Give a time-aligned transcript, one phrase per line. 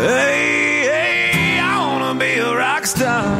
[0.00, 0.82] Hey,
[1.32, 3.36] hey, I wanna be a rock star.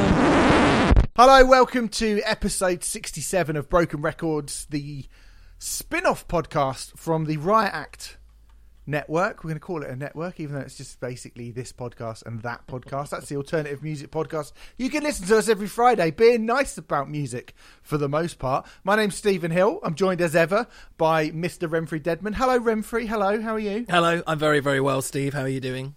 [1.15, 5.05] Hello, welcome to episode 67 of Broken Records, the
[5.61, 8.19] spin off podcast from the Riot Act
[8.89, 9.45] network.
[9.45, 12.43] We're going to call it a network, even though it's just basically this podcast and
[12.43, 13.11] that podcast.
[13.11, 14.51] That's the alternative music podcast.
[14.77, 18.67] You can listen to us every Friday, being nice about music for the most part.
[18.83, 19.79] My name's Stephen Hill.
[19.85, 21.69] I'm joined as ever by Mr.
[21.71, 22.35] Remfry Dedman.
[22.35, 23.07] Hello, Remfry.
[23.07, 23.87] Hello, how are you?
[23.89, 25.35] Hello, I'm very, very well, Steve.
[25.35, 25.95] How are you doing?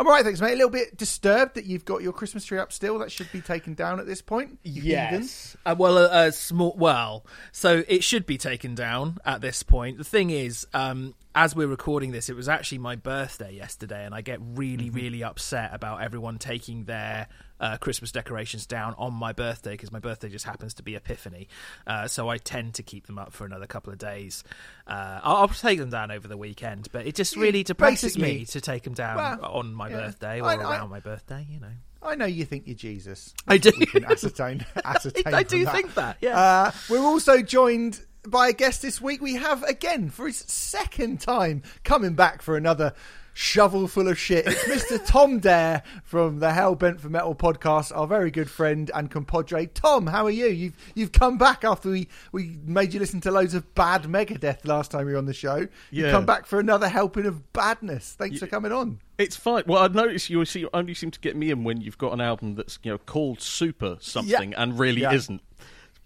[0.00, 0.52] I'm all right, thanks, mate.
[0.54, 2.98] A little bit disturbed that you've got your Christmas tree up still.
[3.00, 4.58] That should be taken down at this point.
[4.62, 5.28] heathen.
[5.66, 6.74] Uh, well, a, a small.
[6.78, 9.98] Well, so it should be taken down at this point.
[9.98, 14.14] The thing is, um, as we're recording this, it was actually my birthday yesterday, and
[14.14, 14.96] I get really, Mm-hmm.
[14.96, 17.28] really upset about everyone taking their
[17.60, 21.48] uh, Christmas decorations down on my birthday because my birthday just happens to be Epiphany.
[21.86, 24.42] Uh, so I tend to keep them up for another couple of days.
[24.86, 28.44] Uh, I'll, I'll take them down over the weekend, but it just really depresses me
[28.46, 29.96] to take them down Well, on my yeah.
[29.96, 31.46] birthday or I- I- around my birthday.
[31.50, 31.72] You know.
[32.02, 33.34] I know you think you're Jesus.
[33.46, 33.72] I do.
[33.78, 34.64] We can ascertain.
[34.84, 35.74] ascertain I do that.
[35.74, 36.38] think that, yeah.
[36.40, 39.20] Uh, we're also joined by a guest this week.
[39.20, 42.94] We have again for his second time coming back for another
[43.34, 44.46] shovel full of shit.
[44.46, 45.04] It's Mr.
[45.06, 47.96] Tom Dare from the Hellbent for Metal podcast.
[47.96, 50.06] Our very good friend and compadre Tom.
[50.06, 50.46] How are you?
[50.46, 54.66] You've you've come back after we we made you listen to loads of bad Megadeth
[54.66, 55.66] last time you were on the show.
[55.90, 56.10] You've Yeah.
[56.10, 58.14] come back for another helping of badness.
[58.18, 59.00] Thanks for coming on.
[59.18, 59.64] It's fine.
[59.66, 62.12] Well, I notice you see, you only seem to get me in when you've got
[62.12, 65.12] an album that's you know called Super something and really Yeah.
[65.12, 65.42] isn't.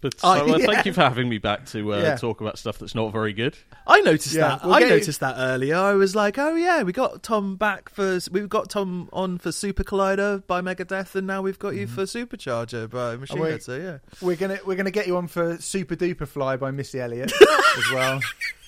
[0.01, 0.65] But so uh, yeah.
[0.65, 2.15] thank you for having me back to uh, Yeah.
[2.17, 3.57] talk about stuff that's not very good.
[3.87, 4.63] I noticed Yeah, that.
[4.63, 5.75] we'll I you- noticed that earlier.
[5.75, 9.51] I was like, "Oh yeah, we got Tom back for we've got Tom on for
[9.51, 11.95] Super Collider by Megadeth, and now we've got you mm-hmm.
[11.95, 13.43] for Supercharger by Machine.
[13.43, 16.71] Head." So yeah, We're gonna we're gonna get you on for Supa Dupa Fly by
[16.71, 17.31] Missy Elliott
[17.77, 18.19] as well.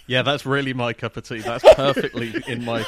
[0.07, 1.39] Yeah, that's really my cup of tea.
[1.39, 2.83] That's perfectly in my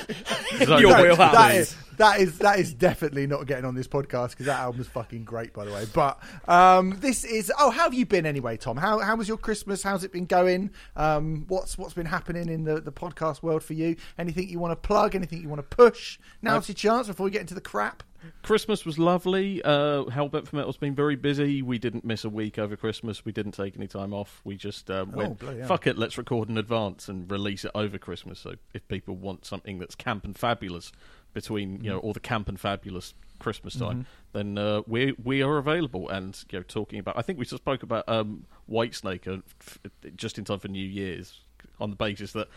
[0.63, 0.81] zone.
[0.81, 1.33] Your wheelhouse.
[1.33, 4.79] that is that is that is definitely not getting on this podcast because that album
[4.79, 5.85] is fucking great, by the way.
[5.93, 8.77] But um, this is oh, how have you been anyway, Tom?
[8.77, 9.83] How how was your Christmas?
[9.83, 10.71] How's it been going?
[10.95, 13.97] Um, what's what's been happening in the, the podcast world for you?
[14.17, 15.13] Anything you want to plug?
[15.13, 16.17] Anything you want to push?
[16.41, 18.03] Now's your chance before we get into the crap.
[18.43, 19.61] Christmas was lovely.
[19.63, 21.61] Uh, Hellbent for Metal's been very busy.
[21.61, 23.23] We didn't miss a week over Christmas.
[23.25, 24.41] We didn't take any time off.
[24.43, 27.97] We just um, went, Oh, fuck it, let's record in advance and release it over
[27.97, 28.39] Christmas.
[28.39, 30.91] So if people want something that's camp and fabulous
[31.33, 31.83] between Mm-hmm.
[31.85, 36.09] you know all the camp and fabulous Christmas time, then uh, we we are available.
[36.09, 39.79] And you know, talking about, I think we just spoke about um, Whitesnake uh, f-
[40.15, 41.39] just in time for New Year's
[41.79, 42.47] on the basis that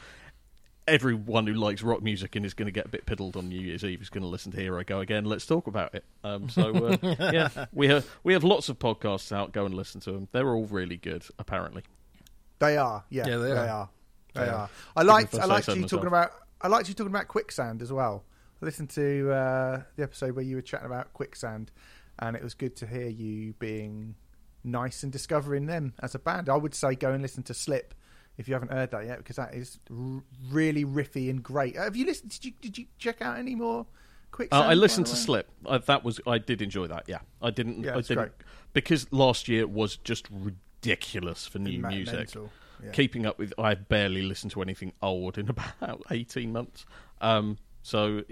[0.87, 3.61] everyone who likes rock music and is going to get a bit piddled on New
[3.61, 5.25] Year's Eve is going to listen to Here I Go Again.
[5.25, 6.05] Let's talk about it.
[6.25, 6.97] Um, so uh,
[7.33, 9.53] yeah, we have we have lots of podcasts out.
[9.53, 10.29] Go and listen to them.
[10.33, 11.83] They're all really good, apparently.
[12.59, 13.69] They are, yeah, Yeah, they they, are.
[13.69, 13.89] are.
[14.35, 14.55] They They are.
[14.55, 14.71] are.
[14.97, 15.35] I liked.
[15.35, 15.91] I I liked so you myself.
[15.91, 16.33] talking about.
[16.61, 18.25] I liked you talking about quicksand as well.
[18.61, 21.73] I listened to uh, the episode where you were chatting about quicksand,
[22.21, 24.15] and it was good to hear you being
[24.65, 26.49] nice and discovering them as a band.
[26.49, 27.95] I would say go and listen to Slip
[28.39, 31.77] if you haven't heard that yet, because that is r- really riffy and great.
[31.77, 32.31] Have you listened?
[32.31, 33.87] Did you did you check out any more
[34.33, 34.47] Uh.
[34.51, 35.17] I listened to?
[35.17, 35.49] Slip.
[35.69, 37.05] I, that was I did enjoy that.
[37.07, 37.83] Yeah, I didn't.
[37.85, 38.33] Yeah, I didn't great.
[38.73, 42.31] because last year was just ridiculous for new Ma- music.
[42.83, 42.91] yeah.
[42.93, 45.49] Keeping up with, I barely listened to anything old in
[45.81, 46.85] about eighteen months.
[47.21, 48.23] Um, so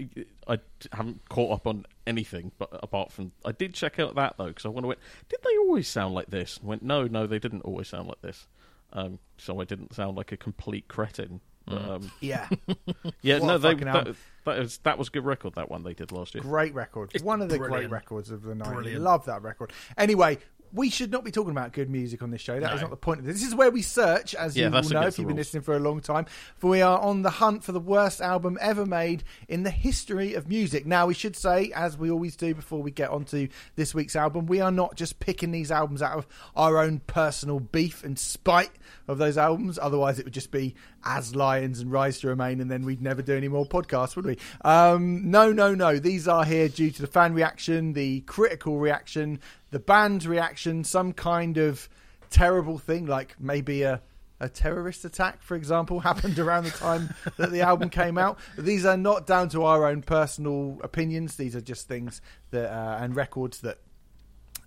[0.47, 0.59] I
[0.93, 4.65] haven't caught up on anything, but apart from I did check out that though because
[4.65, 4.89] I wonder,
[5.29, 6.57] did they always sound like this?
[6.57, 8.47] And went, no, no, they didn't always sound like this.
[8.93, 11.41] Um, so I didn't sound like a complete cretin.
[11.65, 12.47] But, um, Yeah,
[13.21, 14.15] yeah, What no, they, fucking that,
[14.45, 15.55] that was that was a good record.
[15.55, 16.41] That one they did last year.
[16.43, 17.11] Great record.
[17.21, 18.73] One of the great records of the night.
[18.73, 19.01] Brilliant.
[19.01, 19.71] Love that record.
[19.97, 20.39] Anyway,
[20.73, 22.59] we should not be talking about good music on this show.
[22.59, 23.39] That is not the point of this.
[23.39, 25.63] This is where we search, as Yeah, you will that's know if you've been listening
[25.63, 26.25] for a long time.
[26.57, 30.33] For we are on the hunt for the worst album ever made in the history
[30.33, 30.85] of music.
[30.85, 34.45] Now, we should say, as we always do before we get onto this week's album,
[34.45, 38.71] we are not just picking these albums out of our own personal beef and spite
[39.07, 39.77] of those albums.
[39.81, 43.21] Otherwise, it would just be as Lions and Rise to Remain, and then we'd never
[43.21, 44.37] do any more podcasts, would we?
[44.63, 45.99] Um, no, no, no.
[45.99, 49.39] These are here due to the fan reaction, the critical reaction,
[49.71, 51.89] the band's reaction, some kind of
[52.29, 54.01] terrible thing, like maybe a
[54.41, 58.39] a terrorist attack, for example, happened around the time that the album came out.
[58.57, 61.35] These are not down to our own personal opinions.
[61.35, 63.77] These are just things that uh, and records that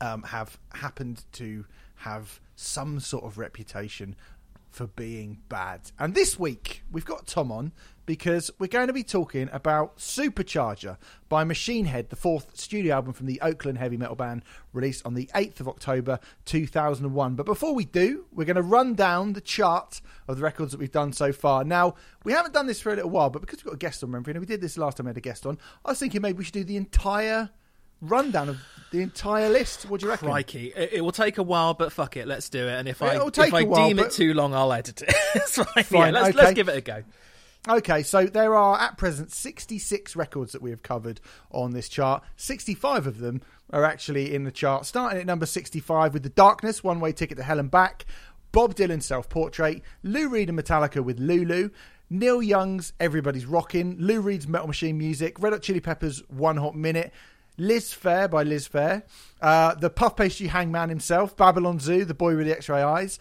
[0.01, 1.67] um, have happened to
[1.97, 4.15] have some sort of reputation
[4.75, 5.93] for being bad.
[5.99, 7.73] And this week we've got Tom on
[8.07, 10.99] because we're going to be talking about Supercharger
[11.29, 14.43] by Machine Head, the fourth studio album from the Oakland heavy metal band,
[14.73, 17.35] released on the 8th of October 2001.
[17.37, 20.81] But before we do, we're going to run down the chart of the records that
[20.81, 21.65] we've done so far.
[21.65, 21.95] Now,
[22.25, 24.11] we haven't done this for a little while, but because we've got a guest on,
[24.11, 26.21] remember, and we did this last time we had a guest on, I was thinking
[26.21, 27.51] maybe we should do the entire
[28.09, 28.59] rundown of
[28.91, 29.89] the entire list.
[29.89, 30.29] What do you reckon?
[30.29, 32.79] Crikey, it, it will take a while, but fuck it, let's do it.
[32.79, 35.15] And if I It'll if I while, deem but- it too long, I'll edit it.
[35.35, 35.85] it's fine.
[35.85, 36.39] Fine, yeah, let's, okay.
[36.39, 37.03] let's give it a go.
[37.67, 41.19] Okay, so there are at present 66 records that we have covered
[41.51, 42.23] on this chart.
[42.37, 43.41] 65 of them
[43.71, 47.39] are actually in the chart, starting at number 65 with The Darkness, One Way Ticket
[47.39, 48.05] to Hell and Back,
[48.53, 51.71] Bob Dylan's Self Portrait, Lou Reed and Metallica with Lulu,
[52.11, 56.77] Neil Young's Everybody's Rockin', Lou Reed's Metal Machine Music, Red Hot Chili Peppers' One Hot
[56.77, 57.13] Minute,
[57.57, 59.03] Liz Phair by Liz Phair,
[59.41, 63.19] uh, the Puff Pastry Hangman himself, Babylon Zoo, The Boy with the X-Ray Eyes,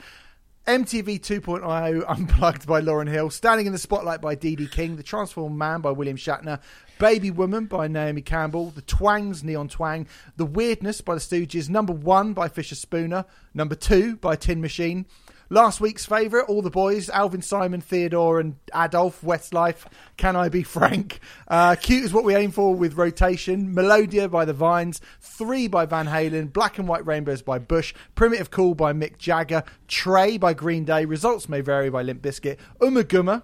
[0.66, 5.58] MTV 2.0 Unplugged by Lauryn Hill, Standing in the Spotlight by Dee King, The Transformed
[5.58, 6.62] Man by William Shatner,
[7.00, 10.08] Baby Woman by Naomi Campbell, The Twangs, Neon Twang,
[10.38, 15.06] The Weirdness by The Stooges, Number One by Fischerspooner, Number Two by Tin Machine,
[15.50, 19.86] Last week's favourite, All the Boys, Alvin Simon, Theodore and Adolf, Westlife,
[20.18, 21.20] Can I Be Frank?
[21.48, 25.86] Uh, Cute is what we aim for with Rotation, Melodia by The Vines, Three by
[25.86, 30.54] Van Halen, Black and White Rainbows by Bush, Primitive Cool by Mick Jagger, Trey by
[30.54, 33.44] Green Day, Results May Vary by Limp Bizkit, Ummagumma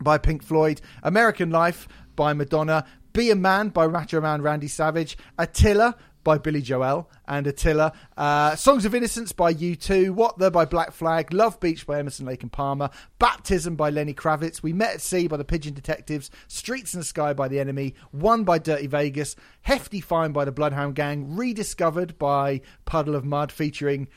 [0.00, 1.86] by Pink Floyd, American Life
[2.16, 7.46] by Madonna, Be a Man by Macho Man Randy Savage, Attila by Billy Joel and
[7.46, 11.98] Attila, uh, Songs of Innocence by U2, What the by Black Flag, Love Beach by
[11.98, 15.74] Emerson Lake and Palmer, Baptism by Lenny Kravitz, We Met at Sea by the Pigeon
[15.74, 20.44] Detectives, Streets in the Sky by The Enemy, One by Dirty Vegas, Hefty Fine by
[20.44, 24.08] the Bloodhound Gang, Rediscovered by Puddle of Mudd featuring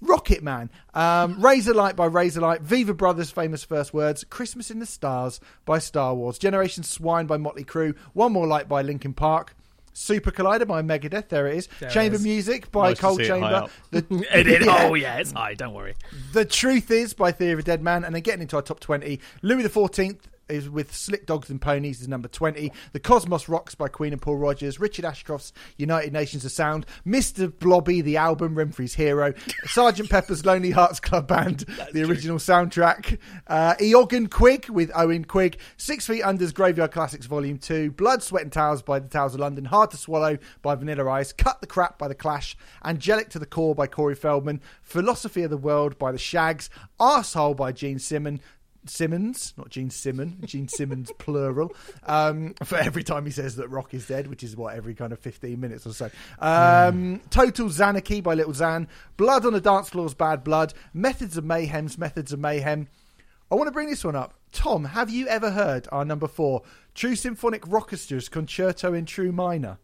[0.00, 5.40] Rocket Man, um, Razorlight by Razorlight, Viva Brothers' famous first words, Christmas in the Stars
[5.64, 9.54] by Star Wars, Generation Swine by Motley Crue, One More Light by Linkin Park,
[9.92, 12.22] Super Collider by Megadeth, there it is, There Chamber is.
[12.24, 14.86] Music by Nice Cold see it high Chamber, the, It, it- Yeah.
[14.88, 15.54] Oh yeah, it's high.
[15.54, 15.94] Don't worry.
[16.32, 18.80] the Truth Is by Theory of a Dead Man, and then getting into our top
[18.80, 20.16] 20, Louis XIV
[20.52, 22.70] is with Slick Dogs and Ponies is number 20.
[22.92, 24.78] The Cosmos Rocks by Queen and Paul Rodgers.
[24.78, 26.86] Richard Ashcroft's United Nations of Sound.
[27.06, 27.52] Mr.
[27.58, 29.32] Blobby, the album, Remfry's Hero.
[29.64, 33.18] Sergeant Pepper's Lonely Hearts Club Band, the original soundtrack.
[33.46, 35.58] Uh, Eoghan Quigg with Eoghan Quigg.
[35.76, 37.92] Six Feet Under's Graveyard Classics Volume 2.
[37.92, 39.64] Blood, Sweat and Towers by the Towers of London.
[39.64, 41.32] Hard to Swallow by Vanilla Ice.
[41.32, 42.56] Cut the Crap by The Clash.
[42.84, 44.60] Angelic to the Core by Corey Feldman.
[44.82, 46.68] Philosophy of the World by The Shaggs.
[47.00, 48.40] Arsehole by Gene Simmons.
[48.86, 51.72] Simmons, not Gene Simmon, Gene Simmons plural.
[52.06, 55.12] Um, for every time he says that Rock is dead, which is what every kind
[55.12, 56.10] of fifteen minutes or so.
[56.40, 61.44] Um, Total Xanarchy by Little Xan, Blood on the Dance Floor's Bad Blood, Methods of
[61.44, 62.88] Mayhem's Methods of Mayhem.
[63.50, 64.34] I want to bring this one up.
[64.50, 66.62] Tom, have you ever heard our number four,
[66.94, 69.78] True Symphonic Orchestra's Concerto in True Minor?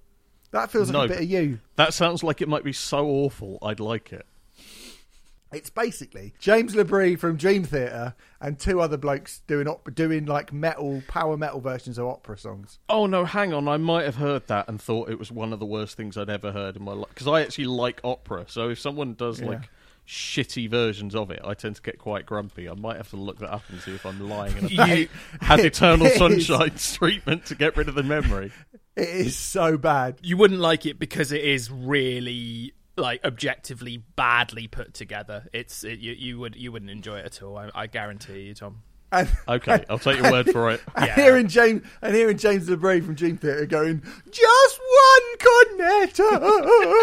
[0.51, 1.05] That feels like No.
[1.05, 1.61] a bit of you.
[1.77, 3.59] That sounds like it might be so awful.
[3.63, 4.25] I'd like it.
[5.53, 10.53] It's basically James Labrie from Dream Theater and two other blokes doing op- doing like
[10.53, 12.79] metal power metal versions of opera songs.
[12.89, 13.67] Oh no, hang on.
[13.67, 16.29] I might have heard that and thought it was one of the worst things I'd
[16.29, 17.09] ever heard in my life.
[17.09, 19.47] Because I actually like opera, so if someone does Yeah.
[19.49, 19.71] like
[20.07, 22.69] shitty versions of it, I tend to get quite grumpy.
[22.69, 25.09] I might have to look that up and see if I'm lying and You-
[25.41, 28.53] had Eternal It is- Sunshine's treatment to get rid of the memory.
[28.97, 30.19] It is so bad.
[30.23, 35.47] You wouldn't like it because it is really like objectively badly put together.
[35.53, 37.57] It's it, you, you would you wouldn't enjoy it at all.
[37.57, 38.83] I, I guarantee you, Tom.
[39.11, 40.83] And, Okay, I'll take your word for it.
[40.97, 41.15] and Yeah.
[41.15, 46.19] hearing James and hearing James LaBrie from Dream Theater going, "Just one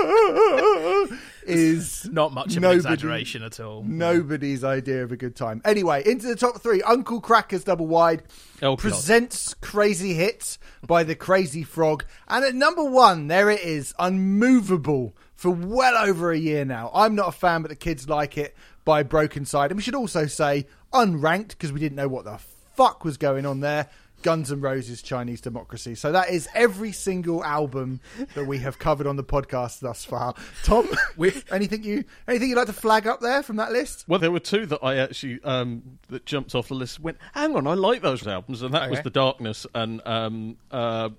[0.06, 3.84] cornetto," is Not much of Nobody- an exaggeration at all.
[3.84, 5.62] nobody's idea of a good time.
[5.66, 6.82] Anyway, into the top three.
[6.84, 8.24] Uncle Kracker's double wide
[8.62, 8.80] Oh, God.
[8.80, 12.06] presents Crazy Hits by the Crazy Frog.
[12.28, 16.92] And at number one, there it is, Unmovable for well over a year now.
[16.94, 19.68] I'm not a fan, but the kids like it by Brokencyde.
[19.68, 22.40] And we should also say unranked because we didn't know what the
[22.76, 23.90] fuck was going on there.
[24.22, 25.94] Guns N' Roses Chinese Democracy.
[25.94, 28.00] So that is every single album
[28.34, 30.34] that we have covered on the podcast thus far.
[30.64, 30.90] Tom,
[31.52, 34.06] anything you anything you'd like to flag up there from that list?
[34.08, 37.00] Well, there were two that I actually um, that jumped off the list.
[37.00, 41.10] Went, hang on, I like those albums, and that was the Darkness and um, uh,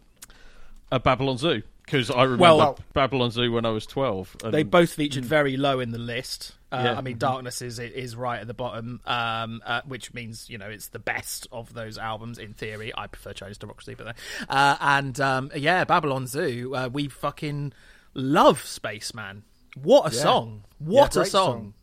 [0.90, 4.36] uh, Babylon Zoo because I remember Well- Babylon Zoo when I was twelve.
[4.44, 6.52] And They both featured very low in the list.
[6.72, 6.98] Uh, Yeah.
[6.98, 10.68] I mean, Darkness is is right at the bottom, um, uh, which means you know
[10.68, 12.92] it's the best of those albums in theory.
[12.96, 14.16] I prefer Chinese Democracy, but
[14.48, 16.74] uh, and um, yeah, Babylon Zoo.
[16.74, 17.72] Uh, we fucking
[18.14, 19.44] love Spaceman.
[19.80, 20.22] What a Yeah.
[20.22, 20.64] song!
[20.80, 21.30] Yeah, What a song!
[21.30, 21.74] song.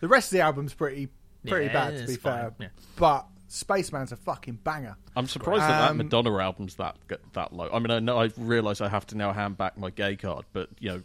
[0.00, 1.08] The rest of the album's pretty
[1.46, 2.66] pretty Yeah, bad to be fine, fair, yeah.
[2.96, 4.96] but Spaceman's a fucking banger.
[5.14, 6.96] I'm surprised that that Um, Madonna album's that
[7.34, 7.68] that low.
[7.72, 10.44] I mean, I know I realise I have to now hand back my gay card,
[10.52, 11.02] but you know.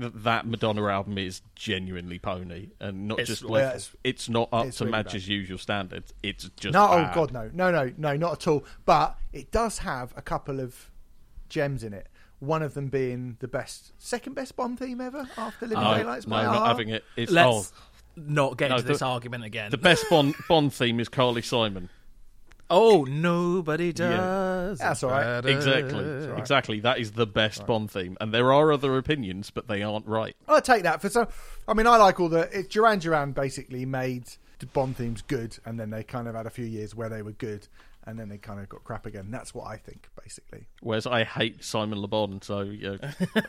[0.00, 4.48] That Madonna album is genuinely pony, and not It's- just yeah, like it's- it's, not
[4.52, 5.28] up it's to really Madge's bad.
[5.32, 6.14] usual standards.
[6.22, 7.10] It's just No, bad.
[7.10, 8.64] oh god, no, no, no, no, not at all.
[8.84, 10.92] But it does have a couple of
[11.48, 12.06] gems in it.
[12.38, 16.28] One of them being the best, second best Bond theme ever after Living No, Daylights.
[16.28, 16.66] no, by not a-ha.
[16.68, 17.04] having it.
[17.16, 17.82] It's Let's oh,
[18.26, 19.70] not get No, into this argument again.
[19.70, 21.88] the best Bond Bond theme is Carly Simon.
[22.70, 24.78] oh, nobody does.
[24.78, 25.40] That's all right.
[25.42, 25.48] better.
[25.48, 26.80] Exactly, exactly.
[26.80, 30.36] That is the best Bond theme, and there are other opinions, but they aren't right.
[30.46, 31.28] I'll take that for some.
[31.66, 32.48] I mean, I like all the.
[32.58, 34.24] It, Duran Duran basically made
[34.58, 37.22] the Bond themes good, and then they kind of had a few years where they
[37.22, 37.66] were good,
[38.04, 39.30] and then they kind of got crap again.
[39.30, 40.66] That's what I think, basically.
[40.82, 42.98] Whereas I hate Simon Le Bon, so you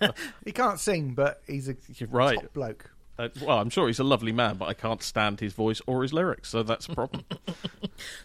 [0.02, 0.12] know,
[0.46, 2.40] He can't sing, but he's a You're right.
[2.40, 2.90] top bloke.
[3.20, 6.04] Uh, well, I'm sure he's a lovely man, but I can't stand his voice or
[6.04, 7.26] his lyrics, so that's a problem.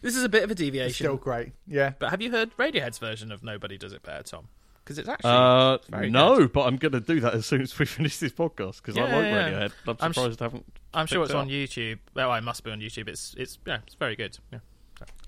[0.03, 1.05] This is a bit of a deviation.
[1.05, 1.53] Still great.
[1.67, 1.95] Yeah.
[1.99, 4.49] But have you heard Radiohead's version of Nobody Does It Better, Tom?
[4.85, 6.53] Because it's actually uh, very no, good.
[6.53, 9.03] but I'm going to do that as soon as we finish this podcast because I
[9.03, 9.51] like yeah.
[9.51, 9.73] Radiohead.
[9.89, 10.67] I'm I'm surprised I haven't.
[10.93, 11.49] I'm sure it's it on.
[11.49, 11.99] YouTube.
[12.15, 13.09] Well, I must be on YouTube.
[13.09, 14.39] It's it's yeah, it's very good.
[14.53, 14.59] Yeah.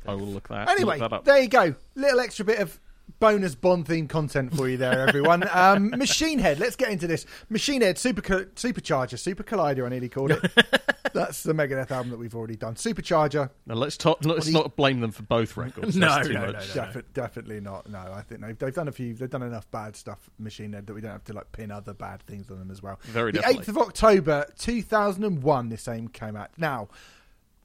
[0.07, 0.69] I will look that.
[0.69, 1.25] Anyway, look that up.
[1.25, 1.75] there you go.
[1.97, 2.79] Little extra bit of
[3.19, 5.49] bonus Bond theme content for you there, everyone.
[5.53, 6.59] um, Machine Head.
[6.59, 7.27] Let's get into this.
[7.49, 9.87] Machine Head Super Supercharger, Super Collider.
[9.87, 10.41] I nearly called it.
[11.15, 12.75] That's the Megadeth album that we've already done.
[12.75, 13.49] Supercharger.
[13.65, 15.97] Now let's talk, let's do you- not blame them for both records.
[16.07, 16.75] No, That's too no, much.
[16.77, 17.89] no, Defi- definitely not.
[17.89, 19.15] No, I think they've, they've done a few.
[19.15, 21.95] They've done enough bad stuff, Machine Head, that we don't have to like pin other
[21.95, 22.99] bad things on them as well.
[23.05, 25.69] Very the eighth of October, two thousand and one.
[25.71, 26.51] This aim came out.
[26.59, 26.89] Now,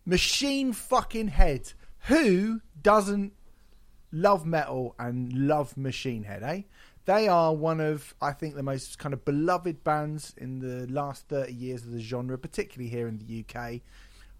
[0.05, 1.73] Machine fucking Head.
[2.05, 3.33] Who doesn't
[4.11, 6.43] love metal and love Machine Head?
[6.43, 6.61] Eh?
[7.05, 11.27] They are one of, I think, the most kind of beloved bands in the last
[11.27, 13.81] thirty years of the genre, particularly here in the UK.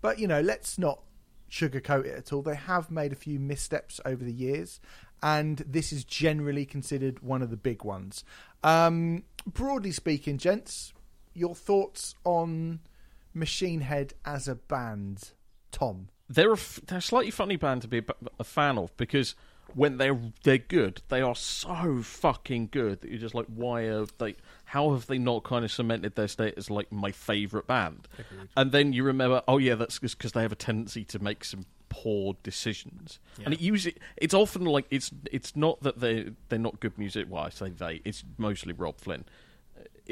[0.02, 1.02] But you know, let's not
[1.50, 2.42] sugarcoat it at all.
[2.42, 4.80] They have made a few missteps over the years,
[5.24, 8.24] and this is generally considered one of the big ones.
[8.64, 10.94] Um, broadly speaking, gents,
[11.34, 12.80] your thoughts on
[13.34, 15.32] Machine Head as a band,
[15.72, 16.10] Tom?
[16.32, 18.02] they're a, f- they're a slightly funny band to be
[18.40, 19.36] a fan of because
[19.76, 24.06] when they're they're good, they are so fucking good that you're just like, why are
[24.18, 24.36] they?
[24.66, 28.08] How have they not kind of cemented their status as like my favorite band?
[28.56, 31.44] And then you remember, oh yeah, that's just because they have a tendency to make
[31.44, 36.60] some poor decisions, and it usually it's often like it's it's not that they they're
[36.60, 37.28] not good music.
[37.30, 39.26] Well, I say they, it's mostly Robb Flynn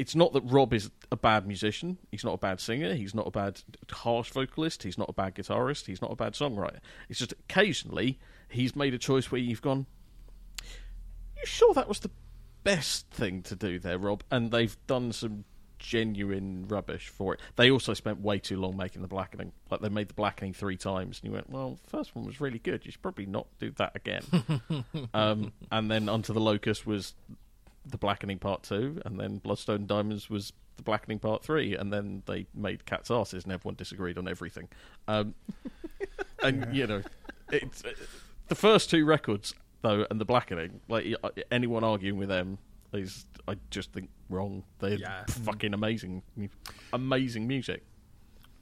[0.00, 1.98] it's not that Robb is a bad musician.
[2.10, 2.94] He's not a bad singer.
[2.94, 4.82] He's not a bad harsh vocalist.
[4.82, 5.84] He's not a bad guitarist.
[5.84, 6.78] He's not a bad songwriter.
[7.10, 9.84] It's just occasionally he's made a choice where you've gone,
[11.36, 12.10] you sure that was the
[12.64, 14.24] best thing to do there, Robb?
[14.30, 15.44] And they've done some
[15.78, 17.40] genuine rubbish for it.
[17.56, 19.52] They also spent way too long making the blackening.
[19.70, 22.40] Like they made the blackening three times, and you went, "Well, the first one was
[22.40, 22.86] really good.
[22.86, 24.22] You should probably not do that again."
[25.14, 27.14] um, and then Unto the Locust was
[27.90, 31.92] the blackening part two, and then Bloodstone and Diamonds was the blackening part three, and
[31.92, 34.68] then they made Catharsis, and everyone disagreed on everything.
[35.08, 35.34] Um,
[36.42, 37.02] and you know,
[37.50, 37.90] it's uh,
[38.48, 40.80] the first two records though, and the blackening.
[40.88, 41.14] Like
[41.50, 42.58] anyone arguing with them
[42.92, 44.64] is, I just think wrong.
[44.78, 45.24] They're Yeah.
[45.28, 46.22] fucking amazing,
[46.92, 47.84] amazing music.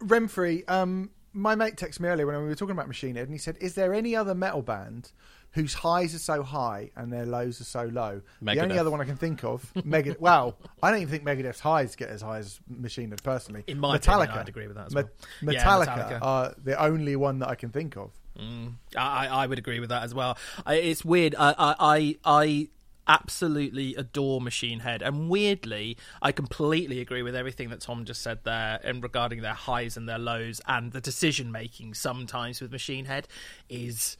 [0.00, 3.32] Remfry, um, my mate texted me earlier when we were talking about Machine Head, and
[3.34, 5.12] he said, "Is there any other metal band
[5.52, 9.00] whose highs are so high and their lows are so low?" The only other one
[9.00, 10.20] I can think of, Megadeth.
[10.20, 13.64] Well, I don't even think Megadeth's highs get as high as Machine Head personally.
[13.66, 15.52] In my Metallica, opinion, I'd agree with that as Me- well.
[15.54, 16.18] Yeah, Metallica, Metallica.
[16.22, 18.10] are the only one that I can think of.
[18.38, 20.38] Mm, I, I would agree with that as well.
[20.64, 21.34] I, it's weird.
[21.36, 22.68] I, I, I, I
[23.08, 28.40] absolutely adore Machine Head, and weirdly, I completely agree with everything that Tom just said
[28.44, 33.06] there, and regarding their highs and their lows, and the decision making sometimes with Machine
[33.06, 33.26] Head
[33.68, 34.16] is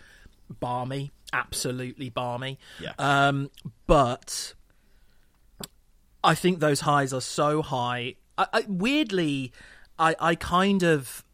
[0.48, 2.58] barmy, absolutely barmy.
[2.80, 2.92] Yeah.
[2.98, 3.50] Um,
[3.86, 4.54] but
[6.22, 8.16] I think those highs are so high.
[8.36, 9.52] I, I, weirdly,
[9.98, 11.24] I, I kind of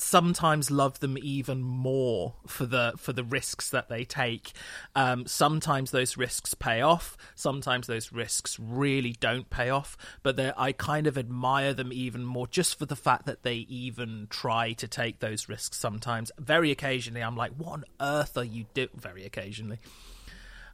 [0.00, 4.52] sometimes love them even more for the for the risks that they take.
[4.94, 7.16] Um, sometimes those risks pay off.
[7.34, 9.96] Sometimes those risks really don't pay off.
[10.22, 14.26] But I kind of admire them even more just for the fact that they even
[14.30, 15.78] try to take those risks.
[15.78, 19.78] Sometimes, very occasionally, I'm like, "What on earth are you doing?" Very occasionally.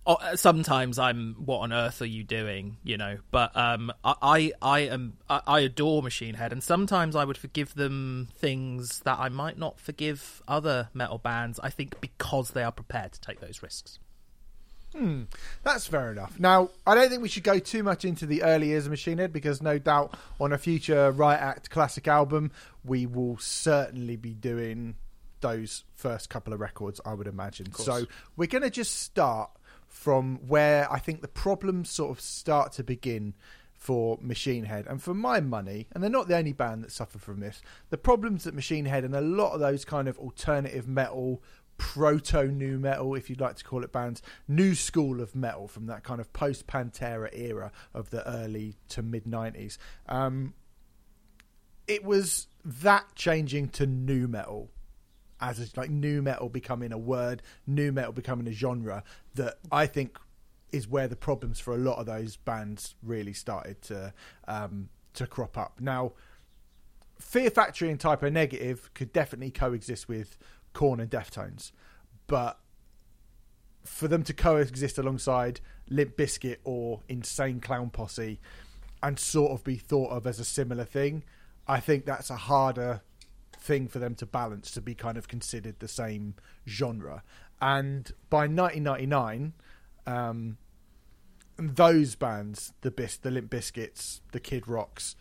[0.07, 4.79] Uh, sometimes I'm what on earth are you doing you know but um I I,
[4.81, 9.29] am I, I adore Machine Head and sometimes I would forgive them things that I
[9.29, 13.63] might not forgive other metal bands I think because they are prepared to take those
[13.63, 13.99] risks
[14.97, 15.25] Hmm,
[15.63, 16.39] That's fair enough.
[16.41, 19.19] Now, I don't think we should go too much into the early years of Machine
[19.19, 22.51] Head because no doubt on a future Riot Act classic album,
[22.83, 24.95] we will certainly be doing
[25.41, 27.73] those first couple of records, I would imagine.
[27.75, 29.51] So we're going to just start
[29.97, 33.33] from where I think the problems sort of start to begin
[33.73, 34.87] for Machine Head.
[34.87, 37.97] And for my money, and they're not the only band that suffer from this, the
[37.97, 41.43] problems that Machine Head and a lot of those kind of alternative metal,
[41.79, 45.87] proto new metal, if you'd like to call it bands, new school of metal from
[45.87, 49.79] that kind of post Pantera era of the early to mid 90s.
[50.11, 50.53] Um,
[51.89, 54.71] it was that changing to new metal
[55.41, 59.03] as a, like new metal becoming a word, new metal becoming a genre
[59.35, 60.19] that I think
[60.73, 64.13] is where the problems for a lot of those bands really started to
[64.49, 65.81] um, to crop up.
[65.81, 66.13] Now,
[67.19, 70.37] Fear Factory and Type O Negative could definitely coexist with
[70.73, 71.73] Korn and Deftones,
[72.27, 72.59] but
[73.85, 78.41] for them to coexist alongside Limp Bizkit or Insane Clown Posse
[79.03, 81.23] and sort of be thought of as a similar thing,
[81.69, 83.03] I think that's a harder
[83.67, 86.35] thing for them to balance to be kind of considered the same
[86.69, 87.23] genre.
[87.61, 89.53] And by 1999,
[90.07, 90.57] um,
[91.59, 95.17] those bands, the Bis- the Limp Bizkits, the Kid Rocks,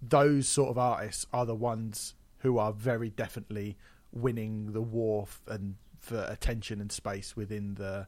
[0.00, 3.76] those sort of artists are the ones who are very definitely
[4.12, 8.06] winning the war f- and for attention and space within the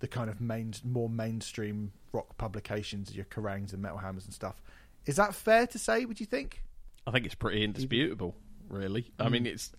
[0.00, 4.62] the kind of main more mainstream rock publications, your Kerrangs and Metal Hammers and stuff.
[5.04, 6.06] Is that fair to say?
[6.06, 6.62] Would you think?
[7.06, 8.34] I think it's pretty indisputable,
[8.70, 9.10] really.
[9.18, 9.72] I mean, it's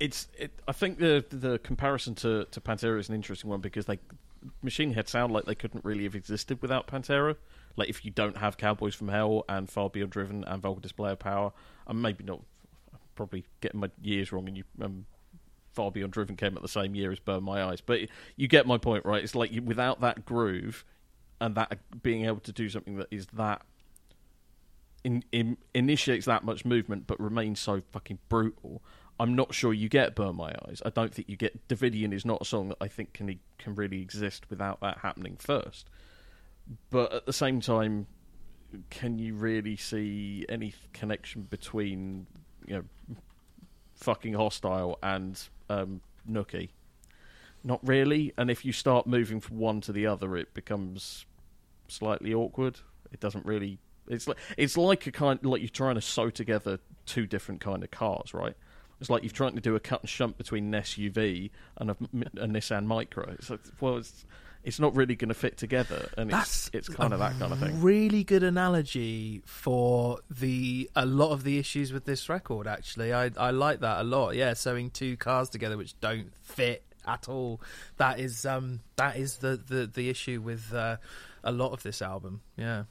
[0.00, 0.28] it's.
[0.38, 3.98] It, I think the the comparison to to Pantera is an interesting one because they
[4.62, 7.36] Machine Head sound like they couldn't really have existed without Pantera.
[7.76, 11.12] Like if you don't have Cowboys from Hell and Far Beyond Driven and Vulgar Display
[11.12, 11.52] of Power,
[11.86, 12.40] I'm maybe not
[12.92, 14.64] I'm probably getting my years wrong, and you.
[14.80, 15.06] Um,
[15.72, 18.00] Far Beyond Driven came at the same year as Burn My Eyes, but
[18.36, 19.24] you get my point, right?
[19.24, 20.84] It's like you, without that groove
[21.40, 23.62] and that being able to do something that is that
[25.04, 28.82] in, in, initiates that much movement but remains so fucking brutal.
[29.18, 30.82] I'm not sure you get Burn My Eyes.
[30.84, 33.74] I don't think you get Davidian is not a song that I think can can
[33.74, 35.88] really exist without that happening first.
[36.90, 38.06] But at the same time,
[38.90, 42.26] can you really see any connection between
[42.66, 43.16] you know
[43.94, 46.70] fucking hostile and um, Nookie?
[47.64, 48.32] Not really.
[48.36, 51.26] And if you start moving from one to the other, it becomes
[51.86, 52.80] slightly awkward.
[53.12, 53.78] It doesn't really.
[54.08, 57.82] It's like it's like a kind like you're trying to sew together two different kind
[57.82, 58.56] of cars, right?
[59.00, 61.96] It's like you're trying to do a cut and shunt between an SUV and a,
[62.40, 63.34] a Nissan Micra.
[63.34, 64.24] It's like, well, it's
[64.64, 67.52] it's not really going to fit together, and That's it's it's kind of that kind
[67.52, 67.82] of thing.
[67.82, 72.68] Really good analogy for the a lot of the issues with this record.
[72.68, 74.36] Actually, I I like that a lot.
[74.36, 77.60] Yeah, sewing two cars together which don't fit at all.
[77.96, 80.98] That is um that is the the the issue with uh,
[81.44, 82.40] a lot of this album.
[82.56, 82.84] Yeah.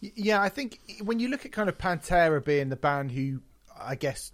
[0.00, 3.42] Yeah, I think when you look at kind of Pantera being the band who,
[3.78, 4.32] I guess,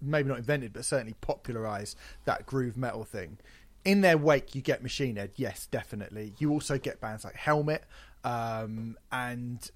[0.00, 3.38] maybe not invented, but certainly popularized that groove metal thing.
[3.84, 6.34] In their wake, you get Machine Head, yes, definitely.
[6.38, 7.84] You also get bands like Helmet,
[8.24, 9.70] um, and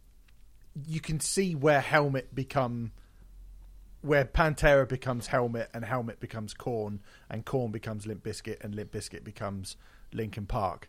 [0.87, 2.91] you can see where Helmet become,
[4.01, 8.91] where Pantera becomes Helmet, and Helmet becomes Korn, and Korn becomes Limp Bizkit, and Limp
[8.91, 9.77] Bizkit becomes
[10.13, 10.89] Linkin Park.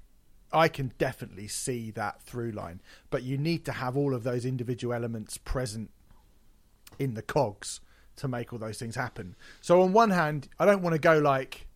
[0.53, 4.45] I can definitely see that through line, but you need to have all of those
[4.45, 5.91] individual elements present
[6.99, 7.79] in the cogs
[8.17, 9.35] to make all those things happen.
[9.61, 11.67] So on one hand, I don't want to go like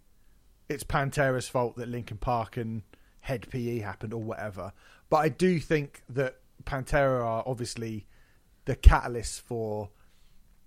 [0.68, 2.84] it's Pantera's fault that Linkin Park and
[3.22, 4.74] Hed PE happened or whatever,
[5.10, 8.08] but I do think that Pantera are obviously
[8.66, 9.90] the catalyst for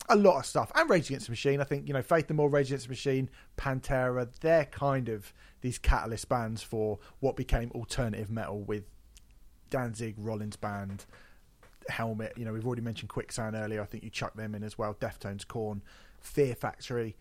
[0.09, 0.73] a lot of stuff.
[0.75, 2.93] And Rage Against the Machine, I think, you know, Faith No More, Rage Against the
[2.93, 8.85] Machine, Pantera, they're kind of these catalyst bands for what became alternative metal with
[9.71, 11.05] Danzig, Rollins Band,
[11.89, 12.33] Helmet.
[12.37, 13.83] You know, we've already mentioned Quicksand earlier.
[13.83, 14.95] I think you chuck them in as well.
[14.95, 15.83] Deftones, Korn,
[16.21, 17.17] Fear Factory,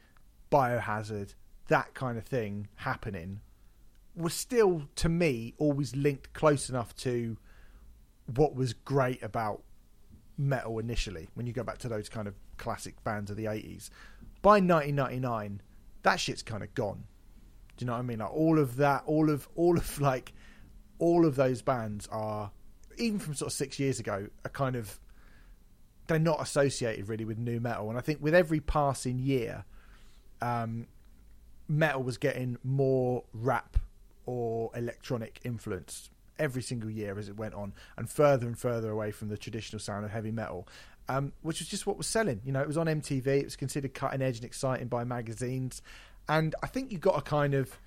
[0.51, 1.33] Biohazard,
[1.67, 3.41] that kind of thing happening
[4.15, 7.37] was still, to me, always linked close enough to
[8.35, 9.61] what was great about
[10.37, 13.89] metal initially when you go back to those kind of classic bands of the 80s
[14.41, 15.61] by 1999
[16.03, 17.03] that shit's kind of gone.
[17.75, 18.19] Do you know what i mean?
[18.19, 20.33] Like all of that all of all of like
[20.99, 22.51] all of those bands are
[22.97, 24.99] even from sort of six years ago are kind of
[26.07, 27.89] they're not associated really with new metal.
[27.89, 29.65] And i think with every passing year
[30.41, 30.87] um
[31.67, 33.77] metal was getting more rap
[34.25, 39.11] or electronic influence every single year as it went on, and further and further away
[39.11, 40.67] from the traditional sound of heavy metal.
[41.09, 42.41] Um, which was just what was selling.
[42.43, 43.27] You know, it was on MTV.
[43.27, 45.81] It was considered cutting edge and exciting by magazines,
[46.27, 47.79] and I think you've got to kind of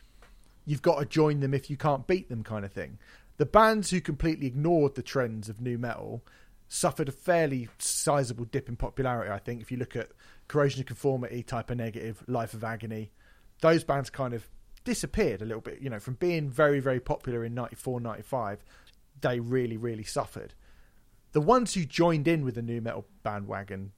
[0.65, 2.99] you've got to join them if you can't beat them kind of thing.
[3.37, 6.23] The bands who completely ignored the trends of new metal
[6.69, 9.61] suffered a fairly sizable dip in popularity, I think.
[9.61, 10.11] If you look at
[10.47, 13.11] Corrosion of Conformity, Type O Negative, Life of Agony,
[13.61, 14.49] those bands kind of
[14.85, 15.81] disappeared a little bit.
[15.81, 18.65] You know, from being very, very popular in 94, 95,
[19.21, 20.55] they really, really suffered.
[21.33, 23.93] The ones who joined in with the new metal bandwagon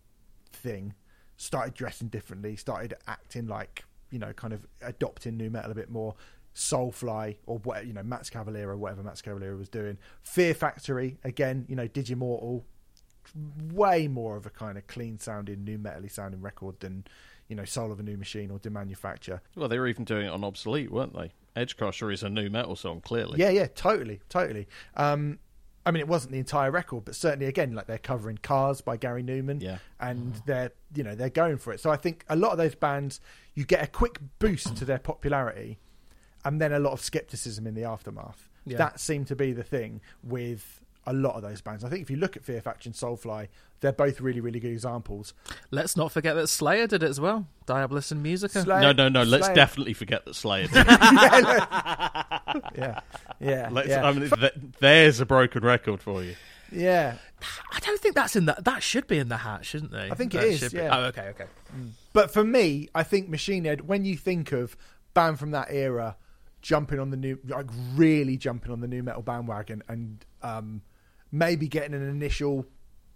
[0.52, 0.94] thing
[1.36, 5.90] started dressing differently, started acting like, you know, kind of adopting new metal a bit
[5.90, 6.14] more.
[6.54, 9.96] Soulfly or what you know, Max Cavalera, whatever Max Cavalera was doing.
[10.22, 12.62] Fear Factory, again, you know, Digimortal,
[13.72, 17.04] way more of a kind of clean sounding, new metally sounding record than,
[17.48, 19.40] you know, Soul of a New Machine or Demanufacture.
[19.56, 21.32] Well, they were even doing it on Obsolete, weren't they?
[21.56, 23.38] Edgecrusher is a new metal song, clearly.
[23.40, 24.68] Yeah, yeah, totally, totally.
[24.96, 25.38] Um,
[25.84, 28.96] I mean, it wasn't the entire record, but certainly, again, like they're covering "Cars" by
[28.96, 29.78] Gary Numan, Yeah.
[29.98, 30.40] and mm-hmm.
[30.46, 31.80] they're you know they're going for it.
[31.80, 33.20] So I think a lot of those bands,
[33.54, 35.78] you get a quick boost to their popularity,
[36.44, 38.48] and then a lot of skepticism in the aftermath.
[38.64, 38.78] Yeah.
[38.78, 41.84] That seemed to be the thing with a lot of those bands.
[41.84, 43.48] I think if you look at Fear Factory and Soulfly,
[43.80, 45.34] they're both really, really good examples.
[45.70, 47.46] Let's not forget that Slayer did it as well.
[47.66, 48.62] Diabolus in Musica.
[48.62, 49.22] Slayer- No, no, no.
[49.24, 50.68] Let's definitely forget that Slayer.
[50.68, 50.86] did.
[52.76, 53.00] yeah,
[53.40, 54.04] yeah, let's, yeah.
[54.06, 56.34] I mean, th- there's a broken record for you.
[56.70, 57.16] yeah.
[57.72, 58.64] I don't think that's in that.
[58.64, 60.08] That should be in the hat, shouldn't they?
[60.10, 60.96] I think it That is, should be- yeah.
[60.96, 61.46] Oh, okay, okay.
[62.12, 64.76] But for me, I think Machine Head, when you think of
[65.14, 66.16] band from that era
[66.60, 70.82] jumping on the new, like really jumping on the new metal bandwagon and um,
[71.32, 72.66] maybe getting an initial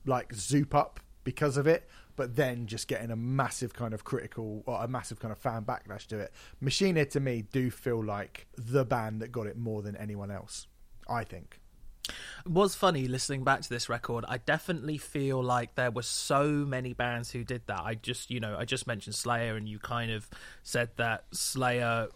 [0.06, 4.62] like zoop up because of it, but then just getting a massive kind of critical
[4.66, 6.32] or a massive kind of fan backlash to it.
[6.60, 10.30] Machine Head to me do feel like the band that got it more than anyone
[10.30, 10.66] else,
[11.08, 11.60] I think.
[12.08, 14.24] It was funny listening back to this record.
[14.28, 17.80] I definitely feel like there were so many bands who did that.
[17.80, 20.30] I just, you know, I just mentioned Slayer, and you kind of
[20.62, 22.08] said that Slayer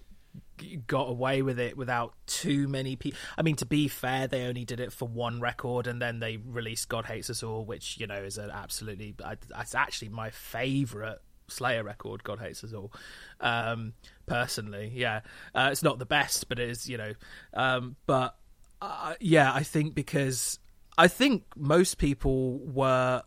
[0.87, 3.19] got away with it without too many people.
[3.37, 6.37] I mean, to be fair, they only did it for one record, and then they
[6.37, 9.14] released "God Hates Us All," which you know is an absolutely.
[9.59, 12.93] It's actually my favorite Slayer record, God Hates Us All.
[13.40, 13.95] Um,
[14.27, 15.21] personally, yeah,
[15.55, 17.12] uh, it's not the best, but it is, you know.
[17.55, 18.37] Um, but
[18.81, 20.59] uh, yeah, I think because
[20.97, 23.23] I think most people were,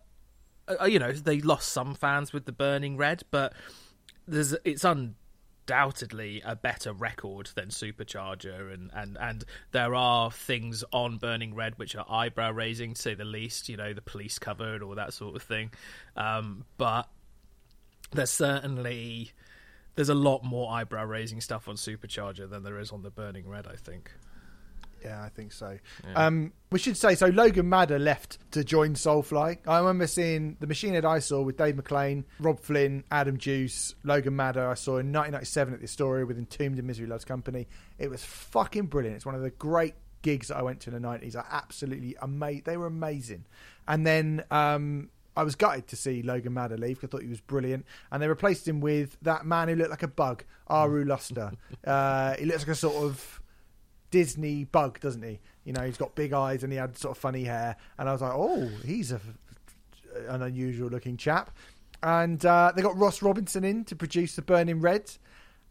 [0.67, 3.53] uh, you know, they lost some fans with the Burning Red, but
[4.27, 4.85] there's it's
[5.65, 11.77] undoubtedly a better record than Supercharger, and and and there are things on Burning Red
[11.77, 13.69] which are eyebrow raising, to say the least.
[13.69, 15.71] You know, the police cover and all that sort of thing,
[16.15, 17.07] um, but
[18.11, 19.31] there's certainly
[19.95, 23.47] there's a lot more eyebrow raising stuff on Supercharger than there is on the Burning
[23.47, 23.67] Red.
[23.67, 24.11] I think.
[25.03, 25.77] Yeah, I think so.
[26.15, 27.27] Um, we should say so.
[27.27, 29.57] Logan Mader left to join Soulfly.
[29.67, 33.95] I remember seeing the Machine Head I saw with Dave McClain, Robb Flynn, Adam Duce,
[34.03, 34.69] Logan Mader.
[34.69, 37.67] I saw in 1997 at the Astoria with Entombed and Misery Loves Company.
[37.99, 39.17] It was fucking brilliant.
[39.17, 41.35] It's one of the great gigs that I went to in the 90s.
[41.35, 42.63] I absolutely amazed.
[42.65, 43.43] They were amazing.
[43.87, 47.27] And then um, I was gutted to see Logan Mader leave 'cause I thought he
[47.27, 47.85] was brilliant.
[48.09, 51.51] And they replaced him with that man who looked like a bug, Ahrue Luster.
[51.85, 53.41] uh, he looks like a sort of
[54.13, 55.39] Disney bug, doesn't he?
[55.63, 57.75] You know, he's got big eyes and he had sort of funny hair.
[57.97, 59.19] And I was like, oh, he's a,
[60.29, 61.49] an unusual looking chap.
[62.03, 65.11] And uh, they got Ross Robinson in to produce the Burning Red.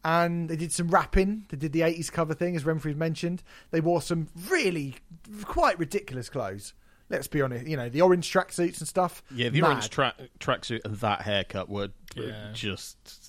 [0.05, 1.46] And they did some rapping.
[1.50, 3.44] They did the 80s cover thing, as Remfry's mentioned.
[3.70, 4.96] They wore some really
[5.44, 6.74] quite ridiculous clothes.
[7.11, 7.68] Let's be honest.
[7.68, 9.22] You know, the orange tracksuits and stuff.
[9.33, 9.68] Yeah, the Mad.
[9.68, 12.50] orange tra- tracksuit and that haircut were were Yeah.
[12.52, 13.21] just.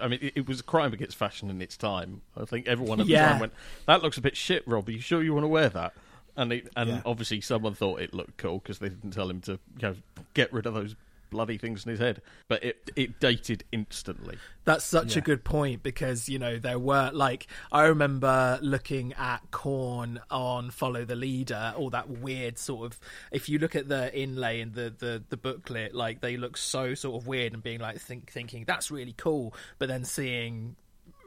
[0.00, 2.22] I mean, it, it was a crime against fashion in its time.
[2.36, 3.30] I think everyone at the Yeah.
[3.30, 3.52] time went,
[3.86, 4.88] "That looks a bit shit, Robb.
[4.88, 5.94] Are you sure you want to wear that?"
[6.36, 7.02] And it, and Yeah.
[7.04, 9.96] obviously someone thought it looked cool because they didn't tell him to you know,
[10.34, 10.94] get rid of those
[11.30, 12.22] bloody things in his head.
[12.48, 14.38] But it it dated instantly.
[14.64, 19.40] That's such a good point because you know there were like I remember looking at
[19.50, 23.00] Korn on Follow the Leader, all that weird sort of.
[23.32, 26.94] If you look at the inlay and the the, the booklet, like they look so
[26.94, 30.76] sort of weird and being like think, thinking that's really cool, but then seeing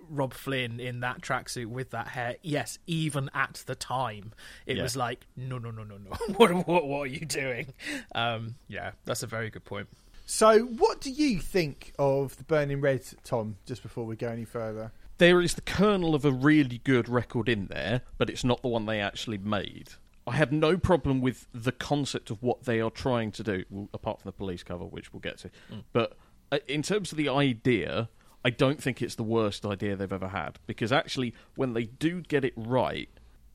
[0.09, 4.33] Robb Flynn in that tracksuit with that hair, yes, even at the time,
[4.65, 4.83] it Yeah.
[4.83, 7.73] was like no no no no no, what what what are you doing?
[8.15, 9.87] Um, yeah, that's a very good point.
[10.25, 14.45] So, what do you think of the Burning Red, Tom, just before we go any
[14.45, 14.91] further?
[15.17, 18.67] There is the kernel of a really good record in there, but it's not the
[18.69, 19.89] one they actually made.
[20.25, 24.21] I have no problem with the concept of what they are trying to do, apart
[24.21, 25.49] from the police cover, which we'll get to.
[25.91, 26.17] But
[26.51, 28.07] uh, in terms of the idea,
[28.45, 30.59] I don't think it's the worst idea they've ever had.
[30.67, 33.09] Because actually, when they do get it right,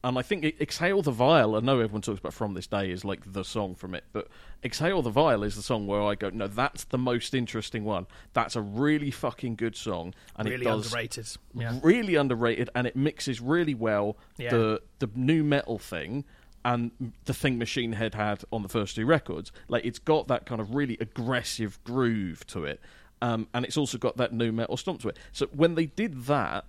[0.05, 3.05] and I think Exhale the Vile, I know everyone talks about From This Day is
[3.05, 4.29] like the song from it, but
[4.65, 8.07] Exhale the Vile is the song where I go, no, that's the most interesting one.
[8.33, 10.15] That's a really fucking good song.
[10.37, 11.29] And really it does underrated.
[11.55, 11.81] Yeah.
[11.83, 14.51] really underrated and it mixes really well Yeah.
[14.51, 16.25] the the new metal thing
[16.65, 19.51] and the thing Machine Head had on the first two records.
[19.67, 22.81] Like it's got that kind of really aggressive groove to it.
[23.21, 25.19] Um, and it's also got that new metal stomp to it.
[25.33, 26.65] So when they did that,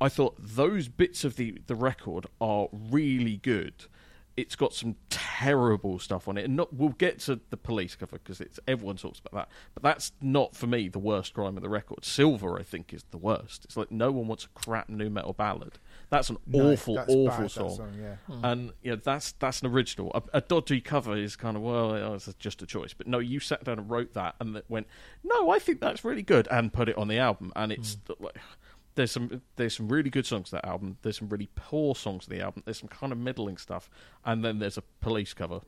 [0.00, 3.72] I thought those bits of the, the record are really good.
[4.36, 8.18] It's got some terrible stuff on it, and not, we'll get to the police cover
[8.18, 9.48] because it's everyone talks about that.
[9.72, 12.04] But that's not for me the worst crime of the record.
[12.04, 13.64] Silver, I think, is the worst.
[13.64, 15.78] It's like no one wants a crap new metal ballad.
[16.08, 17.76] That's an No, awful, that's awful bad, that song.
[17.76, 18.16] song, yeah.
[18.44, 20.12] And yeah, that's that's an original.
[20.14, 22.94] A, a dodgy cover is kind of well, it's just a choice.
[22.94, 24.86] But no, you sat down and wrote that, and that went,
[25.24, 27.52] no, I think that's really good, and put it on the album.
[27.56, 28.36] And it's like
[28.94, 30.96] there's some there's some really good songs to that album.
[31.02, 32.62] There's some really poor songs to the album.
[32.64, 33.90] There's some kind of middling stuff,
[34.24, 35.60] and then there's a police cover.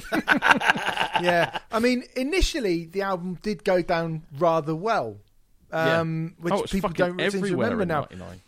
[0.12, 1.58] yeah.
[1.70, 5.18] I mean, initially the album did go down rather well,
[5.72, 8.00] um, which oh, people don't seem to remember now.
[8.10, 8.40] 99.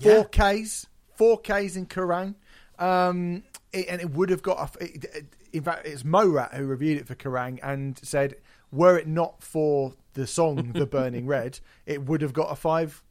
[0.00, 2.34] Four Ks, four Ks in Kerrang,
[2.78, 4.76] um, it, and it would have got.
[4.80, 8.36] A, it, it- in fact, it's Morat who reviewed it for Kerrang and said,
[8.70, 13.02] were it not for the song "The Burning Red," it would have got a five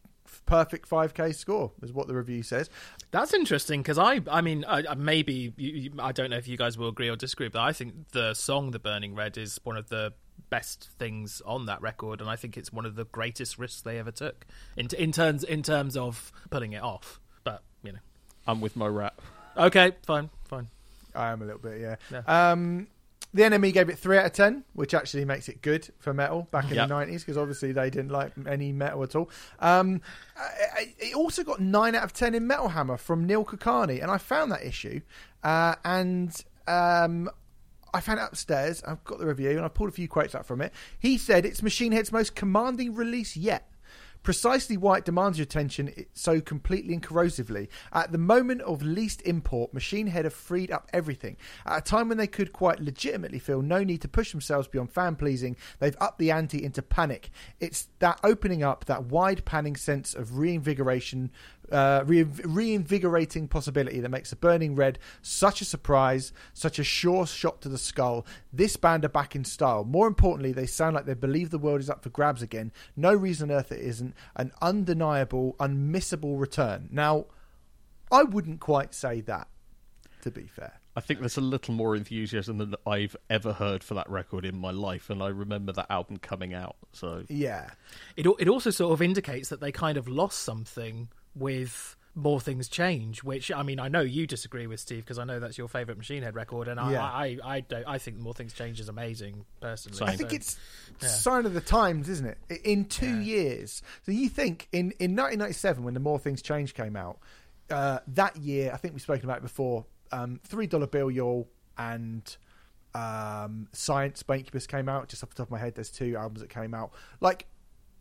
[0.47, 2.67] perfect five K score, is what the review says.
[3.11, 6.47] That's interesting because I, I mean, I, I- maybe you, you, I don't know if
[6.47, 9.59] you guys will agree or disagree, but I think the song "The Burning Red" is
[9.63, 10.13] one of the
[10.49, 13.97] best things on that record, and I think it's one of the greatest risks they
[13.99, 17.19] ever took in in terms in terms of pulling it off.
[17.43, 17.99] But you know,
[18.47, 19.13] I'm with Morat.
[19.57, 20.67] okay, fine, fine.
[21.15, 21.95] I am a little bit, yeah.
[22.11, 22.51] Yeah.
[22.51, 22.87] Um,
[23.33, 26.47] the NME gave it three out of ten, which actually makes it good for metal
[26.51, 26.89] back in Yep.
[26.89, 29.29] the nineties because obviously they didn't like any metal at all.
[29.59, 30.01] Um,
[30.35, 30.41] I-
[30.75, 34.11] I- it also got nine out of ten in Metal Hammer from Neil Kulkarni, and
[34.11, 34.99] I found that issue,
[35.43, 37.29] uh, and um,
[37.93, 38.81] I found it upstairs.
[38.85, 40.73] I've got the review, and I pulled a few quotes out from it.
[40.99, 43.67] He said it's Machine Head's most commanding release yet.
[44.23, 47.69] Precisely why it demands your attention so completely and corrosively.
[47.91, 51.37] At the moment of least import, Machine Head have freed up everything.
[51.65, 54.91] At a time when they could quite legitimately feel no need to push themselves beyond
[54.91, 57.31] fan pleasing, they've upped the ante into panic.
[57.59, 61.31] It's that opening up, that wide panning sense of reinvigoration,
[61.71, 67.25] uh, re- reinvigorating possibility that makes the Burning Red such a surprise, such a sure
[67.25, 68.25] shot to the skull.
[68.51, 69.83] This band are back in style.
[69.83, 72.71] More importantly, they sound like they believe the world is up for grabs again.
[72.95, 74.15] No reason on earth it isn't.
[74.35, 76.89] An undeniable, unmissable return.
[76.91, 77.25] Now,
[78.11, 79.47] I wouldn't quite say that,
[80.23, 80.81] to be fair.
[80.95, 84.57] I think there's a little more enthusiasm than I've ever heard for that record in
[84.57, 86.75] my life, and I remember that album coming out.
[86.91, 87.69] So Yeah.
[88.17, 92.67] It it also sort of indicates that they kind of lost something with more things
[92.67, 93.23] change.
[93.23, 95.97] Which I mean, I know you disagree with Steve because I know that's your favorite
[95.97, 97.03] Machine Head record, and I Yeah.
[97.03, 99.97] I, I, don't, I think more things change is amazing personally.
[99.97, 100.07] Same.
[100.09, 100.57] I think So- it's
[101.01, 101.07] yeah.
[101.07, 102.37] sign of the times, isn't it?
[102.65, 103.81] In two years.
[104.05, 107.19] So you think in, in 1997, when the More Things Change came out,
[107.69, 112.35] uh, that year, I think we've spoken about it before, um, $3 Bill Y'all and
[112.93, 115.07] um, Science by Incubus came out.
[115.07, 116.91] Just off the top of my head, there's two albums that came out.
[117.21, 117.45] Like,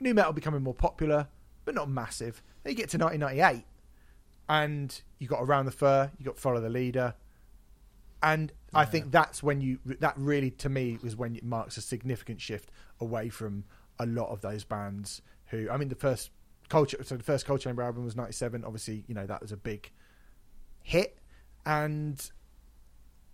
[0.01, 1.29] new metal becoming more popular,
[1.65, 2.43] but not massive.
[2.63, 3.65] Then you get to 1998,
[4.49, 7.15] and you got Around the Fur, you got Follow the Leader,
[8.23, 11.81] and I think that's when you that really to me was when it marks a
[11.81, 12.71] significant shift
[13.01, 13.65] away from
[13.99, 16.31] a lot of those bands who I mean the first
[16.69, 19.57] culture so the first Coal Chamber album was 97 obviously you know that was a
[19.57, 19.91] big
[20.83, 21.19] hit.
[21.65, 22.31] And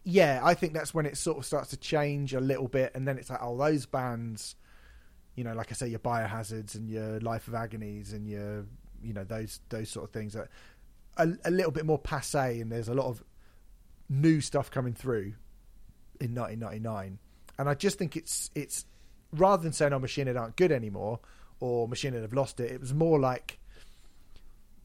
[0.05, 3.07] yeah I think that's when it sort of starts to change a little bit and
[3.07, 4.55] then it's like oh those bands
[5.37, 8.67] you know like I say your biohazards and your life of agonies and your
[9.03, 10.49] you know those those sort of things are
[11.17, 13.23] a, a little bit more passe and there's a lot of
[14.09, 15.35] new stuff coming through
[16.21, 17.19] in 1999
[17.59, 18.87] and i just think it's it's
[19.33, 21.21] rather than saying oh machine Head aren't good anymore
[21.61, 23.59] or machine Head have lost it it was more like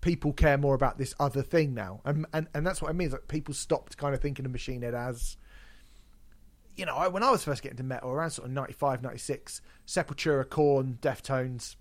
[0.01, 2.01] people care more about this other thing now.
[2.03, 4.81] And and, and that's what i mean like people stopped kind of thinking of machine
[4.81, 5.37] Head as
[6.81, 9.61] you know I, when i was first getting to metal around sort of 95 96
[9.87, 11.77] sepultura Korn deftones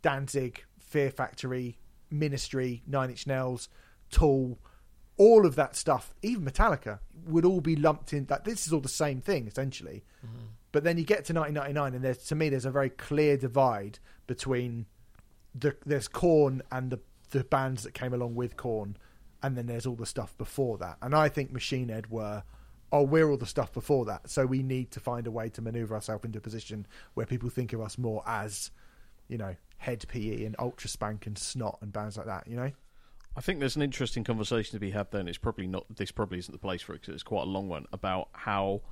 [0.00, 1.76] danzig fear factory
[2.10, 3.68] ministry nine inch nails
[4.10, 4.58] tool
[5.16, 8.26] all of that stuff, even Metallica, would all be lumped in.
[8.26, 10.04] That this is all the same thing essentially.
[10.24, 10.46] Mm-hmm.
[10.72, 13.98] But then you get to 1999, and there's to me there's a very clear divide
[14.26, 14.86] between
[15.54, 18.96] the there's Korn and the the bands that came along with Korn,
[19.42, 20.98] and then there's all the stuff before that.
[21.00, 22.42] And I think Machine Head were.
[22.94, 25.60] Oh, we're all the stuff before that, so we need to find a way to
[25.60, 28.70] maneuver ourselves into a position where people think of us more as,
[29.26, 32.46] you know, Hed PE and Ultra Spank and Snot and bands like that.
[32.46, 32.70] You know,
[33.36, 35.10] I think there's an interesting conversation to be had.
[35.10, 35.86] Then it's probably not.
[35.96, 38.82] This probably isn't the place for it because it's quite a long one about how,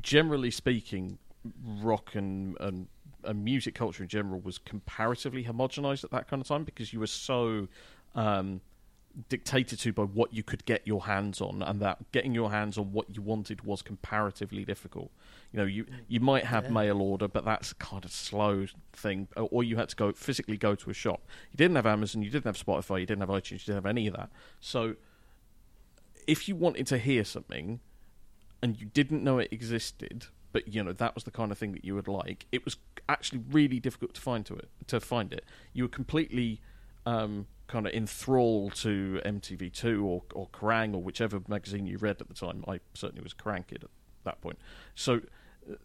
[0.00, 1.18] generally speaking,
[1.64, 2.88] rock and and,
[3.22, 6.98] and music culture in general was comparatively homogenized at that kind of time because you
[6.98, 7.68] were so
[8.16, 8.60] um,
[9.28, 12.78] dictated to by what you could get your hands on, and that getting your hands
[12.78, 15.10] on what you wanted was comparatively difficult.
[15.52, 19.48] You know, you you might have mail order, but that's kind of slow thing, or-
[19.50, 21.20] or you had to go physically go to a shop.
[21.50, 23.86] You didn't have Amazon, you didn't have Spotify, you didn't have iTunes, you didn't have
[23.86, 24.30] any of that.
[24.60, 24.96] So,
[26.26, 27.80] if you wanted to hear something,
[28.62, 31.72] and you didn't know it existed, but you know that was the kind of thing
[31.72, 32.76] that you would like, it was
[33.08, 35.44] actually really difficult to find to it to find it.
[35.72, 36.60] You were completely
[37.04, 42.28] um, kind of enthralled to MTV2 or or Kerrang or whichever magazine you read at
[42.28, 42.62] the time.
[42.68, 43.90] I certainly was Kerrang kid at
[44.24, 44.58] that point.
[44.94, 45.22] So
[45.70, 45.76] uh,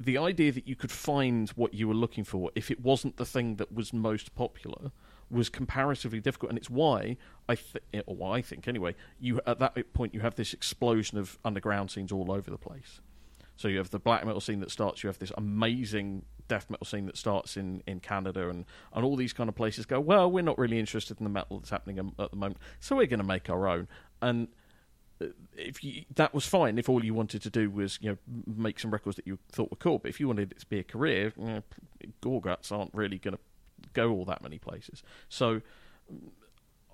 [0.00, 3.24] the idea that you could find what you were looking for if it wasn't the
[3.24, 4.90] thing that was most popular
[5.30, 7.16] was comparatively difficult, and it's why
[7.48, 8.96] I th- or why I think anyway.
[9.20, 13.00] You at that point you have this explosion of underground scenes all over the place.
[13.56, 15.02] So you have the black metal scene that starts.
[15.02, 19.16] You have this amazing death metal scene that starts in, in Canada, and, and all
[19.16, 19.98] these kind of places go.
[19.98, 23.06] Well, we're not really interested in the metal that's happening at the moment, so we're
[23.06, 23.88] going to make our own.
[24.22, 24.48] And
[25.20, 28.18] uh, if you, that was fine, if all you wanted to do was you know
[28.46, 30.78] make some records that you thought were cool, but if you wanted it to be
[30.78, 31.62] a career, you know,
[32.22, 33.40] Gorguts aren't really going to
[33.94, 35.02] go all that many places.
[35.28, 35.62] So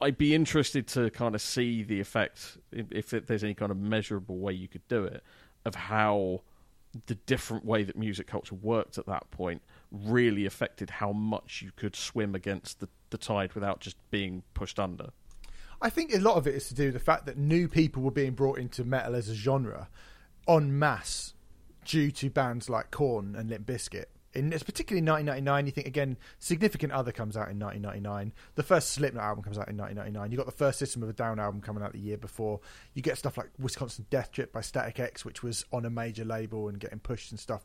[0.01, 4.38] I'd be interested to kind of see the effect, if there's any kind of measurable
[4.38, 5.22] way you could do it,
[5.64, 6.42] of how
[7.07, 11.71] the different way that music culture worked at that point really affected how much you
[11.77, 15.11] could swim against the, the tide without just being pushed under.
[15.81, 18.03] I think a lot of it is to do with the fact that new people
[18.03, 19.89] were being brought into metal as a genre
[20.49, 21.35] en masse
[21.85, 24.07] due to bands like Korn and Limp Bizkit.
[24.35, 28.33] In it's particularly 1999, you think again, Significant Other comes out in 1999.
[28.55, 30.31] The first Slipknot album comes out in 1999.
[30.31, 32.61] You got the first System of a Down album coming out the year before.
[32.95, 36.25] You get stuff like Wisconsin Death Trip by Static X, which was on a major
[36.25, 37.62] label and getting pushed and stuff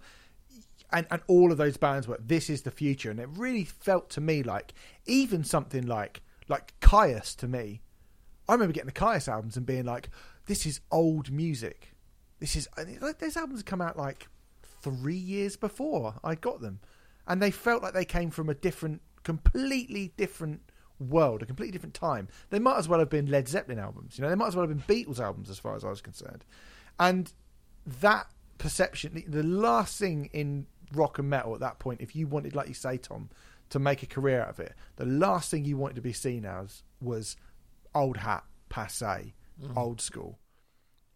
[0.92, 4.10] and and all of those bands were this is the future and it really felt
[4.10, 4.74] to me like
[5.06, 7.82] even something like like Kyuss to me
[8.48, 10.10] I remember getting the Kyuss albums and being like
[10.46, 11.94] this is old music
[12.40, 12.68] this is
[13.02, 14.28] like those albums come out like
[14.92, 16.80] 3 years before I got them.
[17.28, 20.62] And they felt like they came from a different completely different
[21.00, 22.28] world a completely different time.
[22.50, 24.30] They might as well have been Led Zeppelin albums you know?
[24.30, 26.46] They might as well have been Beatles albums as far as I was concerned.
[27.00, 27.32] And
[27.86, 32.28] that perception the- the last thing in rock and metal at that point if you
[32.28, 33.30] wanted like you say tom
[33.70, 36.46] to make a career out of it the last thing you wanted to be seen
[36.46, 37.36] as was
[37.94, 39.78] old hat passe mm.
[39.78, 40.40] old school.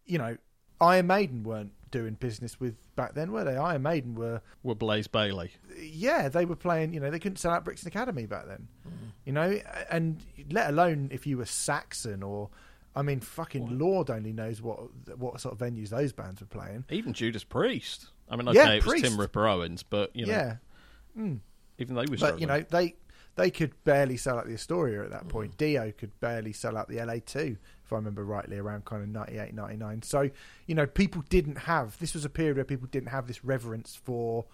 [0.04, 0.36] You know
[0.80, 5.06] iron maiden weren't doing business with back then were they iron maiden were Were Blaze
[5.06, 5.52] Bayley.
[5.80, 6.92] yeah, they were playing.
[6.92, 8.66] You know, they couldn't sell out Brixton Academy back then.
[8.82, 9.06] Hmm.
[9.24, 12.50] You know, and let alone if you were Saxon or,
[12.96, 14.80] I mean, fucking Lord only knows what
[15.16, 16.84] what sort of venues those bands were playing.
[16.90, 18.08] Even Judas Priest.
[18.28, 19.04] I mean, Yeah, okay, it was Priest.
[19.04, 20.56] Tim Ripper Owens, but you know, yeah,
[21.14, 21.36] hmm.
[21.78, 22.40] even they were but struggling.
[22.40, 22.96] you know they
[23.36, 25.28] they could barely sell out the Astoria at that hmm.
[25.28, 25.56] point.
[25.56, 27.56] Dio could barely sell out the LA two,
[27.92, 30.02] if I remember rightly, around kind of 98, 99.
[30.02, 30.30] So
[30.66, 31.98] you know, people didn't have.
[31.98, 34.46] This was a period where people didn't have this reverence for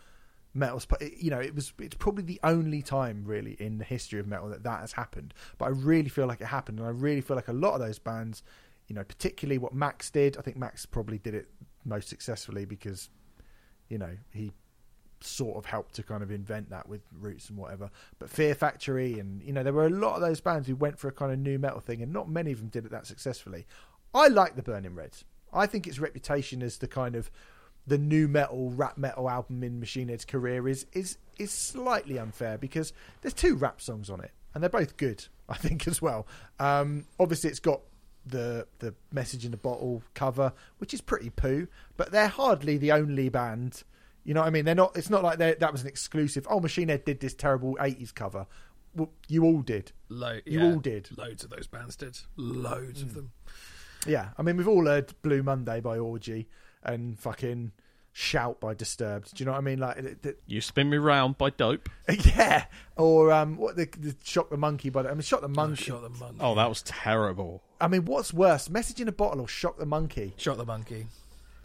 [0.55, 0.83] metal.
[0.89, 4.27] But you know, it was it's probably the only time really in the history of
[4.27, 5.35] metal that that has happened.
[5.57, 7.81] But I really feel like it happened, and I really feel like a lot of
[7.81, 8.43] those bands,
[8.89, 10.37] you know, particularly what Max did.
[10.37, 11.49] I think Max probably did it
[11.85, 13.09] most successfully because,
[13.89, 14.53] you know, he
[15.21, 17.91] sort of helped to kind of invent that with Roots and whatever.
[18.19, 20.99] But Fear Factory and you know there were a lot of those bands who went
[20.99, 23.07] for a kind of new metal thing, and not many of them did it that
[23.07, 23.67] successfully.
[24.15, 25.25] I like the Burning Reds.
[25.53, 27.31] I think its reputation as the kind of
[27.87, 32.59] the new metal rap metal album in Machine Head's career is is is slightly unfair
[32.59, 35.25] because there's two rap songs on it and they're both good.
[35.49, 36.27] I think as well.
[36.59, 37.81] Um, obviously, it's got
[38.27, 42.93] the the message in the bottle cover, which is pretty poo, but they're hardly the
[42.93, 43.83] only band.
[44.29, 44.67] You know what I mean?
[44.67, 44.95] They're not.
[44.95, 46.47] It's not like that was an exclusive.
[46.51, 48.47] Oh, Machine Head did this terrible '80s cover.
[48.95, 49.93] Well, you all did.
[50.11, 51.09] Lo- You yeah, all did.
[51.17, 52.19] Loads of those bands did.
[52.37, 53.33] Loads of them.
[54.07, 56.47] Yeah, I mean, we've all heard "Blue Monday" by Orgy
[56.83, 57.73] and fucking
[58.13, 59.35] "Shout" by Disturbed.
[59.35, 59.79] Do you know what I mean?
[59.79, 61.89] Like, it, it, You spin me round by dope.
[62.37, 62.67] yeah,
[62.99, 65.85] or um, what the, the "Shock the Monkey" by the, I mean, "Shock the Monkey."
[65.85, 66.37] Shot the monkey.
[66.41, 67.63] Oh, that was terrible.
[67.81, 70.35] I mean, what's worse, "Message in a Bottle" or "Shock the Monkey"?
[70.37, 71.07] Shock the monkey.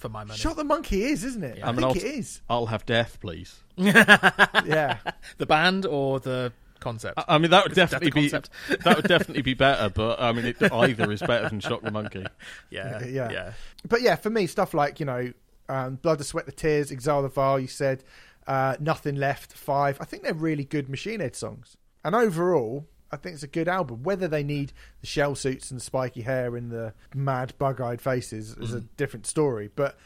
[0.04, 0.38] For my money.
[0.38, 1.64] "Shock the Monkey" is, isn't it?
[1.64, 2.42] I, I mean, think I'll, it is.
[2.50, 3.64] I'll have death, please.
[3.78, 4.98] Yeah,
[5.38, 6.52] the band or the
[6.82, 7.24] concept?
[7.26, 9.88] I mean, that would That's definitely be that would definitely be better.
[9.88, 12.26] But I mean, it, either is better than Shock the Monkey.
[12.70, 13.32] yeah, yeah.
[13.32, 13.54] yeah.
[13.88, 15.32] but yeah, for me, stuff like you know,
[15.70, 18.04] um, "Blood, the Sweat, the Tears," "Exhale the Vile." You said
[18.46, 19.98] uh, "Nothing Left," Five.
[20.02, 22.90] I think they're really good Machine Head songs, and overall.
[23.14, 24.04] I think it's a good album.
[24.04, 28.56] Whether they need the shell suits and the spiky hair and the mad bug-eyed faces
[28.58, 29.70] is a different story.
[29.76, 29.98] But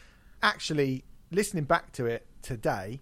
[0.44, 3.00] actually, listening back to it today,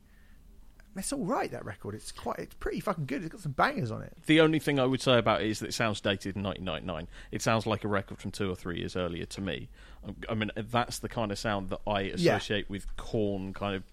[0.95, 1.51] it's all right.
[1.51, 3.23] That record, it's quite, it's pretty fucking good.
[3.23, 4.13] It's got some bangers on it.
[4.27, 7.07] The only thing I would say about it is that it sounds dated in 1999.
[7.31, 9.69] It sounds like a record from two or three years earlier to me.
[10.29, 12.35] I mean, that's the kind of sound that I Yeah.
[12.35, 13.83] associate with Korn, kind of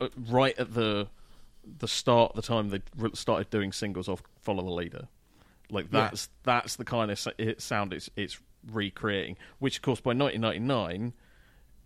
[0.00, 1.08] uh, right at the
[1.78, 2.80] the start, the time they
[3.14, 5.08] started doing singles off "Follow the Leader."
[5.70, 6.08] Like Yeah.
[6.10, 7.18] that's that's the kind of
[7.58, 8.38] sound it's it's
[8.70, 9.36] recreating.
[9.58, 11.12] Which, of course, by 1999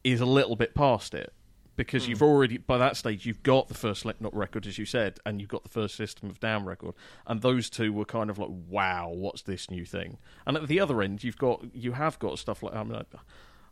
[0.05, 1.33] is a little bit past it
[1.77, 2.11] because Hmm.
[2.11, 5.41] you've already by that stage you've got the first Slipknot record as you said and
[5.41, 6.95] you've got the first System of Down record
[7.27, 10.81] and those two were kind of like wow what's this new thing and at the
[10.81, 13.03] other end you've got you have got stuff like I mean I,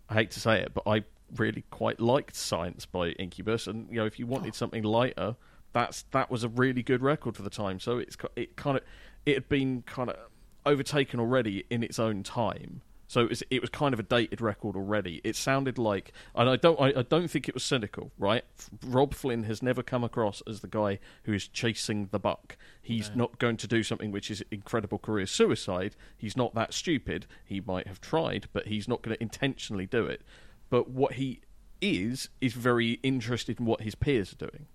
[0.08, 1.04] I hate to say it but I
[1.36, 5.36] really quite liked Science by Incubus and you know if you wanted something lighter
[5.72, 8.84] that's that was a really good record for the time so it's it kind of
[9.26, 10.16] it had been kind of
[10.64, 14.40] overtaken already in its own time so it was, it was kind of a dated
[14.40, 15.20] record already.
[15.22, 18.44] It sounded like, and I don't, I, I don't think it was cynical, right?
[18.58, 22.56] F- Robb Flynn has never come across as the guy who is chasing the buck.
[22.82, 25.94] He's not going to do something which is incredible career suicide.
[26.16, 27.26] He's not that stupid.
[27.44, 30.22] He might have tried, but he's not going to intentionally do it.
[30.68, 31.42] But what he
[31.80, 34.66] is is very interested in what his peers are doing,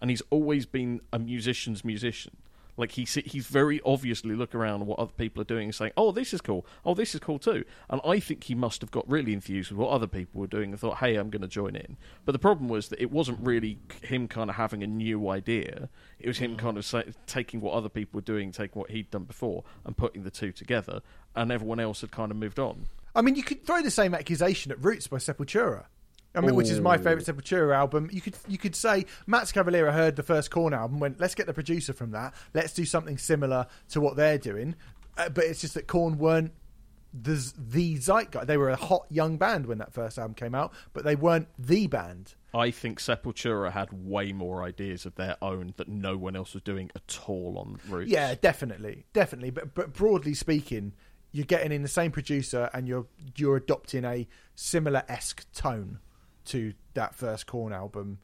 [0.00, 2.36] and he's always been a musician's musician.
[2.80, 6.12] Like he he's very obviously look around what other people are doing and saying, "Oh,
[6.12, 6.64] this is cool.
[6.84, 9.78] Oh, this is cool too." And I think he must have got really enthused with
[9.78, 12.38] what other people were doing and thought, "Hey, I'm going to join in." But the
[12.38, 15.90] problem was that it wasn't really him kind of having a new idea.
[16.18, 16.58] It was him mm.
[16.58, 19.96] kind of say, taking what other people were doing, taking what he'd done before, and
[19.96, 21.02] putting the two together.
[21.36, 22.86] And everyone else had kind of moved on.
[23.14, 25.84] I mean, you could throw the same accusation at Roots by Sepultura.
[26.34, 28.08] I mean, which is my favourite Sepultura album.
[28.12, 31.46] You could you could say Max Cavalera heard the first Korn album, went let's get
[31.46, 34.76] the producer from that, let's do something similar to what they're doing.
[35.18, 36.52] Uh, but it's just that Korn weren't
[37.12, 38.46] the the zeitgeist.
[38.46, 41.48] They were a hot young band when that first album came out, but they weren't
[41.58, 42.34] the band.
[42.54, 46.62] I think Sepultura had way more ideas of their own that no one else was
[46.62, 48.10] doing at all on Roots.
[48.10, 49.50] Yeah, definitely, definitely.
[49.50, 50.92] But but broadly speaking,
[51.32, 55.98] you're getting in the same producer and you're you're adopting a similar esque tone
[56.46, 58.18] to that first Korn album,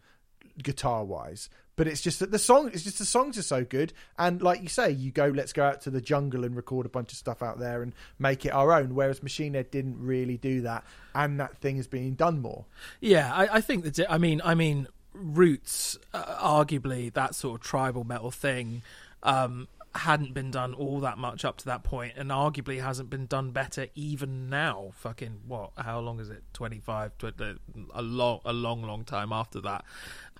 [0.62, 1.49] guitar wise.
[1.77, 4.62] But it's just that the song, it's just the songs are so good, and like
[4.62, 7.19] you say, you go, let's go out to the jungle and record a bunch of
[7.19, 8.95] stuff out there and make it our own.
[8.95, 12.64] Whereas Machine Head didn't really do that, and that thing is being done more.
[13.01, 14.11] Yeah, I, I think that.
[14.11, 18.81] I mean, I mean, Roots, uh, arguably that sort of tribal metal thing,
[19.23, 19.69] um,
[19.99, 23.51] hadn't been done all that much up to that point, and arguably hasn't been done
[23.51, 24.93] better even now.
[24.97, 25.73] Fucking what?
[25.77, 26.43] How long is it?
[26.53, 27.13] Twenty five,
[27.95, 29.85] a long, a long, long time after that.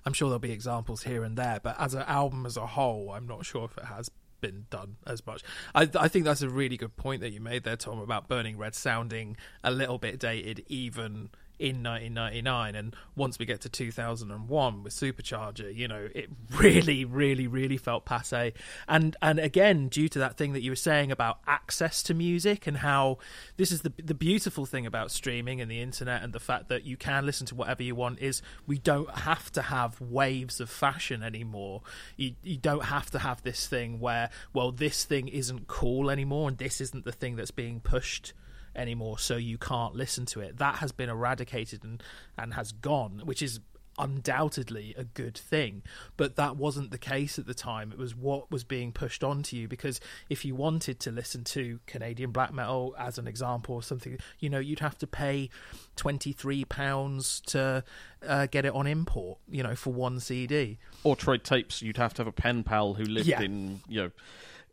[0.05, 3.11] I'm sure there'll be examples here and there, but as an album as a whole,
[3.11, 5.43] I'm not sure if it has been done as much.
[5.75, 8.57] I, I think that's a really good point that you made there, Tom, about Burning
[8.57, 11.29] Red sounding a little bit dated, even
[11.59, 17.47] in 1999 and once we get to 2001 with supercharger you know it really really
[17.47, 18.53] really felt passe
[18.87, 22.67] and and again due to that thing that you were saying about access to music
[22.67, 23.17] and how
[23.57, 26.83] this is the the beautiful thing about streaming and the internet and the fact that
[26.83, 30.69] you can listen to whatever you want is we don't have to have waves of
[30.69, 31.81] fashion anymore.
[32.15, 36.49] You you don't have to have this thing where well this thing isn't cool anymore
[36.49, 38.33] and this isn't the thing that's being pushed
[38.77, 40.57] anymore, so you can't listen to it.
[40.57, 42.01] That has been eradicated and,
[42.37, 43.59] and has gone, which is
[43.99, 45.81] undoubtedly a good thing.
[46.17, 47.91] But that wasn't the case at the time.
[47.91, 49.99] It was what was being pushed onto you because
[50.29, 54.49] if you wanted to listen to Canadian black metal, as an example, or something, you
[54.51, 55.49] know, you'd have to pay
[55.95, 57.83] £23 to
[58.27, 60.77] uh, get it on import, you know, for one CD.
[61.03, 63.41] or trade tapes, you'd have to have a pen pal who lived Yeah.
[63.41, 64.11] in you know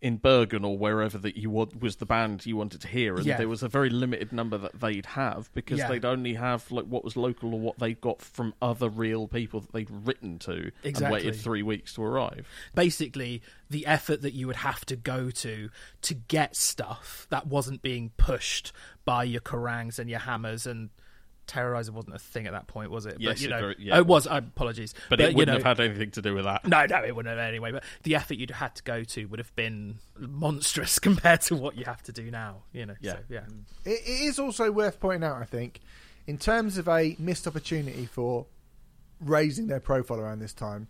[0.04, 3.24] in Bergen or wherever that you want was the band you wanted to hear, and
[3.24, 3.38] Yeah.
[3.38, 5.88] there was a very limited number that they'd have because Yeah.
[5.88, 9.60] they'd only have like what was local or what they got from other real people
[9.60, 12.46] that they'd written to and waited three weeks to arrive.
[12.74, 13.40] basically
[13.70, 15.70] the effort that you would have to go to
[16.02, 18.72] to get stuff that wasn't being pushed
[19.06, 20.90] by your Kerrangs and your hammers and
[21.46, 23.16] Terrorizer wasn't a thing at that point, was it?
[23.20, 24.26] Yes, but, you it know, very- yeah, it it was.
[24.26, 26.66] I apologies, But, it wouldn't know, have had anything to do with that.
[26.66, 27.72] No, no, it wouldn't have anyway.
[27.72, 31.76] But the effort you'd had to go to would have been monstrous compared to what
[31.76, 32.62] you have to do now.
[32.72, 33.12] You know, Yeah.
[33.12, 33.40] so, yeah.
[33.40, 33.62] Mm.
[33.84, 35.80] It, it is also worth pointing out, I think,
[36.26, 38.46] in terms of a missed opportunity for
[39.20, 40.88] raising their profile around this time.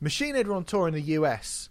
[0.00, 1.68] Machine Head were on tour in the US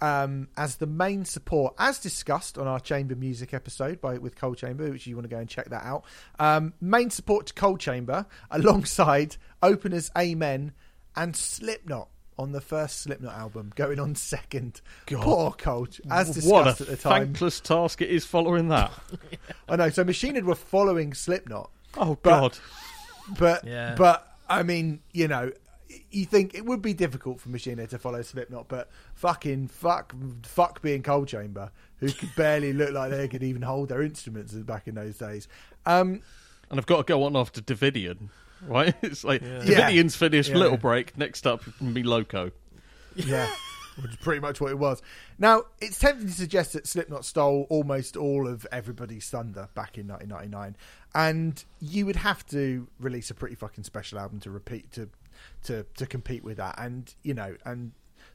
[0.00, 4.54] um, as the main support, as discussed on our Chamber Music episode by with Coal
[4.54, 6.04] Chamber, which you want to go and check that out.
[6.38, 10.72] Um, main support to Coal Chamber alongside openers Amen
[11.14, 14.82] and Slipknot on the first Slipknot album, going on second.
[15.06, 17.24] Poor Colt, as what discussed a at the time.
[17.28, 18.92] thankless task it is following that.
[19.68, 19.88] I know.
[19.88, 22.58] So Machine Head were following Slipknot, Oh But- God!
[23.38, 23.94] but Yeah.
[23.96, 25.50] but I mean, you know,
[26.10, 30.14] you think it would be difficult for Machine Head to follow Slipknot, but fucking fuck,
[30.42, 34.52] fuck being Coal Chamber, who could barely look like they could even hold their instruments
[34.54, 35.48] back in those days.
[35.84, 36.22] Um,
[36.70, 38.28] And I've got to go on after Davidian,
[38.66, 38.94] right?
[39.02, 39.60] It's like Yeah.
[39.60, 40.50] Davidian's finished.
[40.50, 40.56] Yeah.
[40.56, 41.16] Little break.
[41.16, 42.50] Next up, me loco.
[43.14, 43.48] Yeah,
[44.02, 45.00] which is pretty much what it was.
[45.38, 50.08] Now, it's tempting to suggest that Slipknot stole almost all of everybody's thunder back in
[50.08, 50.76] 1999,
[51.14, 55.08] and you would have to release a pretty fucking special album to repeat to
[55.64, 56.74] to to compete with that.
[56.78, 57.92] And you know, and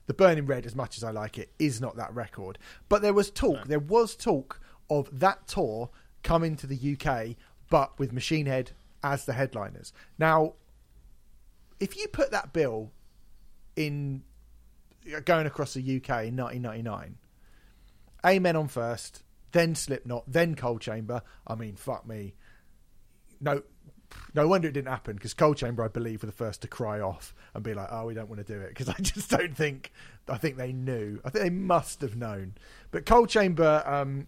[0.08, 2.58] the Burning Red, as much as I like it, is not that record.
[2.90, 3.68] But there was talk.
[3.68, 4.60] There was talk
[4.90, 5.90] of that tour
[6.24, 7.36] coming to the UK,
[7.70, 8.72] but with Machine Head
[9.04, 9.94] as the headliners.
[10.20, 10.54] Now,
[11.80, 12.92] if you put that bill
[13.76, 14.24] in
[15.14, 17.18] uh, going across the UK in 1999.
[18.26, 21.24] Amen on first, then Slipknot, then Coal Chamber.
[21.48, 22.36] I mean, fuck me.
[23.40, 23.64] No,
[24.34, 27.00] no wonder it didn't happen because Coal Chamber, I believe, were the first to cry
[27.00, 29.56] off and be like, "Oh, we don't want to do it," because I just don't
[29.56, 29.92] think.
[30.28, 31.20] I think they knew.
[31.26, 32.54] I think they must have known.
[32.92, 34.28] But Coal Chamber, um,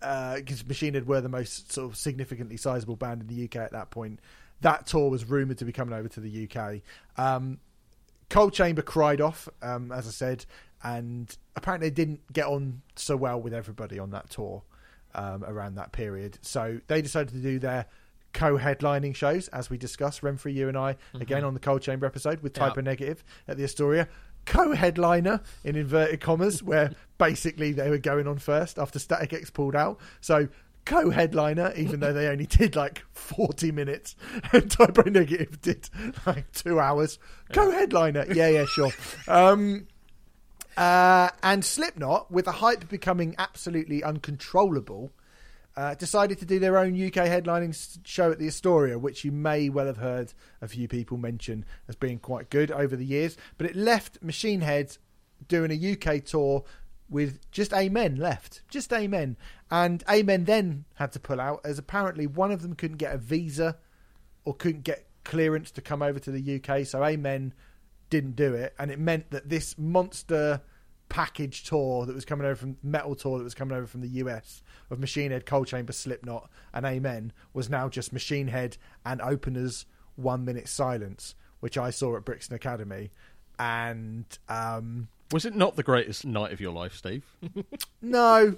[0.00, 3.72] because Machine Head were the most sort of significantly sizable band in the UK at
[3.72, 4.20] that point.
[4.60, 6.80] That tour was rumored to be coming over to the UK.
[7.16, 7.58] Um,
[8.30, 10.46] Coal Chamber cried off, um, as I said,
[10.82, 14.62] and apparently didn't get on so well with everybody on that tour
[15.14, 16.38] um, around that period.
[16.42, 17.86] So they decided to do their
[18.34, 22.40] co-headlining shows, as we discussed, Remfry, you and I, again on the Coal Chamber episode
[22.42, 22.68] with Yeah.
[22.68, 24.08] Type O Negative at the Astoria.
[24.44, 29.74] Co-headliner in inverted commas, where basically they were going on first after Static X pulled
[29.74, 29.98] out.
[30.20, 30.48] So
[30.84, 34.16] co-headliner, even though they only did like forty minutes,
[34.52, 35.88] and Type O Negative did
[36.26, 37.18] like two hours.
[37.54, 38.90] Co-headliner, yeah, yeah, sure.
[39.26, 39.86] Um,
[40.76, 45.12] uh, and Slipknot, with the hype becoming absolutely uncontrollable,
[45.76, 49.68] uh, decided to do their own UK headlining show at the Astoria, which you may
[49.68, 53.36] well have heard a few people mention as being quite good over the years.
[53.58, 54.96] But it left Machine Head
[55.48, 56.64] doing a UK tour
[57.10, 59.36] with just Amen left, just Amen,
[59.70, 63.18] and Amen then had to pull out as apparently one of them couldn't get a
[63.18, 63.76] visa
[64.44, 66.86] or couldn't get clearance to come over to the UK.
[66.86, 67.52] So Amen
[68.10, 70.62] didn't do it, and it meant that this monster
[71.08, 74.08] package tour that was coming over from metal tour that was coming over from the
[74.08, 79.20] US of Machine Head, Coal Chamber, Slipknot, and Amen was now just Machine Head and
[79.20, 79.86] openers
[80.16, 83.10] One Minute Silence, which I saw at Brixton Academy,
[83.58, 87.24] and um, Was it not the greatest night of your life, Steve?
[88.02, 88.56] no,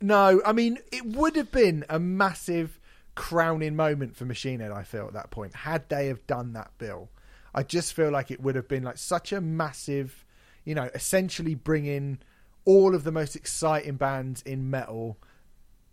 [0.00, 0.40] no.
[0.44, 2.78] I mean, it would have been a massive
[3.14, 4.70] crowning moment for Machine Head.
[4.70, 7.08] I feel at that point, had they have done that bill,
[7.54, 10.24] I just feel like it would have been like such a massive,
[10.66, 12.18] you know, essentially bringing
[12.66, 15.16] all of the most exciting bands in metal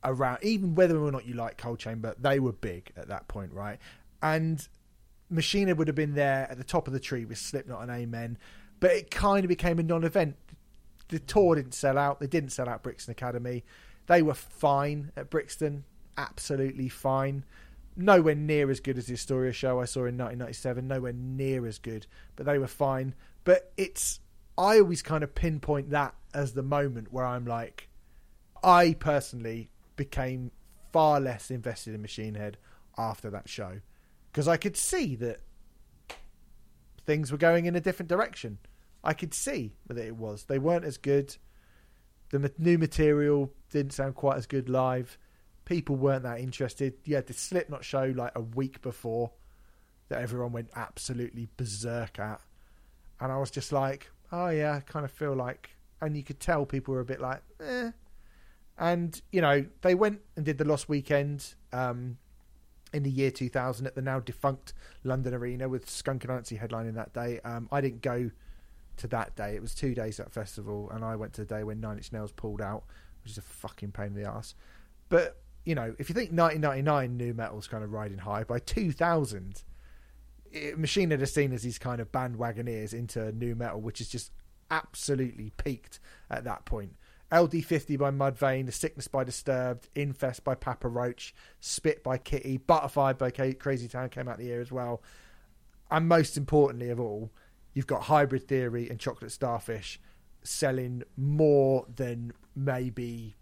[0.03, 0.39] around.
[0.41, 3.79] Even whether or not you like Coal Chamber, they were big at that point, right?
[4.21, 4.67] And
[5.29, 7.91] Machine Head would have been there at the top of the tree with Slipknot and
[7.91, 8.37] Amen,
[8.81, 10.35] but it kind of became a non-event
[11.13, 12.19] the tour didn't sell out.
[12.19, 13.63] They didn't sell out Brixton Academy.
[14.07, 15.85] They were fine at Brixton,
[16.17, 17.45] absolutely fine.
[17.95, 20.87] Nowhere near as good as the Astoria show I saw in 1997.
[20.87, 23.13] Nowhere near as good, but they were fine.
[23.43, 24.19] But it's
[24.57, 27.89] I always kind of pinpoint that as the moment where I'm like,
[28.63, 30.51] I personally became
[30.91, 32.57] far less invested in Machine Head
[32.97, 33.79] after that show
[34.31, 35.39] because I could see that
[37.05, 38.59] things were going in a different direction.
[39.03, 40.45] I could see that it was.
[40.45, 41.35] They weren't as good.
[42.31, 45.17] The new material didn't sound quite as good live.
[45.65, 46.93] People weren't that interested.
[47.05, 49.31] You had the Slipknot show like a week before
[50.09, 52.41] that everyone went absolutely berserk at.
[53.19, 55.69] And I was just like, oh yeah, I kind of feel like.
[56.01, 57.91] And you could tell people were a bit like, eh.
[58.77, 62.17] And, you know, they went and did the Lost Weekend um,
[62.91, 64.73] in the year 2000 at the now defunct
[65.03, 67.39] London Arena with Skunk Anansie headlining that day.
[67.45, 68.31] Um, I didn't go
[68.97, 69.55] to that day.
[69.55, 72.11] It was two days at festival, and I went to the day when Nine Inch
[72.11, 72.83] Nails pulled out,
[73.23, 74.55] which is a fucking pain in the ass.
[75.09, 79.63] But you know, if you think 1999 new metal's kind of riding high, by 2000,
[80.53, 84.09] it, Machine Head are seen as these kind of bandwagoneers into new metal, which is
[84.09, 84.31] just
[84.71, 85.99] absolutely peaked
[86.29, 86.95] at that point.
[87.31, 93.13] LD50 by Mudvayne, The Sickness by Disturbed, Infest by Papa Roach, Spit by Kittie, Butterfly
[93.13, 95.01] by Ca- Crazy Town came out the year as well.
[95.89, 97.31] And most importantly of all,
[97.73, 99.99] you've got Hybrid Theory and Chocolate Starfish
[100.43, 103.35] selling more than maybe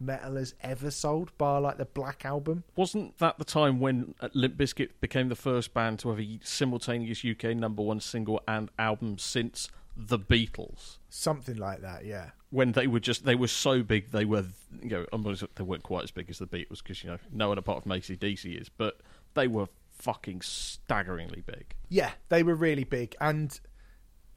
[0.00, 2.64] metal has ever sold, bar like the Black Album.
[2.76, 6.40] Wasn't that the time when uh, Limp Bizkit became the first band to have a
[6.42, 10.98] simultaneous UK number one single and album since the Beatles?
[11.08, 12.30] Something like that, yeah.
[12.50, 14.46] When they were just they were so big they were
[14.82, 17.58] you know they weren't quite as big as the Beatles because you know no one
[17.58, 19.00] apart from ACDC is but
[19.34, 19.68] they were
[20.00, 21.74] fucking staggeringly big.
[21.88, 23.14] Yeah, they were really big.
[23.20, 23.58] And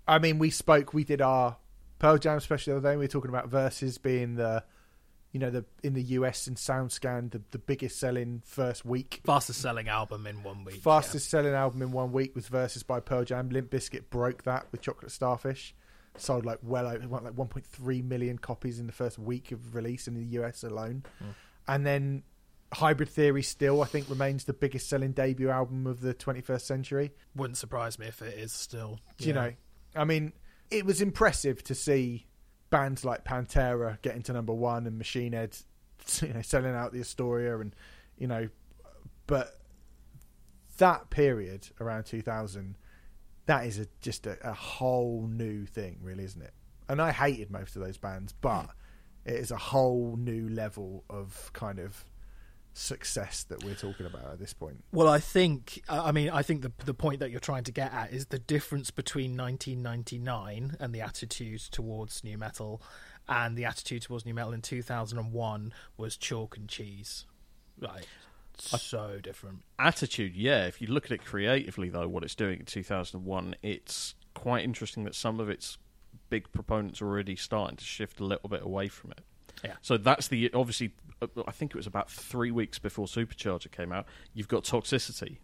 [0.07, 1.57] I mean, we spoke, we did our
[1.99, 2.97] Pearl Jam special the other day.
[2.97, 4.63] We were talking about Versus being the,
[5.33, 9.19] you know, the in the US in SoundScan, the, the biggest selling first week.
[9.25, 10.75] Fastest selling album in one week.
[10.75, 13.49] Fastest selling album in one week was Versus by Pearl Jam.
[13.49, 15.75] Limp Bizkit broke that with Chocolate Starfish.
[16.15, 20.13] Sold like well over like 1.3 million copies in the first week of release in
[20.13, 21.03] the US alone.
[21.17, 21.29] Hmm.
[21.67, 22.23] And then
[22.71, 27.11] Hybrid Theory still, I think, remains the biggest selling debut album of the 21st century.
[27.35, 28.99] Wouldn't surprise me if it is still.
[29.17, 29.53] Do You know,
[29.95, 30.33] I mean,
[30.69, 32.27] it was impressive to see
[32.73, 35.55] bands like Pantera getting to number one and Machine Head,
[36.23, 37.75] you know, selling out the Astoria, and
[38.17, 38.49] you know,
[39.27, 39.59] but
[40.79, 42.75] that period around 2000,
[43.45, 46.53] that is a, just a, a whole new thing, really, isn't it?
[46.89, 48.69] And I hated most of those bands, but hmm.
[49.29, 52.03] it is a whole new level of kind of
[52.73, 54.83] success that we're talking about at this point.
[54.91, 57.71] Well, I think uh, I mean I think the the point that you're trying to
[57.71, 62.81] get at is the difference between 1999 and the attitude towards new metal
[63.27, 67.25] and the attitude towards new metal in 2001 was chalk and cheese.
[67.79, 68.05] Right.
[68.57, 69.63] So different.
[69.79, 70.65] Attitude, yeah.
[70.65, 75.05] If you look at it creatively, though, what it's doing in 2001, it's quite interesting
[75.05, 75.77] that some of its
[76.29, 79.21] big proponents are already starting to shift a little bit away from it.
[79.63, 79.75] Yeah.
[79.81, 80.91] So that's the obviously.
[81.37, 84.05] Uh, I think it was about three weeks before Supercharger came out.
[84.33, 85.37] You've got Toxicity,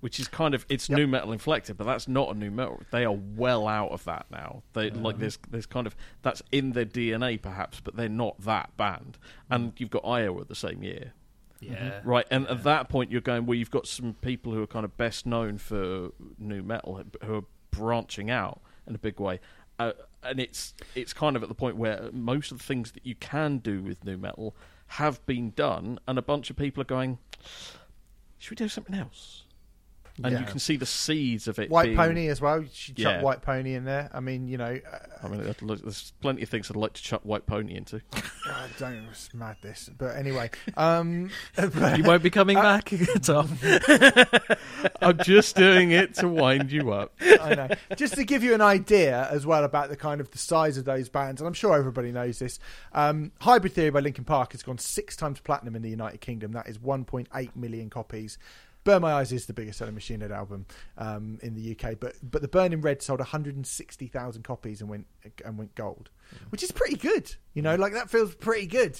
[0.00, 0.96] which is kind of it's Yep.
[0.98, 2.82] new metal inflected, but that's not a new metal.
[2.90, 4.62] They are well out of that now.
[4.72, 8.76] They like there's there's kind of that's in their DNA perhaps, but they're not that
[8.76, 9.18] band.
[9.50, 11.12] And you've got Iowa the same year.
[11.58, 12.00] Yeah.
[12.04, 13.46] Right, and at that point, you're going.
[13.46, 17.34] Well, you've got some people who are kind of best known for new metal who
[17.36, 19.40] are branching out in a big way,
[19.78, 23.06] uh, and it's it's kind of at the point where most of the things that
[23.06, 24.54] you can do with new metal
[24.88, 27.18] have been done, and a bunch of people are going.
[28.38, 29.45] Should we do something else?
[30.24, 31.70] And you can see the seeds of it.
[31.70, 32.62] White being- Pony as well.
[32.62, 33.22] You should chuck Yeah.
[33.22, 34.10] White Pony in there.
[34.14, 37.20] I mean, you know, uh, I mean, there's plenty of things I'd like to chuck
[37.22, 38.00] White Pony into.
[38.46, 42.90] I don't it's mad this, but anyway, um, but- You won't be coming back,
[43.22, 43.58] Tom.
[45.02, 47.12] I'm just doing it to wind you up.
[47.20, 47.68] I know.
[47.96, 50.84] Just to give you an idea as well about the kind of the size of
[50.84, 52.58] those bands, and I'm sure everybody knows this.
[52.92, 56.52] Um, Hybrid Theory by Linkin Park has gone six times platinum in the United Kingdom.
[56.52, 58.38] That is 1.8 million copies.
[58.86, 60.64] Burn My Eyes is the biggest selling Machine Head album
[60.96, 65.08] um, in the UK, but but the Burning Red sold 160,000 copies and went
[65.44, 66.52] and went gold, mm.
[66.52, 67.34] which is pretty good.
[67.52, 67.80] You know, mm.
[67.80, 68.98] like that feels pretty good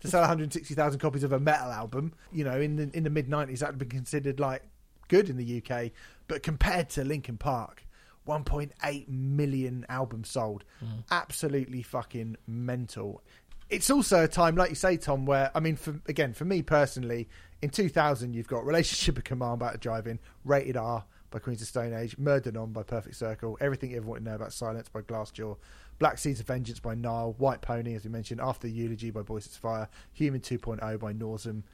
[0.00, 2.14] to sell 160,000 copies of a metal album.
[2.32, 4.62] You know, in the in the mid 90s, that would be considered like
[5.08, 5.90] good in the UK,
[6.28, 7.86] but compared to Linkin Park,
[8.26, 11.04] 1.8 million albums sold, mm.
[11.10, 13.22] absolutely fucking mental.
[13.68, 16.62] It's also a time, like you say, Tom, where I mean, for again, for me
[16.62, 17.28] personally,
[17.62, 21.92] in 2000, you've got Relationship of Command about driving, Rated R by Queens of Stone
[21.92, 24.88] Age, Mer de Noms by Perfect Circle, Everything You Ever Wanted to Know About Silence
[24.88, 25.56] by Glassjaw,
[25.98, 29.22] Black Seeds of Vengeance by Nile, White Pony, as we mentioned, After the Eulogy by
[29.22, 31.64] Boy Sets Fire, Human 2.0 by Norsum.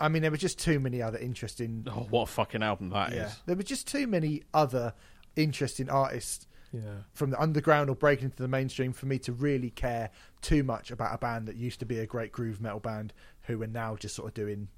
[0.00, 3.10] I mean, there were just too many other interesting Oh, what a fucking album that
[3.10, 3.16] is!
[3.16, 4.94] yeah, there were just too many other
[5.36, 6.80] interesting artists Yeah.
[7.14, 10.10] from the underground or breaking into the mainstream for me to really care
[10.42, 13.12] too much about a band that used to be a great groove metal band
[13.42, 14.68] who are now just sort of doing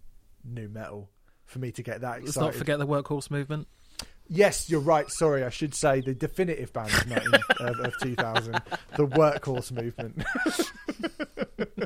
[0.45, 1.09] new metal.
[1.47, 2.25] For me to get that excited.
[2.27, 3.69] Let's not forget the workhorse movement.
[4.29, 5.11] Yes, you're right.
[5.11, 7.31] Sorry, I should say the definitive band of, 19,
[7.61, 8.53] of, of 2000,
[8.97, 10.23] the Workhorse movement.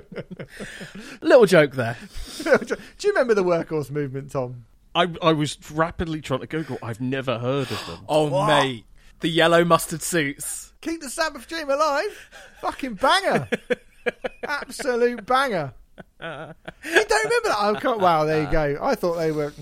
[1.21, 1.97] Little joke there.
[2.43, 4.65] Do you remember the Workhorse movement, Tom?
[4.95, 6.79] I, I was rapidly trying to Google.
[6.83, 8.01] I've never heard of them.
[8.09, 8.47] Oh, What?
[8.49, 8.85] mate.
[9.23, 10.73] The yellow mustard suits.
[10.81, 12.29] Keep the Sabbath dream alive.
[12.61, 13.49] Fucking banger.
[14.43, 15.73] Absolute banger.
[16.21, 17.57] You don't remember that?
[17.61, 18.79] Oh, God, wow, there you go.
[18.83, 19.53] I thought they were.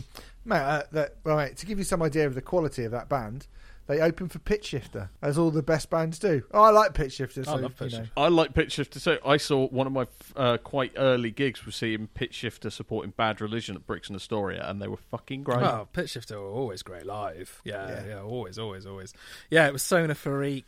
[0.46, 3.11] Mate, uh, that, well, mate, to give you some idea of the quality of that
[3.11, 3.46] band,
[3.91, 6.43] they open for Pitch Shifter, as all the best bands do.
[6.53, 7.43] Oh, I like Pitch Shifter.
[7.45, 8.05] So, I love Pitch you know.
[8.05, 8.20] Shifter.
[8.20, 9.18] I like Pitch Shifter too.
[9.26, 13.41] I saw one of my uh, quite early gigs was seeing Pitch Shifter supporting Bad
[13.41, 15.59] Religion at Brixton Astoria, and they were fucking great.
[15.62, 17.61] Oh, Pitch Shifter were always great live.
[17.64, 18.07] Yeah, Yeah.
[18.07, 19.12] yeah, always, always, always.
[19.51, 20.64] Yeah, it was Sona Fariq,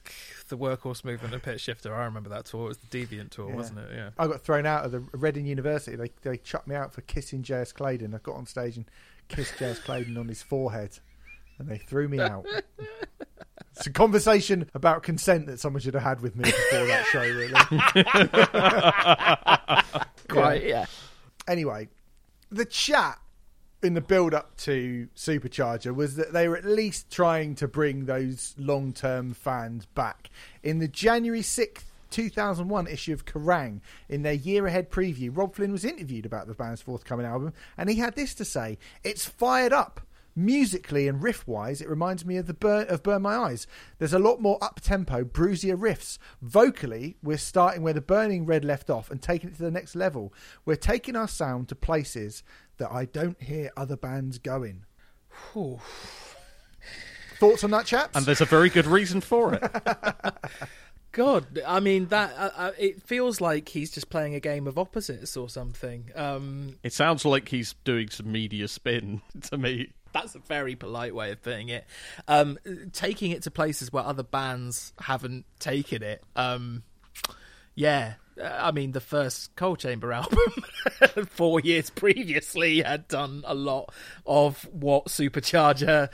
[0.48, 1.94] the Workhorse Movement, and Pitch Shifter.
[1.94, 2.64] I remember that tour.
[2.64, 3.56] It was the Deviant tour, Yeah.
[3.56, 3.88] wasn't it?
[3.94, 4.10] Yeah.
[4.18, 5.96] I got thrown out of the Reading University.
[5.96, 7.72] They they chucked me out for kissing J.S.
[7.72, 8.14] Clayden.
[8.14, 8.86] I got on stage and
[9.28, 9.78] kissed J.S.
[9.80, 10.98] Clayden on his forehead,
[11.58, 12.46] and they threw me out.
[13.74, 17.20] It's a conversation about consent that someone should have had with me before that show.
[17.22, 17.54] Really,
[20.28, 20.64] quite.
[20.64, 20.84] Yeah.
[21.48, 21.88] Anyway,
[22.50, 23.18] the chat
[23.82, 28.04] in the build up to Supercharger was that they were at least trying to bring
[28.04, 30.30] those long term fans back.
[30.62, 35.72] In the January 6th, 2001 issue of Kerrang, in their year ahead preview, Robb Flynn
[35.72, 39.72] was interviewed about the band's forthcoming album, and he had this to say It's fired
[39.72, 40.02] up.
[40.34, 43.66] Musically and riff wise, it reminds me of the Burn, of Burn My Eyes.
[43.98, 46.18] There's a lot more up tempo, bruisier riffs.
[46.40, 49.94] Vocally, we're starting where the Burning Red left off and taking it to the next
[49.94, 50.32] level.
[50.64, 52.42] We're taking our sound to places
[52.78, 54.84] that I don't hear other bands going.
[57.38, 58.16] Thoughts on that, chaps?
[58.16, 59.62] And there's a very good reason for it.
[61.12, 62.34] God, I mean that.
[62.36, 66.10] Uh, uh, it feels like he's just playing a game of opposites or something.
[66.16, 69.20] Um, it sounds like he's doing some media spin
[69.50, 69.90] to me.
[70.12, 71.84] That's a very polite way of putting it.
[72.28, 72.58] Um,
[72.92, 76.22] taking it to places where other bands haven't taken it.
[76.36, 76.82] Um,
[77.74, 80.38] yeah, Uh, I mean the first Coal Chamber album,
[81.28, 83.92] four years previously, had done a lot
[84.26, 86.08] of what Supercharger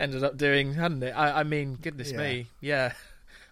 [0.00, 1.10] ended up doing, hadn't it?
[1.12, 2.18] I, I mean, goodness Yeah.
[2.18, 2.92] me, yeah,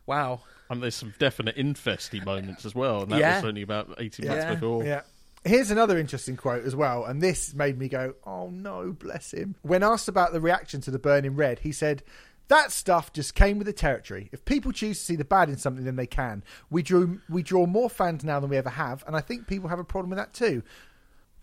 [0.07, 0.41] wow.
[0.71, 3.03] And there's some definite infesty moments as well.
[3.03, 3.37] And that Yeah.
[3.37, 4.55] was only about 18 months Yeah.
[4.55, 4.85] before.
[4.85, 5.03] Yeah.
[5.47, 9.55] Here's another interesting quote as well, and this made me go, "Oh no, bless him."
[9.63, 12.03] When asked about the reaction to the Burning Red, he said,
[12.49, 14.29] "That stuff just came with the territory.
[14.33, 16.43] If people choose to see the bad in something, then they can.
[16.69, 19.69] We drew we draw more fans now than we ever have, and I think people
[19.69, 20.65] have a problem with that too.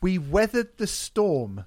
[0.02, 1.64] We weathered the storm."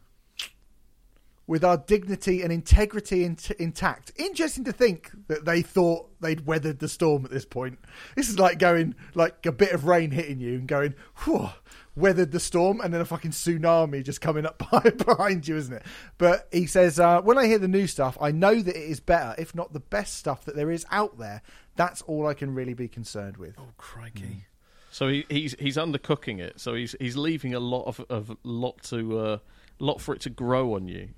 [1.46, 4.12] With our dignity and integrity int- intact.
[4.16, 7.78] Interesting to think that they thought they'd weathered the storm at this point.
[8.16, 10.94] This is like going, like a bit of rain hitting you and going,
[11.24, 11.50] whew,
[11.96, 15.74] weathered the storm, and then a fucking tsunami just coming up behind, behind you, isn't
[15.74, 15.82] it?
[16.18, 19.00] But he says, uh, when I hear the new stuff, I know that it is
[19.00, 21.42] better, if not the best stuff that there is out there.
[21.74, 23.54] That's all I can really be concerned with.
[23.58, 24.46] Oh crikey!
[24.90, 26.58] So he, he's he's undercooking it.
[26.58, 29.38] So he's he's leaving a lot of, of lot to uh,
[29.78, 31.10] lot for it to grow on you.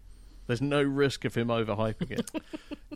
[0.49, 2.31] There's no risk of him overhyping it.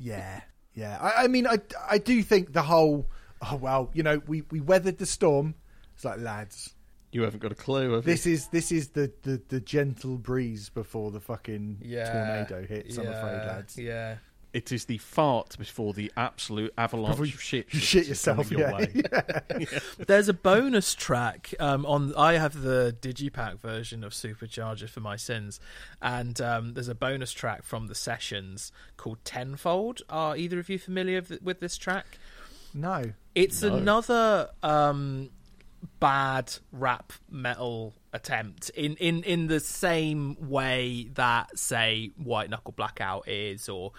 [0.01, 0.41] Yeah,
[0.75, 0.99] yeah.
[1.01, 3.07] I, I mean, I, I do think the whole,
[3.49, 5.55] oh well, you know, we, we weathered the storm.
[5.95, 6.75] It's like lads,
[7.13, 7.93] you haven't got a clue.
[7.93, 12.67] Have this is this is the, the, the gentle breeze before the fucking Yeah, tornado
[12.67, 12.99] hits.
[12.99, 13.79] I'm afraid, lads.
[13.79, 14.17] Yeah.
[14.53, 14.59] You?
[14.59, 17.67] It is the fart before the absolute avalanche you- of shit.
[17.73, 18.73] you shit yourself, your yeah.
[18.77, 19.67] way.
[20.07, 22.15] There's a bonus track um, on.
[22.17, 25.61] I have the digipack version of Supercharger for my sins,
[26.01, 30.03] and um, there's a bonus track from the sessions called Tenfold.
[30.09, 32.19] Are either of you familiar with, with this track?
[32.75, 33.13] No.
[33.35, 33.77] It's No.
[33.77, 35.31] another um,
[36.01, 43.29] bad rap metal attempt in, in, in the same way that, say, White Knuckle Blackout
[43.29, 43.93] is, or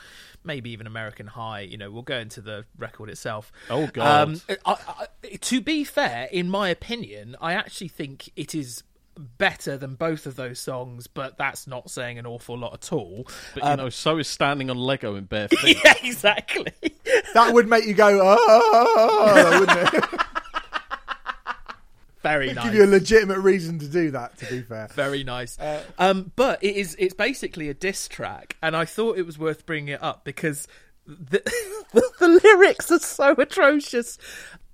[0.43, 1.61] maybe even American High.
[1.61, 3.51] You know, we'll go into the record itself.
[3.69, 4.21] Oh, um, God.
[4.23, 8.83] Um, I, I, to be fair, in my opinion, I actually think it is
[9.37, 13.27] better than both of those songs, but that's not saying an awful lot at all.
[13.53, 15.77] But you um, know, so is standing on Lego in bare feet.
[15.83, 16.73] yeah, exactly.
[17.33, 20.21] That would make you go, oh, wouldn't it?
[22.23, 22.63] Very nice.
[22.63, 24.87] Give you a legitimate reason to do that, to be fair.
[24.93, 25.57] Very nice.
[25.99, 29.65] um, but it is it's basically a diss track, and I thought it was worth
[29.65, 30.67] bringing it up because
[31.05, 31.43] the,
[31.93, 34.17] the, lyrics are so atrocious.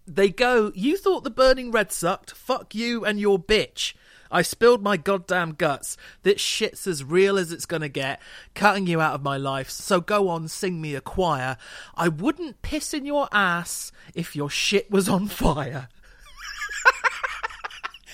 [0.06, 2.32] They go, "You thought the burning red sucked?
[2.32, 3.96] Fuck you and your bitch."
[4.32, 5.98] I spilled my goddamn guts.
[6.22, 8.22] This shit's as real as it's gonna get,
[8.54, 9.72] cutting you out of my life.
[9.72, 11.58] So go on, sing me a choir.
[11.96, 15.90] I wouldn't piss in your ass if your shit was on fire.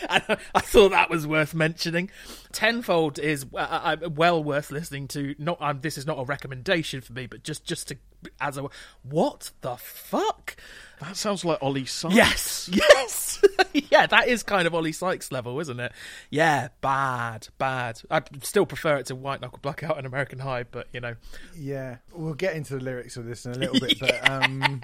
[0.10, 0.24] And
[0.54, 2.10] I thought that was worth mentioning.
[2.52, 3.58] Tenfold is uh,
[4.04, 5.36] uh, well worth listening to.
[5.38, 7.98] Not um, this is not a recommendation for me, but just just to
[8.40, 8.68] as a
[9.04, 10.56] what the fuck?
[11.02, 12.16] That sounds like Oli Sykes.
[12.16, 13.42] Yes, yes,
[13.92, 14.06] yeah.
[14.06, 15.92] That is kind of Oli Sykes level, isn't it?
[16.30, 18.02] Yeah, bad, bad.
[18.10, 21.16] I'd still prefer it to White Knuckle Blackout and American High, but you know,
[21.58, 24.82] Yeah, we'll get into the lyrics of this in a little bit, but um,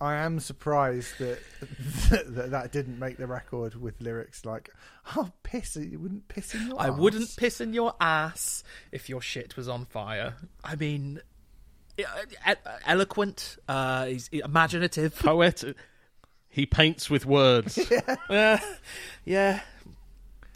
[0.00, 1.38] I am surprised that,
[2.10, 4.70] that that didn't make the record with lyrics like
[5.16, 5.76] "Oh, piss!
[5.76, 9.56] You wouldn't piss in your." I arse." wouldn't piss in your ass if your shit
[9.56, 10.34] was on fire.
[10.62, 11.20] I mean,
[12.86, 15.16] eloquent, uh, he's imaginative.
[15.18, 15.64] Poet.
[16.50, 17.78] He paints with words.
[18.28, 18.58] Uh,
[19.24, 19.60] yeah,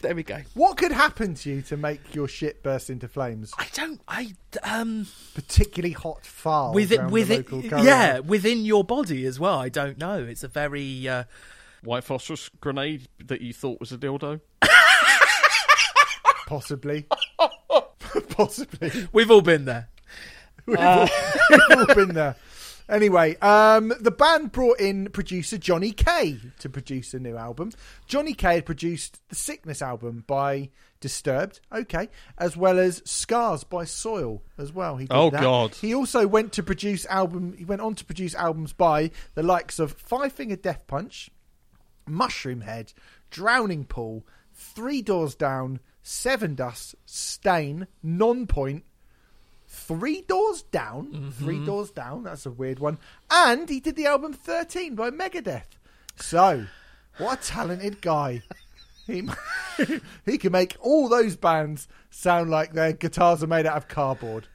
[0.02, 0.40] there we go.
[0.54, 3.52] What could happen to you to make your shit burst into flames?
[3.58, 4.00] I don't.
[4.06, 7.46] I um Particularly hot fire with it with it.
[7.50, 9.58] Yeah, within your body as well.
[9.58, 10.22] I don't know.
[10.22, 11.08] It's a very.
[11.08, 11.24] Uh,
[11.84, 14.40] White phosphorus grenade that you thought was a dildo.
[16.46, 17.06] possibly,
[18.28, 19.08] possibly.
[19.12, 19.88] we've all been there.
[20.64, 21.08] We've all,
[21.50, 22.36] we've all been there.
[22.92, 27.72] Anyway, um, the band brought in producer Johnny K to produce a new album.
[28.06, 30.68] Johnny K had produced the Sickness album by
[31.00, 34.98] Disturbed, okay, as well as Scars by Soil as well.
[34.98, 35.40] He did Oh, that.
[35.40, 35.74] God.
[35.76, 37.54] He also went to produce album.
[37.56, 41.30] He went on to produce albums by the likes of Five Finger Death Punch,
[42.06, 42.92] Mushroom Head,
[43.30, 48.84] Drowning Pool, Three Doors Down, Seven Dust, Staind, Non Point,
[49.72, 52.24] Three Doors Down, Three Doors Down.
[52.24, 52.98] That's a weird one.
[53.30, 55.64] And he did the album Thirteen by Megadeth.
[56.16, 56.66] So,
[57.16, 58.42] what a talented guy!
[59.04, 59.28] He
[60.26, 64.46] he can make all those bands sound like their guitars are made out of cardboard.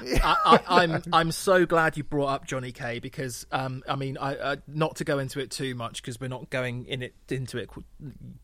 [0.00, 4.18] I, I, I'm I'm so glad you brought up Johnny K because um, I mean
[4.18, 7.14] I uh, not to go into it too much because we're not going in it
[7.28, 7.70] into it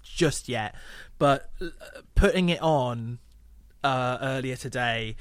[0.05, 0.77] just yet,
[1.19, 1.71] but uh,
[2.15, 3.19] putting it on
[3.83, 5.17] uh, earlier today,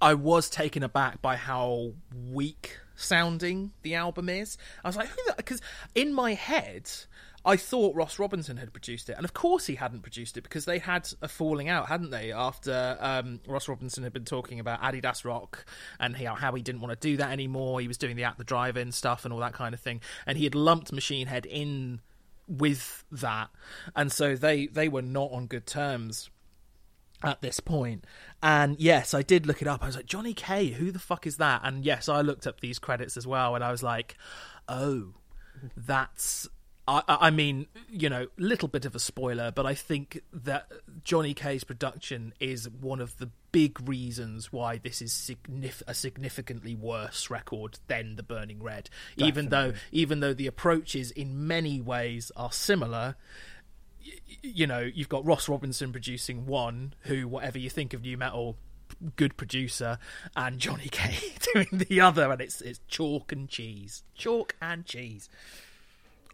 [0.00, 1.92] I was taken aback by how
[2.30, 4.56] weak sounding the album is.
[4.84, 5.60] I was like, because
[5.94, 6.90] in my head.
[7.46, 10.64] I thought Ross Robinson had produced it, and of course he hadn't produced it because
[10.64, 12.32] they had a falling out, hadn't they?
[12.32, 15.66] After um, Ross Robinson had been talking about Adidas Rock
[16.00, 17.80] and how, how he didn't want to do that anymore.
[17.80, 20.38] He was doing the at the drive-in stuff and all that kind of thing, and
[20.38, 22.00] he had lumped Machine Head in
[22.48, 23.50] with that,
[23.94, 26.30] and so they they were not on good terms
[27.24, 28.04] at this point.
[28.42, 29.82] And yes, I did look it up.
[29.82, 31.62] I was like, Johnny K, who the fuck is that?
[31.64, 34.16] And yes, I looked up these credits as well, and I was like,
[34.68, 35.14] oh,
[35.76, 36.48] that's.
[36.86, 40.70] I, I mean, you know, little bit of a spoiler, but I think that
[41.02, 46.74] Johnny K's production is one of the big reasons why this is signif- a significantly
[46.74, 48.90] worse record than the Burning Red.
[49.16, 53.16] Even though, even though the approaches in many ways are similar,
[54.42, 58.56] you know, you've got Ross Robinson producing one, who, whatever you think of new metal,
[59.16, 59.98] good producer,
[60.36, 61.14] and Johnny K
[61.54, 65.28] doing the other, and it's it's chalk and cheese, chalk and cheese.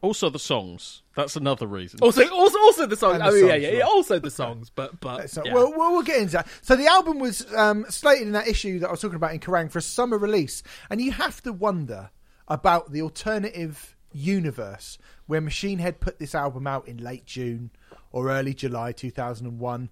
[0.03, 1.03] Also, the songs.
[1.15, 2.01] That's another reason.
[2.01, 3.19] Also, also, also the songs.
[3.19, 3.77] The oh yeah, songs, yeah, right.
[3.77, 3.83] yeah.
[3.83, 5.53] Also the songs, but but So yeah.
[5.53, 6.49] we'll, we'll, we'll get into that.
[6.63, 9.41] So the album was um, slated in that issue that I was talking about in
[9.41, 12.11] Kerrang for a summer release, and you have to wonder
[12.49, 17.71] about the alternative universe where Machine Head put this album out in late June
[18.13, 19.91] or early July 2001,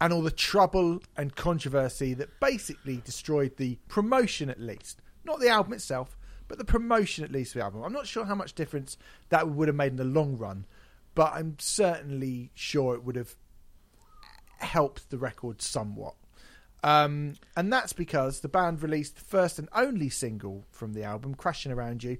[0.00, 5.48] and all the trouble and controversy that basically destroyed the promotion, at least, not the
[5.48, 6.16] album itself.
[6.46, 7.82] But the promotion, at least, of the album.
[7.82, 8.96] I'm not sure how much difference
[9.28, 10.64] that would have made in the long run,
[11.14, 13.34] but I'm certainly sure it would have
[14.58, 16.14] helped the record somewhat.
[16.82, 21.34] Um, and that's because the band released the first and only single from the album,
[21.34, 22.18] Crashing Around You,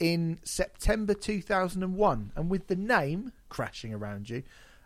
[0.00, 2.32] in September 2001.
[2.36, 4.42] And with the name Crashing Around You,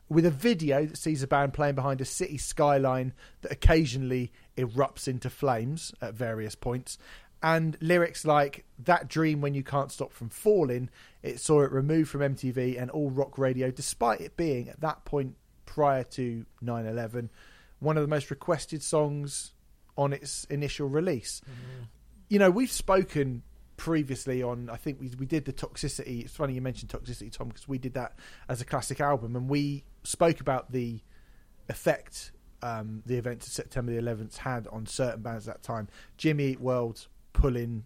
[0.08, 5.06] with a video that sees a band playing behind a city skyline that occasionally erupts
[5.06, 6.98] into flames at various points,
[7.42, 10.90] and lyrics like That Dream When You Can't Stop From Falling,
[11.22, 15.04] it saw it removed from MTV and all rock radio, despite it being at that
[15.04, 15.36] point
[15.66, 17.30] prior to 9 11
[17.80, 19.52] one of the most requested songs
[19.96, 21.40] on its initial release.
[21.44, 21.84] Mm-hmm.
[22.28, 23.42] You know, we've spoken
[23.78, 24.68] previously on.
[24.68, 26.24] I think we we did the toxicity.
[26.24, 28.18] It's funny you mentioned toxicity, Tom, because we did that
[28.50, 31.00] as a classic album, and we spoke about the
[31.70, 35.88] effect um, the events of September the 11th had on certain bands at that time.
[36.16, 37.84] Jimmy Eat World pulling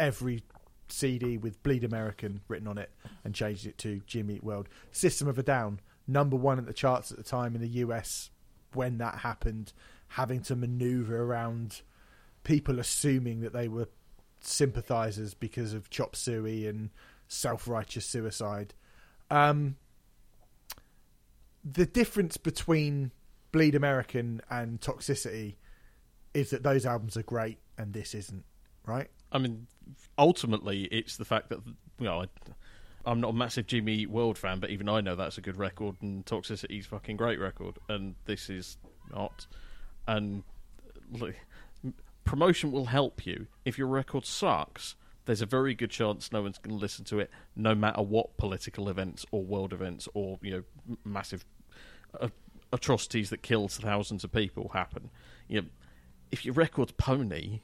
[0.00, 0.42] every
[0.88, 2.90] CD with Bleed American written on it
[3.24, 4.68] and changed it to Jimmy Eat World.
[4.90, 8.30] System of a Down, number one at the charts at the time in the US
[8.72, 9.72] when that happened,
[10.08, 11.82] having to maneuver around
[12.44, 13.88] people assuming that they were
[14.46, 16.90] sympathizers because of chop suey and
[17.28, 18.74] self righteous suicide.
[19.30, 19.76] Um,
[21.64, 23.12] the difference between
[23.52, 25.56] Bleed American and Toxicity
[26.34, 28.44] is that those albums are great and this isn't,
[28.86, 29.08] right?
[29.30, 29.66] I mean,
[30.18, 31.60] ultimately, it's the fact that
[31.98, 32.26] you know, I,
[33.04, 35.96] I'm not a massive Jimmy World fan, but even I know that's a good record,
[36.02, 38.76] and Toxicity's fucking great record, and this is
[39.12, 39.46] not.
[40.06, 40.42] And
[42.24, 44.96] promotion will help you if your record sucks.
[45.24, 48.36] There's a very good chance no one's going to listen to it, no matter what
[48.36, 51.44] political events or world events or you know m- massive
[52.20, 52.28] uh,
[52.72, 55.10] atrocities that kills thousands of people happen.
[55.46, 55.68] You know,
[56.32, 57.60] if your record's pony,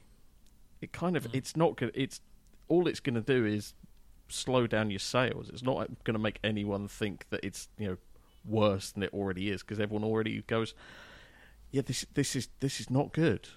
[0.81, 1.91] it kind of it's not good.
[1.93, 2.21] It's
[2.69, 3.73] all it's going to do is
[4.29, 5.49] slow down your sales.
[5.49, 7.97] It's not going to make anyone think that it's you know
[8.45, 10.73] worse than it already is because everyone already goes,
[11.71, 13.49] yeah, this this is this is not good.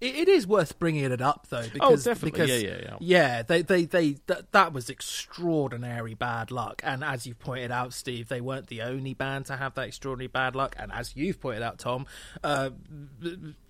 [0.00, 2.30] It, it is worth bringing it up though, because definitely.
[2.30, 2.96] because Yeah, yeah, yeah.
[3.00, 7.92] yeah, they they they that, that was extraordinary bad luck, and as you've pointed out,
[7.92, 11.40] Steve, they weren't the only band to have that extraordinary bad luck, and as you've
[11.40, 12.06] pointed out, Tom,
[12.42, 12.70] uh,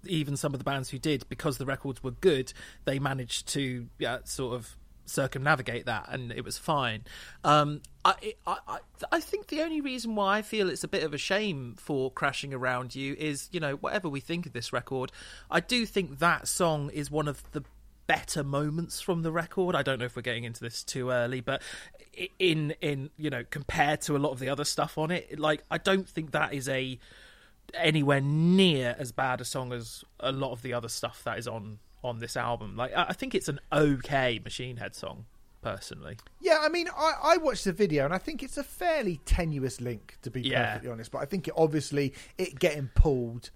[0.04, 2.52] even some of the bands who did, because the records were good,
[2.84, 4.76] they managed to yeah, sort of
[5.09, 7.04] circumnavigate that, and it was fine.
[7.44, 8.78] Um, I, I,
[9.12, 12.11] I, think the only reason why I feel it's a bit of a shame for
[12.11, 15.12] crashing around you is, you know, whatever we think of this record,
[15.50, 17.64] I do think that song is one of the
[18.06, 19.76] better moments from the record.
[19.76, 21.62] I don't know if we're getting into this too early, but
[22.38, 25.62] in in you know compared to a lot of the other stuff on it, like
[25.70, 26.98] I don't think that is a
[27.74, 31.46] anywhere near as bad a song as a lot of the other stuff that is
[31.46, 31.78] on
[32.09, 32.76] on this album.
[32.76, 35.26] Like I think it's an okay Machine Head song,
[35.62, 36.16] personally.
[36.40, 39.80] Yeah, I mean, I, I watched the video and I think it's a fairly tenuous
[39.80, 40.66] link, to be Yeah.
[40.66, 41.11] perfectly honest.
[41.12, 43.50] But I think it obviously it getting pulled.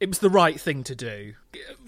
[0.00, 1.34] It was the right thing to do.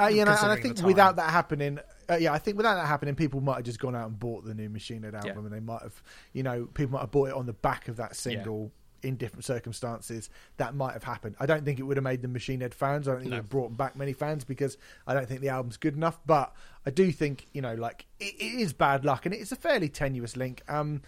[0.01, 2.87] Uh, you know, and I think without that happening, uh, yeah, I think without that
[2.87, 5.43] happening, people might have just gone out and bought the new Machine Head album, Yeah.
[5.45, 6.03] and they might have,
[6.33, 8.71] you know, people might have bought it on the back of that single.
[9.07, 11.37] In different circumstances, that might have happened.
[11.39, 13.07] I don't think it would have made them Machine Head fans.
[13.07, 14.77] I don't think it would have brought back many fans because
[15.07, 16.19] I don't think the album's good enough.
[16.27, 16.53] But
[16.85, 19.89] I do think, you know, like it, it is bad luck, and it's a fairly
[19.89, 20.63] tenuous link.
[20.69, 21.03] Um,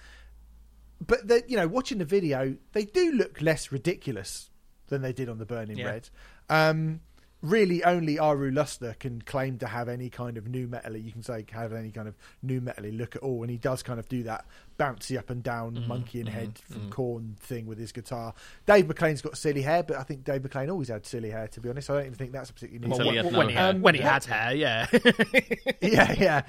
[1.04, 4.50] but the, you know, watching the video, they do look less ridiculous
[4.88, 5.86] than they did on the Burning Yeah.
[5.86, 6.08] Red.
[6.48, 7.00] Um,
[7.42, 10.96] really, only Ahrue Luster can claim to have any kind of new metal.
[10.96, 13.82] You can say have any kind of new metal look at all, and he does
[13.82, 14.44] kind of do that
[14.78, 18.34] bouncy up and down, Mm-hmm, monkey and head from Korn thing with his guitar.
[18.66, 21.48] Dave McClain's got silly hair, but I think Dave McClain always had silly hair.
[21.48, 22.94] To be honest, I don't even think that's a particularly new.
[22.94, 23.66] Until he Well, when, no he, hair.
[23.66, 24.86] had, when he had hair, yeah.
[25.82, 26.42] yeah, yeah.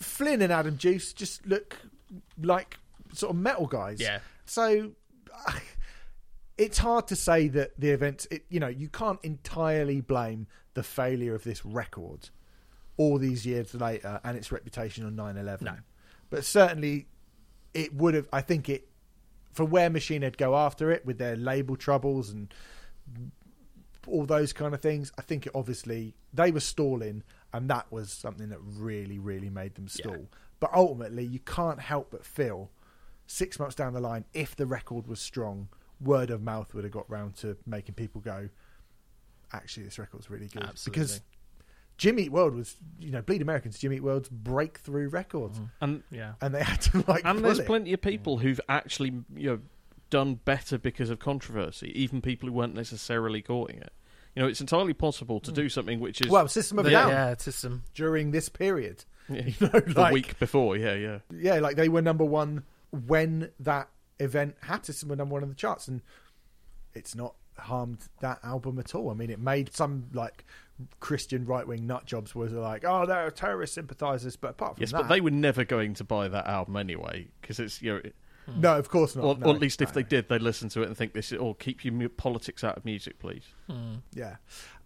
[0.00, 1.76] Flynn and Adam Duce just look
[2.40, 2.76] like
[3.14, 4.00] sort of metal guys.
[4.00, 4.18] Yeah.
[4.44, 4.92] So
[6.58, 8.26] it's hard to say that the events.
[8.30, 12.30] It, you know, you can't entirely blame the failure of this record
[12.96, 15.62] all these years later and its reputation on 9/11.
[15.62, 15.76] No.
[16.30, 17.06] but certainly
[17.74, 18.28] it would have.
[18.32, 18.88] I think it
[19.52, 22.52] for where Machine Head go after it with their label troubles and
[24.06, 25.12] all those kind of things.
[25.18, 29.74] I think it obviously they were stalling, and that was something that really, really made
[29.74, 30.28] them stall.
[30.60, 32.70] But ultimately, you can't help but feel
[33.26, 35.68] six months down the line, if the record was strong,
[36.00, 38.48] word of mouth would have got round to making people go,
[39.52, 41.00] "Actually, this record's really good." Absolutely.
[41.00, 41.20] Because
[41.96, 45.66] Jimmy Eat World was, you know, Bleed Americans, Jimmy Eat World's breakthrough records, mm-hmm.
[45.80, 46.34] And yeah.
[46.40, 47.24] and they had to like.
[47.24, 47.66] and pull there's it.
[47.66, 48.42] plenty of people mm.
[48.42, 49.58] who've actually you know
[50.10, 53.92] done better because of controversy, even people who weren't necessarily courting it.
[54.34, 55.54] You know, it's entirely possible to mm.
[55.54, 57.84] do something which is Well, System of a The- Down yeah, it's just some.
[57.94, 59.04] during this period.
[59.28, 59.42] Yeah.
[59.46, 60.76] You know, the like week before.
[60.76, 61.18] Yeah, yeah.
[61.32, 63.88] yeah, like they were number one when that
[64.18, 66.02] event had to were number one in the charts, and
[66.94, 69.10] it's not harmed that album at all.
[69.10, 70.44] I mean, it made some like
[71.00, 74.82] Christian right wing nut jobs was like, oh, they're terrorist sympathisers, but apart from that
[74.82, 77.94] Yes, that, but they were never going to buy that album anyway because it's you
[77.94, 78.00] know,
[78.56, 79.24] no, of course not.
[79.24, 79.94] or, no, or at least if no.
[79.94, 82.76] they did, they'd listen to it and think this is, or keep your politics out
[82.76, 83.44] of music, please.
[84.14, 84.36] Yeah.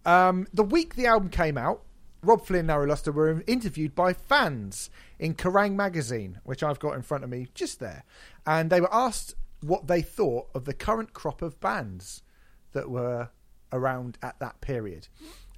[0.07, 1.83] Um, the week the album came out,
[2.23, 6.95] Robb Flynn and Ahrue Luster were interviewed by fans in Kerrang magazine, which I've got
[6.95, 8.05] in front of me just there.
[8.47, 12.23] And they were asked what they thought of the current crop of bands
[12.73, 13.31] that were
[13.73, 15.09] around at that period.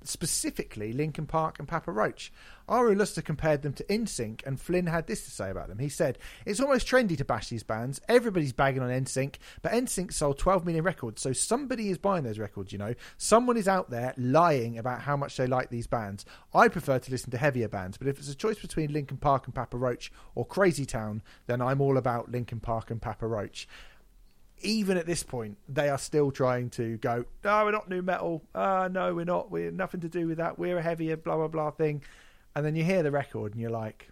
[0.04, 2.32] Specifically, Linkin Park and Papa Roach.
[2.68, 5.78] Ahrue Luster compared them to NSYNC, and Flynn had this to say about them.
[5.78, 8.00] He said, It's almost trendy to bash these bands.
[8.08, 12.38] Everybody's bagging on NSYNC, but NSYNC sold 12 million records, so somebody is buying those
[12.38, 12.94] records, you know.
[13.18, 16.24] Someone is out there lying about how much they like these bands.
[16.54, 19.46] I prefer to listen to heavier bands, but if it's a choice between Linkin Park
[19.46, 23.68] and Papa Roach or Crazy Town, then I'm all about Linkin Park and Papa Roach
[24.62, 28.42] even at this point, they are still trying to go, no, we're not new metal.
[28.54, 29.50] Uh, no, we're not.
[29.50, 30.58] We're nothing to do with that.
[30.58, 32.02] We're a heavier blah, blah, blah thing.
[32.54, 34.08] And then you hear the record and you're like,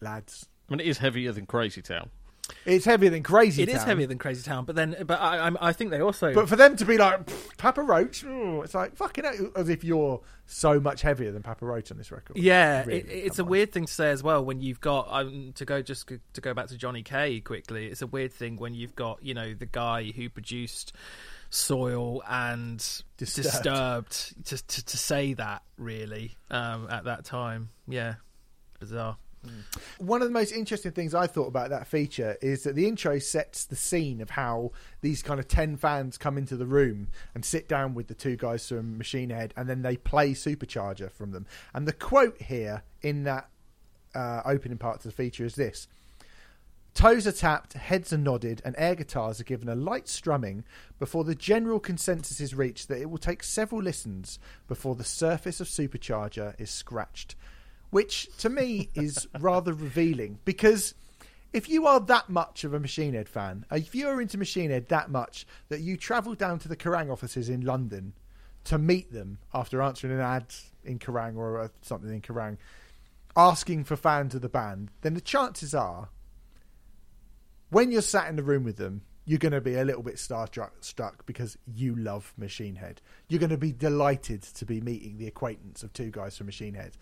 [0.00, 2.10] lads, I mean, it is heavier than Crazy Town.
[2.64, 3.86] It's heavier than Crazy It is Town.
[3.86, 6.34] heavier than Crazy Town, but then, but I, I'm- I think they also.
[6.34, 7.20] But for them to be like,
[7.56, 11.90] Papa Roach, it's like, fucking hell, as if you're so much heavier than Papa Roach
[11.90, 12.36] on this record.
[12.36, 13.50] Yeah, Really, it, it's come a on.
[13.50, 16.52] weird thing to say as well when you've got um, to go just to go
[16.52, 17.86] back to Johnny K quickly.
[17.86, 20.92] It's a weird thing when you've got you know the guy who produced
[21.50, 22.78] Soil and
[23.16, 23.46] Disturbed.
[23.52, 27.68] Disturbed, to, to to say that really um, at that time.
[27.88, 28.14] Yeah,
[28.80, 29.16] bizarre.
[29.98, 33.18] One of the most interesting things I thought about that feature is that the intro
[33.18, 37.44] sets the scene of how these kind of 10 fans come into the room and
[37.44, 41.32] sit down with the two guys from Machine Head and then they play Supercharger from
[41.32, 41.46] them.
[41.74, 43.48] And the quote here in that
[44.14, 45.88] uh, opening part of the feature is this
[46.94, 50.62] Toes are tapped, heads are nodded, and air guitars are given a light strumming
[50.98, 54.38] before the general consensus is reached that it will take several listens
[54.68, 57.34] before the surface of Supercharger is scratched.
[57.92, 60.94] Which, to me, is rather revealing because
[61.52, 64.70] if you are that much of a Machine Head fan, if you are into Machine
[64.70, 68.14] Head that much that you travel down to the Kerrang offices in London
[68.64, 70.46] to meet them after answering an ad
[70.84, 72.56] in Kerrang or uh, something in Kerrang,
[73.36, 76.08] asking for fans of the band, then the chances are
[77.68, 80.16] when you're sat in the room with them, you're going to be a little bit
[80.16, 83.00] starstruck struck because you love Machine Head.
[83.28, 86.74] You're going to be delighted to be meeting the acquaintance of two guys from Machine
[86.74, 86.96] Head.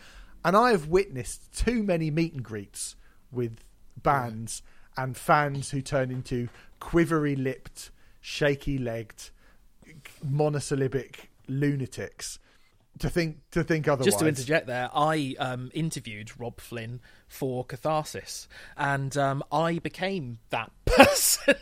[0.44, 2.96] And I have witnessed too many meet and greets
[3.30, 3.58] with
[4.02, 4.62] bands
[4.96, 6.48] and fans who turn into
[6.80, 9.30] quivery lipped, shaky legged,
[10.22, 12.38] monosyllabic lunatics
[13.00, 14.06] to think to think otherwise.
[14.06, 20.38] Just to interject there, I um, interviewed Robb Flynn for Catharsis, and um, I became
[20.50, 21.54] that person.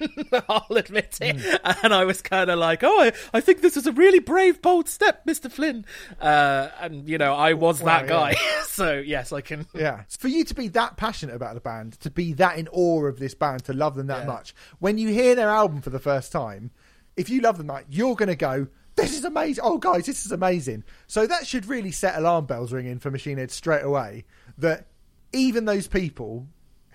[0.48, 1.60] I'll admit it.
[1.82, 4.60] And I was kind of like, "Oh, I, I think this is a really brave,
[4.62, 5.84] bold step, Mister Flynn."
[6.20, 8.08] Uh, and you know, I was Wow, that yeah.
[8.08, 9.66] guy, so yes, I can.
[9.74, 10.02] Yeah.
[10.18, 13.18] For you to be that passionate about the band, to be that in awe of
[13.18, 14.26] this band, to love them that Yeah.
[14.32, 16.70] much, when you hear their album for the first time,
[17.16, 18.68] if you love them that, you're going to go,
[18.98, 19.64] this is amazing.
[19.64, 20.84] Oh, guys, this is amazing.
[21.06, 24.24] So that should really set alarm bells ringing for Machine Head straight away
[24.58, 24.88] that
[25.32, 26.46] even those people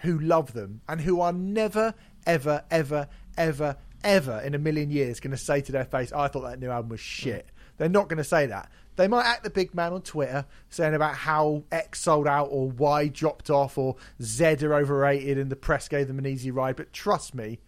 [0.02, 1.94] who love them and who are never,
[2.26, 6.28] ever, ever, ever, ever in a million years going to say to their face, I
[6.28, 7.48] thought that new album was shit.
[7.78, 8.70] They're not going to say that.
[8.96, 12.70] They might act the big man on Twitter saying about how X sold out or
[12.70, 16.76] Y dropped off or Z are overrated and the press gave them an easy ride.
[16.76, 17.60] But trust me,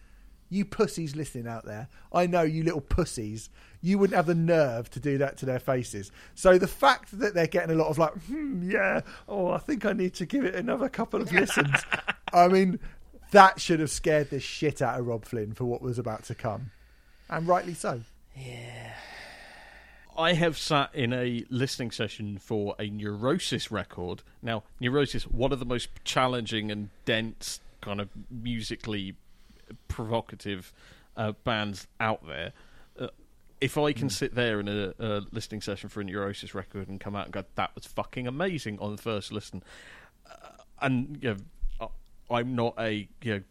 [0.48, 3.50] you pussies listening out there, I know you little pussies,
[3.86, 6.10] you wouldn't have the nerve to do that to their faces.
[6.34, 9.86] So the fact that they're getting a lot of like, hmm, yeah, oh, I think
[9.86, 11.84] I need to give it another couple of listens.
[12.32, 12.80] I mean,
[13.30, 16.34] that should have scared the shit out of Robb Flynn for what was about to
[16.34, 16.72] come.
[17.30, 18.00] And rightly so.
[18.34, 18.94] Yeah.
[20.18, 24.24] I have sat in a listening session for a Neurosis record.
[24.42, 29.14] Now, Neurosis, one of the most challenging and dense, kind of musically
[29.86, 30.72] provocative
[31.16, 32.52] uh, bands out there.
[33.60, 37.00] If I can sit there in a, a listening session for a Neurosis record and
[37.00, 39.62] come out and go, "That was fucking amazing" on the first listen,
[40.30, 40.48] uh,
[40.82, 41.36] and you
[41.80, 41.90] know,
[42.30, 43.42] I'm not a you know,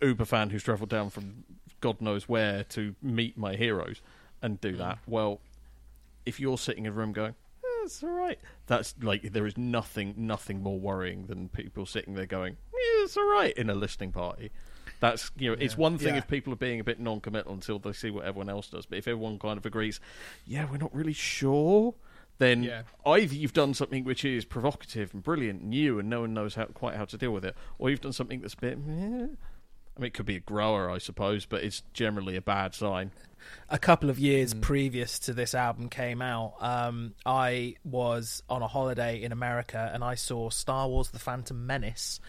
[0.00, 1.44] uber fan who's travelled down from
[1.80, 4.00] God knows where to meet my heroes
[4.42, 4.98] and do that.
[5.06, 5.40] Well,
[6.26, 7.34] if you're sitting in a room going,
[7.64, 12.14] "Eh, "It's all right," that's like there is nothing, nothing more worrying than people sitting
[12.14, 14.50] there going, "Yeah, "It's all right" in a listening party.
[15.00, 16.18] That's you know, it's one thing Yeah.
[16.18, 18.86] if people are being a bit non-committal until they see what everyone else does.
[18.86, 19.98] But if everyone kind of agrees,
[20.46, 21.94] yeah, we're not really sure.
[22.38, 22.82] Then Yeah.
[23.04, 26.54] either you've done something which is provocative and brilliant, and new, and no one knows
[26.54, 28.78] how quite how to deal with it, or you've done something that's a bit.
[28.78, 29.26] eh.
[29.96, 33.10] I mean, it could be a grower, I suppose, but it's generally a bad sign.
[33.70, 38.68] a couple of years previous to this album came out, um, I was on a
[38.68, 42.20] holiday in America and I saw Star Wars: The Phantom Menace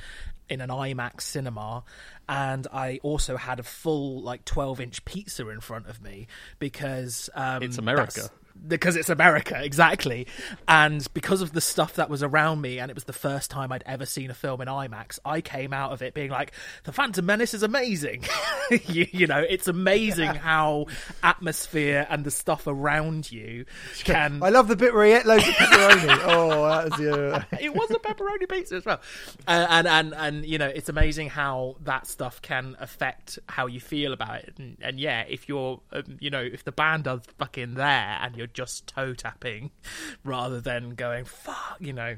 [0.51, 1.83] in an IMAX cinema,
[2.27, 6.27] and I also had a full like twelve inch pizza in front of me
[6.59, 8.29] because um, It's America.
[8.67, 10.27] Because it's America, exactly,
[10.67, 13.71] and because of the stuff that was around me, and it was the first time
[13.71, 15.19] I'd ever seen a film in IMAX.
[15.25, 16.51] I came out of it being like,
[16.83, 18.23] "The Phantom Menace is amazing."
[18.85, 20.87] you, you know, it's amazing how
[21.23, 23.65] atmosphere and the stuff around you
[24.03, 26.19] can I love the bit where he ate loads of pepperoni.
[26.23, 27.57] oh, that was yeah.
[27.59, 29.01] it was a pepperoni pizza as well,
[29.47, 33.79] uh, and and and you know it's amazing how that stuff can affect how you
[33.79, 34.53] feel about it.
[34.57, 38.35] And, and yeah, if you're, um, you know, if the band are fucking there and
[38.35, 39.71] you're just toe tapping
[40.23, 42.17] rather than going fuck, you know,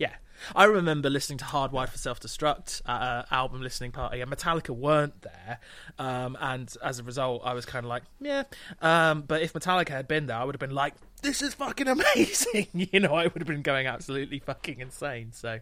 [0.00, 0.14] yeah.
[0.56, 4.70] I remember listening to Hardwired for Self Destruct at an album listening party, and Metallica
[4.70, 5.60] weren't there.
[5.98, 8.44] Um, and as a result, I was kind of like, yeah.
[8.80, 11.86] Um, but if Metallica had been there, I would have been like, this is fucking
[12.16, 12.68] amazing.
[12.72, 15.32] you know, I would have been going absolutely fucking insane.
[15.32, 15.58] So,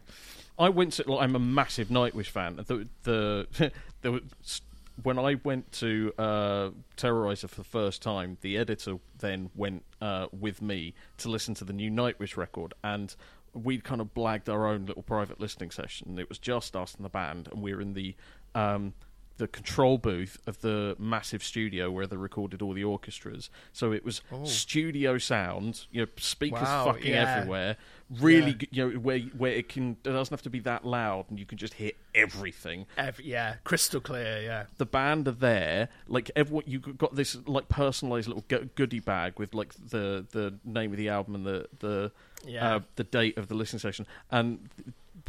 [0.56, 1.10] I went to.
[1.10, 2.56] Like, I'm a massive Nightwish fan.
[2.64, 3.72] The the
[4.04, 4.62] was
[5.02, 8.38] when I went to uh, Terrorizer for the first time.
[8.40, 13.14] The editor then went uh, with me to listen to the new Nightwish record, and
[13.52, 16.18] we'd kind of blagged our own little private listening session.
[16.18, 18.14] It was just us and the band, and we were in the.
[18.54, 18.94] Um,
[19.38, 23.48] the control booth of the massive studio where they recorded all the orchestras.
[23.72, 27.36] So it was studio sound, you know, speakers Wow, fucking yeah.
[27.38, 27.76] everywhere.
[28.10, 28.66] Really, Yeah.
[28.70, 31.44] you know, where where it can it doesn't have to be that loud, and you
[31.46, 32.86] can just hear everything.
[32.96, 34.40] ev- yeah, crystal clear.
[34.42, 36.64] Yeah, The band are there, like everyone.
[36.66, 40.96] You got this like personalized little go- goodie bag with like the the name of
[40.96, 42.12] the album and the the
[42.46, 42.76] Yeah.
[42.76, 44.68] uh, the date of the listening session, and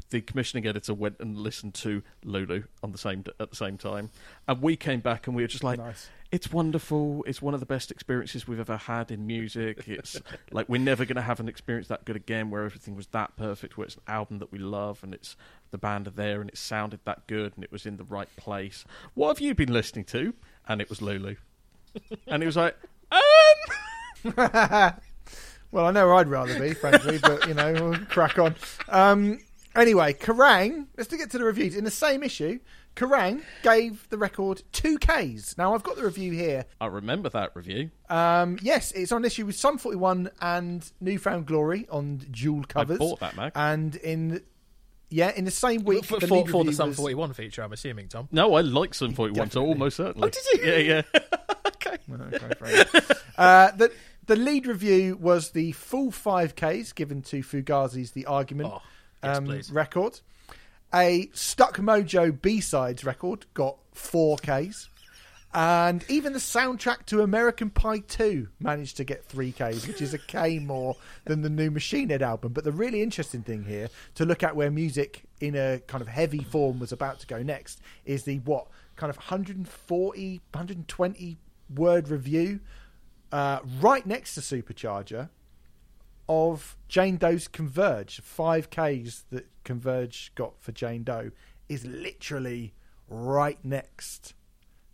[0.09, 4.09] the commissioning editor went and listened to Lulu on the same at the same time,
[4.47, 6.09] and we came back and we were just like, Nice.
[6.31, 7.23] "It's wonderful.
[7.27, 9.87] It's one of the best experiences we've ever had in music.
[9.87, 10.19] It's
[10.51, 13.35] like we're never going to have an experience that good again, where everything was that
[13.35, 13.77] perfect.
[13.77, 15.35] Where it's an album that we love, and it's
[15.71, 18.33] the band are there, and it sounded that good, and it was in the right
[18.35, 18.85] place.
[19.13, 20.33] What have you been listening to?"
[20.67, 21.35] And it was Lulu,
[22.27, 22.75] and he was like,
[23.11, 24.91] "Um."
[25.71, 28.55] Well, I know I'd rather be, frankly, but you know, we'll crack on.
[28.87, 29.39] Um,
[29.75, 30.87] anyway, Kerrang.
[30.97, 31.75] Let's get to the reviews.
[31.75, 32.59] In the same issue,
[32.95, 35.57] Kerrang gave the record two Ks.
[35.57, 36.65] Now I've got the review here.
[36.81, 37.91] I remember that review.
[38.09, 42.97] Um, yes, it's on issue with Sum 41 and Newfound Glory on dual covers.
[42.97, 43.53] I bought that, Mac.
[43.55, 44.41] And in
[45.09, 47.63] yeah, in the same week, for, the for, for the review Sum was- 41 feature,
[47.63, 48.27] I'm assuming, Tom.
[48.31, 50.27] No, I like Sum 41, so almost certainly.
[50.27, 50.71] Oh, did you?
[50.71, 51.01] Yeah, yeah.
[51.67, 51.97] okay.
[52.11, 52.83] Okay,
[53.37, 53.91] uh, the
[54.25, 58.83] the lead review was the full five Ks given to Fugazi's The Argument Oh, yes,
[59.23, 59.71] um, please.
[59.71, 60.19] record.
[60.93, 64.89] A Stuck Mojo B sides record got four Ks.
[65.51, 70.19] And even the soundtrack to American Pie 2 managed to get 3Ks, which is a
[70.19, 72.53] K more than the new Machine Head album.
[72.53, 76.07] But the really interesting thing here, to look at where music in a kind of
[76.07, 78.67] heavy form was about to go next, is the what?
[78.95, 81.37] Kind of 140, 120
[81.75, 82.59] word review
[83.31, 85.29] uh, right next to Supercharger
[86.29, 88.21] of Jane Doe's Converge.
[88.23, 91.31] 5Ks that Converge got for Jane Doe
[91.67, 92.73] is literally
[93.09, 94.35] right next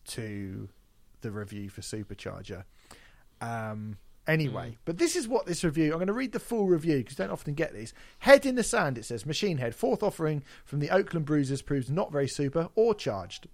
[0.06, 0.70] to
[1.22, 2.64] the review for Supercharger.
[3.41, 3.98] Um,
[4.28, 5.91] anyway, but this is what this review.
[5.91, 7.94] I'm going to read the full review because don't often get these.
[8.20, 8.98] Head in the sand.
[8.98, 12.95] It says Machine Head fourth offering from the Oakland Bruisers proves not very super or
[12.95, 13.48] charged.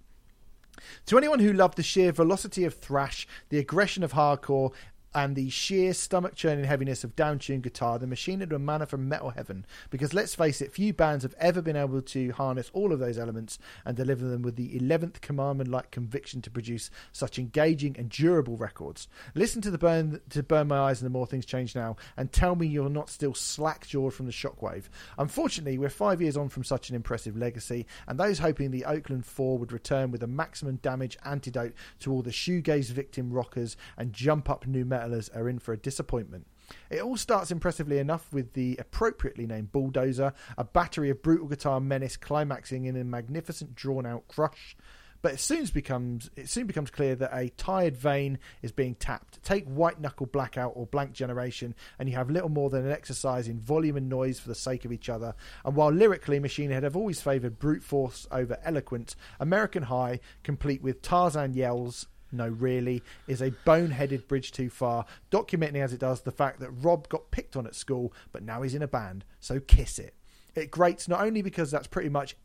[1.08, 4.72] To anyone who loved the sheer velocity of thrash, the aggression of hardcore,
[5.14, 9.10] and the sheer stomach churning heaviness of downtuned guitar, the Machine Head a manna from
[9.10, 9.66] metal heaven.
[9.90, 13.18] Because let's face it, few bands have ever been able to harness all of those
[13.18, 18.10] elements and deliver them with the 11th commandment like conviction to produce such engaging and
[18.10, 19.08] durable records.
[19.36, 22.32] Listen to the burn to burn my eyes and the more things change now, and
[22.32, 24.86] tell me you're not still slack jawed from the shockwave.
[25.18, 29.26] Unfortunately, we're five years on from such an impressive legacy, and those hoping the Oakland
[29.26, 34.14] Four would return with a maximum damage antidote to all the shoegaze victim rockers and
[34.14, 34.86] jump up new
[35.34, 36.48] are in for a disappointment.
[36.90, 41.80] It all starts impressively enough with the appropriately named Bulldozer, a battery of brutal guitar
[41.80, 44.76] menace climaxing in a magnificent drawn out crush.
[45.22, 49.42] But it soon becomes it soon becomes clear that a tired vein is being tapped.
[49.44, 53.48] Take White Knuckle Blackout or Blank Generation, and you have little more than an exercise
[53.48, 55.36] in volume and noise for the sake of each other.
[55.64, 60.82] And while lyrically Machine Head have always favoured brute force over eloquence, American High, complete
[60.82, 66.22] with Tarzan yells, no, really, is a boneheaded bridge too far, documenting as it does
[66.22, 69.26] the fact that Robb got picked on at school, but now he's in a band,
[69.40, 70.16] so kiss it.
[70.56, 72.36] It grates not only because that's pretty much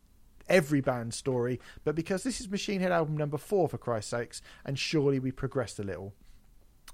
[0.49, 4.43] every band's story, but because this is Machine Head album number four, for Christ's sakes,
[4.65, 6.15] and surely we progressed a little.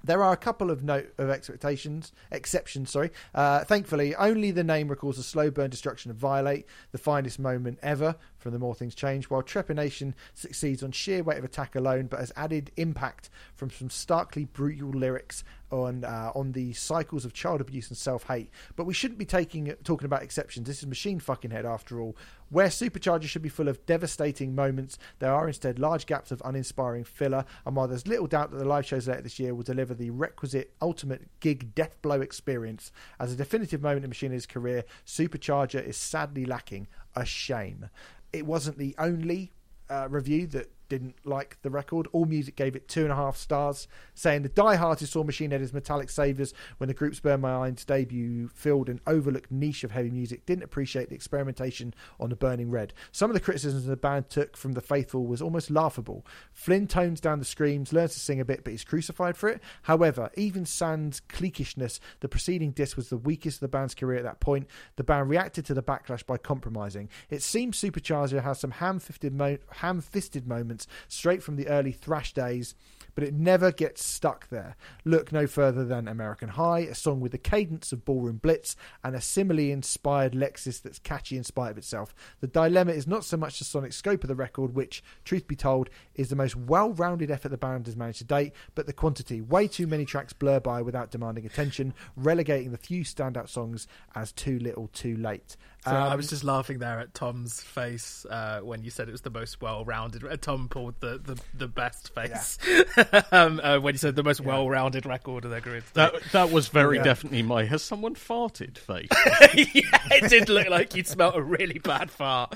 [0.03, 2.91] There are a couple of note of expectations, exceptions.
[2.91, 3.11] Sorry.
[3.33, 7.79] Uh, thankfully, only the name recalls the slow burn destruction of Violate, the finest moment
[7.81, 9.29] ever from the More Things Change.
[9.29, 13.89] While Trepanation succeeds on sheer weight of attack alone, but has added impact from some
[13.89, 15.43] starkly brutal lyrics
[15.73, 18.49] on uh, on the cycles of child abuse and self hate.
[18.75, 20.67] But we shouldn't be taking talking about exceptions.
[20.67, 22.15] This is Machine Fucking Head after all.
[22.49, 27.03] Where Supercharger should be full of devastating moments, there are instead large gaps of uninspiring
[27.03, 27.45] filler.
[27.65, 30.11] And while there's little doubt that the live shows later this year will deliver the
[30.11, 35.97] requisite ultimate gig death blow experience as a definitive moment in Machine's career, Supercharger is
[35.97, 36.87] sadly lacking.
[37.15, 37.89] A shame.
[38.31, 39.51] It wasn't the only
[39.89, 42.07] uh, review that didn't like the record.
[42.11, 45.49] All Music gave it two and a half stars, saying the diehards who saw Machine
[45.49, 49.83] Head as Metallic Saviours when the group's Burn My Eyes debut filled an overlooked niche
[49.83, 52.93] of heavy music didn't appreciate the experimentation on the Burning Red.
[53.11, 56.25] Some of the criticisms the band took from the faithful was almost laughable.
[56.51, 59.61] Flynn tones down the screams, learns to sing a bit, but he's crucified for it.
[59.83, 64.23] However, even sans cliquishness, the preceding disc was the weakest of the band's career at
[64.25, 64.67] that point.
[64.95, 67.09] The band reacted to the backlash by compromising.
[67.31, 72.75] It seems Supercharger has some ham-fisted, mo- ham-fisted moments straight from the early thrash days,
[73.15, 74.75] but it never gets stuck there.
[75.05, 79.15] Look no further than American High, a song with the cadence of Ballroom Blitz and
[79.15, 82.15] a similarly inspired Lexus that's catchy in spite of itself.
[82.39, 85.55] The dilemma is not so much the sonic scope of the record, which, truth be
[85.55, 89.41] told, is the most well-rounded effort the band has managed to date, but the quantity.
[89.41, 94.31] Way too many tracks blur by without demanding attention, relegating the few standout songs as
[94.31, 95.55] too little too late.
[95.83, 99.11] So I Um, was just laughing there at Tom's face uh, when you said it
[99.11, 100.23] was the most well-rounded.
[100.23, 102.57] uh, Tom pulled the, the, the best face
[103.31, 105.83] um, uh, when you said the most well-rounded record of their career.
[105.93, 107.03] That that was very Yeah.
[107.03, 109.09] definitely my has someone farted face.
[109.73, 112.55] yeah, it did look like you'd smelt a really bad fart.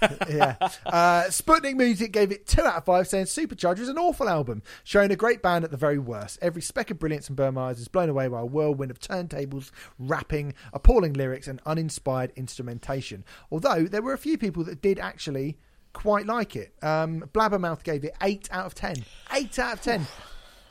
[0.28, 0.56] yeah.
[0.84, 4.62] Uh, Sputnik Music gave it two out of five, saying Supercharger is an awful album,
[4.84, 6.38] showing a great band at the very worst.
[6.40, 10.54] Every speck of brilliance in Burn is blown away by a whirlwind of turntables, rapping,
[10.72, 13.24] appalling lyrics, and uninspired instrumentation.
[13.50, 15.58] Although there were a few people that did actually
[15.92, 16.74] quite like it.
[16.82, 18.96] Um, Blabbermouth gave it eight out of ten.
[19.32, 20.06] Eight out of ten.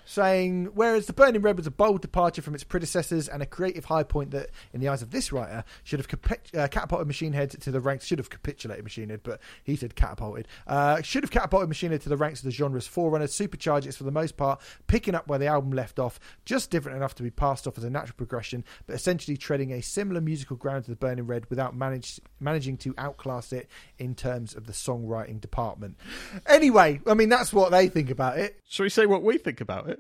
[0.06, 3.86] Saying, whereas The Burning Red was a bold departure from its predecessors and a creative
[3.86, 6.08] high point that, in the eyes of this writer, should have
[6.56, 9.96] uh, catapulted Machine Head to the ranks, should have capitulated Machine Head, but he said
[9.96, 13.26] catapulted, uh, should have catapulted Machine Head to the ranks of the genre's forerunner.
[13.26, 16.98] Supercharge is, for the most part, picking up where the album left off, just different
[16.98, 20.56] enough to be passed off as a natural progression, but essentially treading a similar musical
[20.56, 24.74] ground to The Burning Red without manage- managing to outclass it in terms of the
[24.74, 25.98] songwriting department.
[26.46, 28.60] Anyway, I mean, that's what they think about it.
[28.68, 29.95] Shall we say what we think about it?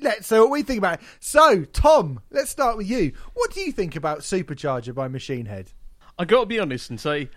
[0.00, 1.06] Let's say what we think about it.
[1.20, 3.12] So, Tom, let's start with you.
[3.34, 5.72] What do you think about Supercharger by Machine Head?
[6.18, 7.28] I got to be honest and say,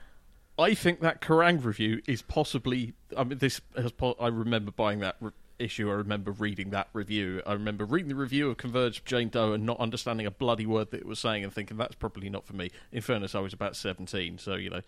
[0.57, 2.93] I think that Kerrang review is possibly.
[3.17, 3.91] I mean, this has.
[4.19, 5.89] I remember buying that re- issue.
[5.89, 7.41] I remember reading that review.
[7.45, 10.91] I remember reading the review of Converge Jane Doe and not understanding a bloody word
[10.91, 12.71] that it was saying and thinking that's probably not for me.
[12.91, 14.81] In fairness, I was about seventeen, so you know,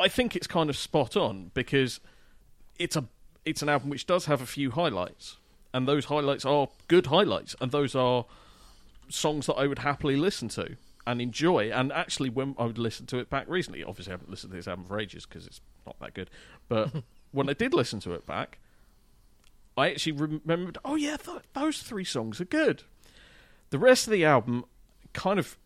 [0.00, 2.00] I think it's kind of spot on because
[2.78, 3.04] it's a
[3.44, 5.36] it's an album which does have a few highlights,
[5.74, 8.24] and those highlights are good highlights, and those are
[9.08, 11.70] songs that I would happily listen to and enjoy.
[11.70, 14.56] And actually, when I would listen to it back recently, obviously I haven't listened to
[14.56, 16.30] this album for ages because it's not that good.
[16.68, 16.92] But
[17.32, 18.60] when I did listen to it back,
[19.76, 22.84] I actually remembered, oh yeah, th- those three songs are good.
[23.70, 24.64] The rest of the album,
[25.12, 25.58] kind of,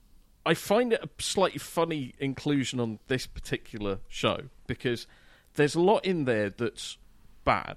[0.46, 5.06] I find it a slightly funny inclusion on this particular show because
[5.56, 6.96] there's a lot in there that's
[7.44, 7.76] bad,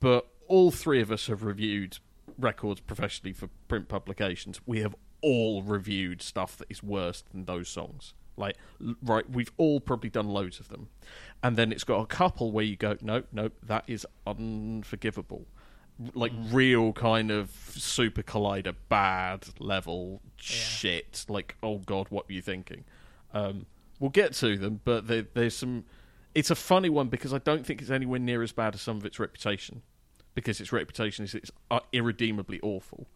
[0.00, 1.98] but all three of us have reviewed
[2.38, 4.60] records professionally for print publications.
[4.66, 8.14] We have all reviewed stuff that is worse than those songs.
[8.36, 8.56] Like,
[9.02, 10.88] right, we've all probably done loads of them.
[11.42, 15.46] And then it's got a couple where you go, no, no, that is unforgivable.
[16.14, 21.24] Like, real kind of super collider, bad level shit.
[21.28, 22.84] Like, oh god, what were you thinking?
[23.32, 23.66] Um,
[24.00, 25.84] we'll get to them, but there, there's some.
[26.34, 28.96] It's a funny one because I don't think it's anywhere near as bad as some
[28.96, 29.82] of its reputation.
[30.34, 33.06] Because its reputation is it's uh, irredeemably awful,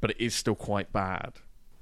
[0.00, 1.34] but it is still quite bad.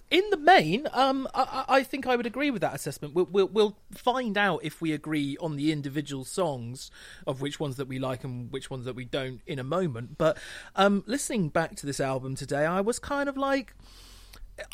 [0.08, 3.14] In the main, um, I, I think I would agree with that assessment.
[3.14, 6.90] We'll, we'll we'll find out if we agree on the individual songs
[7.26, 10.16] of which ones that we like and which ones that we don't in a moment.
[10.16, 10.38] But
[10.76, 13.74] um, listening back to this album today, I was kind of like,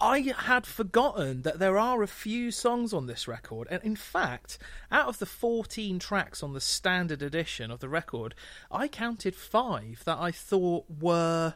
[0.01, 4.59] I had forgotten that there are a few songs on this record, and in fact,
[4.91, 8.35] out of the 14 tracks on the standard edition of the record,
[8.71, 11.55] I counted five that I thought were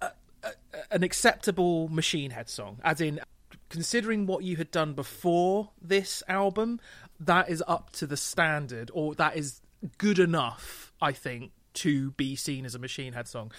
[0.00, 0.12] a-
[0.42, 0.54] a-
[0.90, 2.80] an acceptable Machine Head song.
[2.82, 3.20] As in,
[3.68, 6.80] considering what you had done before this album,
[7.20, 9.60] that is up to the standard, or that is
[9.98, 13.52] good enough, I think, to be seen as a Machine Head song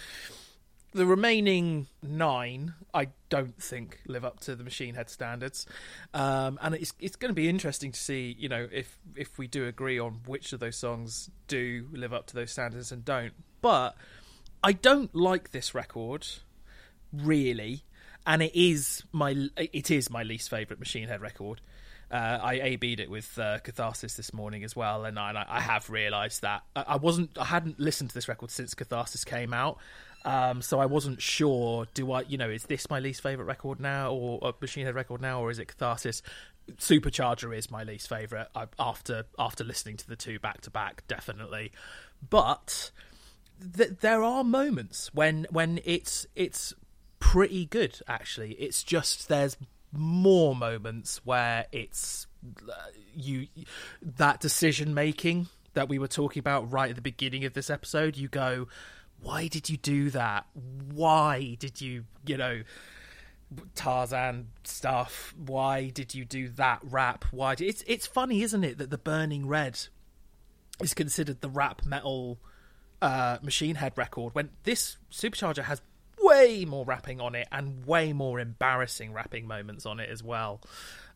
[0.96, 5.66] the remaining nine, I don't think live up to the Machine Head standards,
[6.14, 9.48] um, and it's it's going to be interesting to see, you know, if if we
[9.48, 13.34] do agree on which of those songs do live up to those standards and don't.
[13.62, 13.96] But
[14.64, 16.26] I don't like this record,
[17.12, 17.84] really,
[18.26, 21.60] and it is my it is my least favorite Machine Head record.
[22.10, 25.90] Uh, I A/B'd it with uh, Catharsis this morning as well, and I, I have
[25.90, 29.80] realised that I, I wasn't, I hadn't listened to this record since Catharsis came out,
[30.26, 31.86] um, so I wasn't sure.
[31.94, 35.22] Do I, you know, is this my least favourite record now, or Machine Head record
[35.22, 36.24] now, or is it Catharsis?
[36.78, 41.04] Supercharger is my least favourite I, after after listening to the two back to back,
[41.08, 41.72] definitely.
[42.28, 42.90] But
[43.78, 46.74] th- there are moments when when it's it's
[47.20, 48.54] pretty good actually.
[48.54, 49.58] It's just there's
[49.92, 52.26] more moments where it's
[52.68, 52.74] uh,
[53.14, 53.46] you
[54.02, 58.18] that decision making that we were talking about right at the beginning of this episode.
[58.18, 58.68] You go,
[59.22, 60.46] why did you do that?
[60.94, 62.62] Why did you you know?
[63.76, 65.34] Tarzan stuff.
[65.38, 67.26] Why did you do that rap?
[67.32, 67.56] Why?
[67.56, 67.70] Did...
[67.70, 69.80] It's it's funny, isn't it, that the Burning Red
[70.82, 72.40] is considered the rap metal
[73.02, 75.82] uh, Machine Head record when this Supercharger has
[76.22, 80.62] way more rapping on it and way more embarrassing rapping moments on it as well.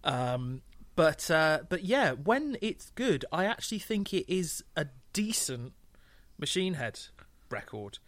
[0.04, 0.62] Um,
[0.96, 5.74] but uh, but yeah, when it's good, I actually think it is a decent
[6.38, 7.00] Machine Head
[7.50, 8.00] record.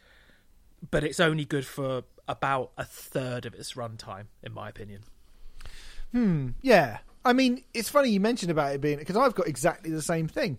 [0.90, 5.02] But it's only good for about a third of its runtime, in my opinion.
[6.12, 6.50] Hmm.
[6.62, 7.00] Yeah.
[7.24, 10.28] I mean, it's funny you mentioned about it being because I've got exactly the same
[10.28, 10.58] thing.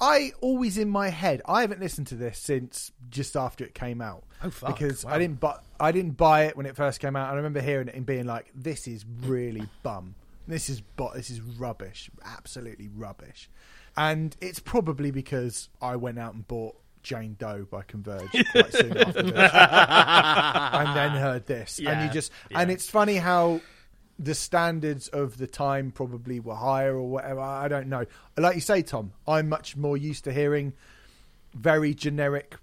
[0.00, 1.40] I always in my head.
[1.46, 4.24] I haven't listened to this since just after it came out.
[4.42, 4.76] Oh, fuck.
[4.76, 5.12] Because Wow.
[5.12, 7.30] I didn't buy I didn't buy it when it first came out.
[7.32, 10.16] I remember hearing it and being like, "This is really bum.
[10.48, 12.10] This is but this is rubbish.
[12.24, 13.48] Absolutely rubbish."
[13.96, 18.96] And it's probably because I went out and bought Jane Doe by Converge quite soon
[18.96, 22.60] after this, and then heard this, and you just yeah.
[22.60, 23.60] and it's funny how
[24.18, 27.40] the standards of the time probably were higher or whatever.
[27.40, 28.06] I don't know.
[28.36, 30.72] Like you say, Tom, I'm much more used to hearing
[31.52, 32.56] very generic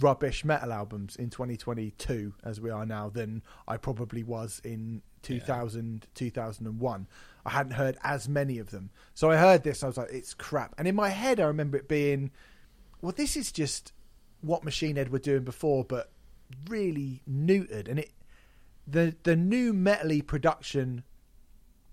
[0.00, 6.06] rubbish metal albums in 2022 as we are now than I probably was in 2000
[6.14, 7.06] 2001
[7.46, 10.34] I hadn't heard as many of them so I heard this I was like it's
[10.34, 12.30] crap and in my head I remember it being
[13.00, 13.92] well this is just
[14.40, 16.10] what Machine Head were doing before but
[16.68, 17.88] really neutered.
[17.88, 18.12] And it
[18.86, 21.04] the the new metally production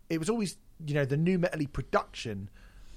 [0.10, 2.50] it was always you know the new metally production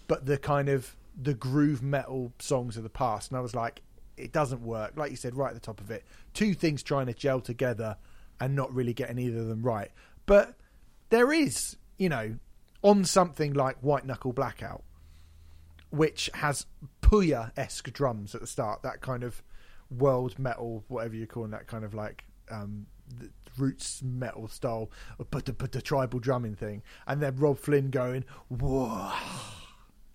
[0.07, 3.31] but the kind of the groove metal songs of the past.
[3.31, 3.83] And i was like
[4.17, 4.95] it doesn't work.
[4.97, 6.05] Like you said right at the top of it.
[6.35, 7.97] Two things trying to gel together
[8.41, 9.91] and not really getting either of them right.
[10.27, 10.55] But
[11.11, 12.39] there is you know
[12.83, 14.85] on something like white knuckle blackout
[15.91, 16.67] which has
[17.09, 19.43] puya esque drums at the start that kind of
[19.91, 22.87] world metal whatever you're calling that kind of like um
[23.57, 24.91] roots metal style
[25.31, 29.11] but the, but the tribal drumming thing and then robb flynn going whoa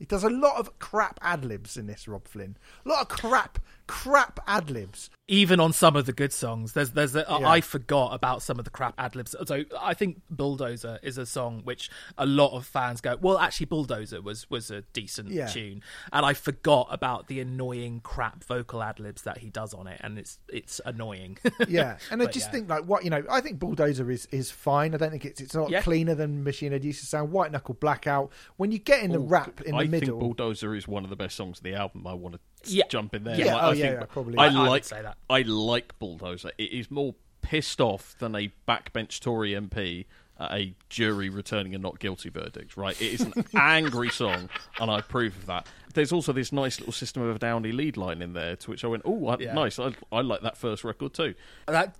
[0.03, 2.57] he does a lot of crap ad libs in this Robb Flynn.
[2.85, 3.57] A lot of crap,
[3.87, 5.09] crap ad libs.
[5.27, 7.47] even on some of the good songs there's there's a, Yeah.
[7.47, 11.25] I forgot about some of the crap ad libs so i think bulldozer is a
[11.25, 15.47] song which a lot of fans go well actually bulldozer was was a decent Yeah.
[15.47, 15.81] tune
[16.11, 19.99] and i forgot about the annoying crap vocal ad libs that he does on it
[20.03, 21.37] and it's it's annoying
[21.67, 22.51] Yeah, and I just yeah.
[22.51, 23.23] think like what you know.
[23.29, 24.93] I think Bulldozer is is fine.
[24.93, 25.81] I don't think it's it's not Yeah.
[25.81, 27.31] cleaner than Machine Head used to sound.
[27.31, 28.31] White Knuckle Blackout.
[28.57, 31.03] When you get in the oh, rap in the I middle, think Bulldozer is one
[31.03, 32.05] of the best songs of the album.
[32.07, 32.85] I want to Yeah.
[32.89, 33.35] jump in there.
[33.35, 34.37] Yeah, Like, oh, I yeah, think yeah, probably.
[34.37, 35.17] I, I- like say that.
[35.29, 36.51] I like Bulldozer.
[36.57, 40.05] It is more pissed off than a backbench Tory MP
[40.39, 42.75] at a jury returning a not guilty verdict.
[42.75, 42.99] Right?
[43.01, 44.49] It is an angry song,
[44.79, 45.67] and I approve of that.
[45.93, 48.83] There's also this nice little System of a Downy lead line in there, to which
[48.83, 49.53] I went, "Oh, Yeah.
[49.53, 49.77] nice!
[49.77, 51.35] I, I like that first record too."
[51.67, 51.95] that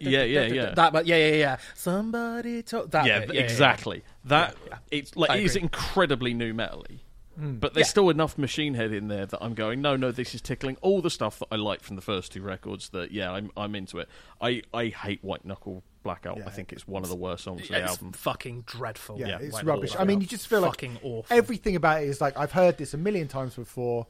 [0.00, 0.74] Yeah, yeah, yeah.
[0.74, 4.02] that but yeah yeah yeah somebody talk that yeah, exactly.
[4.26, 4.54] That
[4.90, 6.98] it's like it is incredibly new metally.
[7.36, 7.90] But there's Yeah.
[7.90, 11.00] still enough Machine Head in there that I'm going, no, no, this is tickling all
[11.00, 12.90] the stuff that I like from the first two records.
[12.90, 14.08] That yeah, I'm I'm into it.
[14.40, 16.38] I I hate White Knuckle Blackout.
[16.38, 16.46] Yeah.
[16.46, 18.12] I think it's one of the worst songs of the it's album.
[18.12, 19.90] fucking dreadful yeah, yeah, it's White rubbish.
[19.90, 22.52] Knuckle I mean, you just feel like fucking awful everything about it is like I've
[22.52, 24.06] heard this a million times before.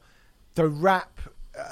[0.55, 1.21] The rap.
[1.59, 1.63] Uh,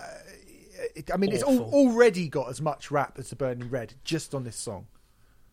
[0.94, 4.34] it, I mean, it's al- already got as much rap as the Burning Red just
[4.34, 4.86] on this song.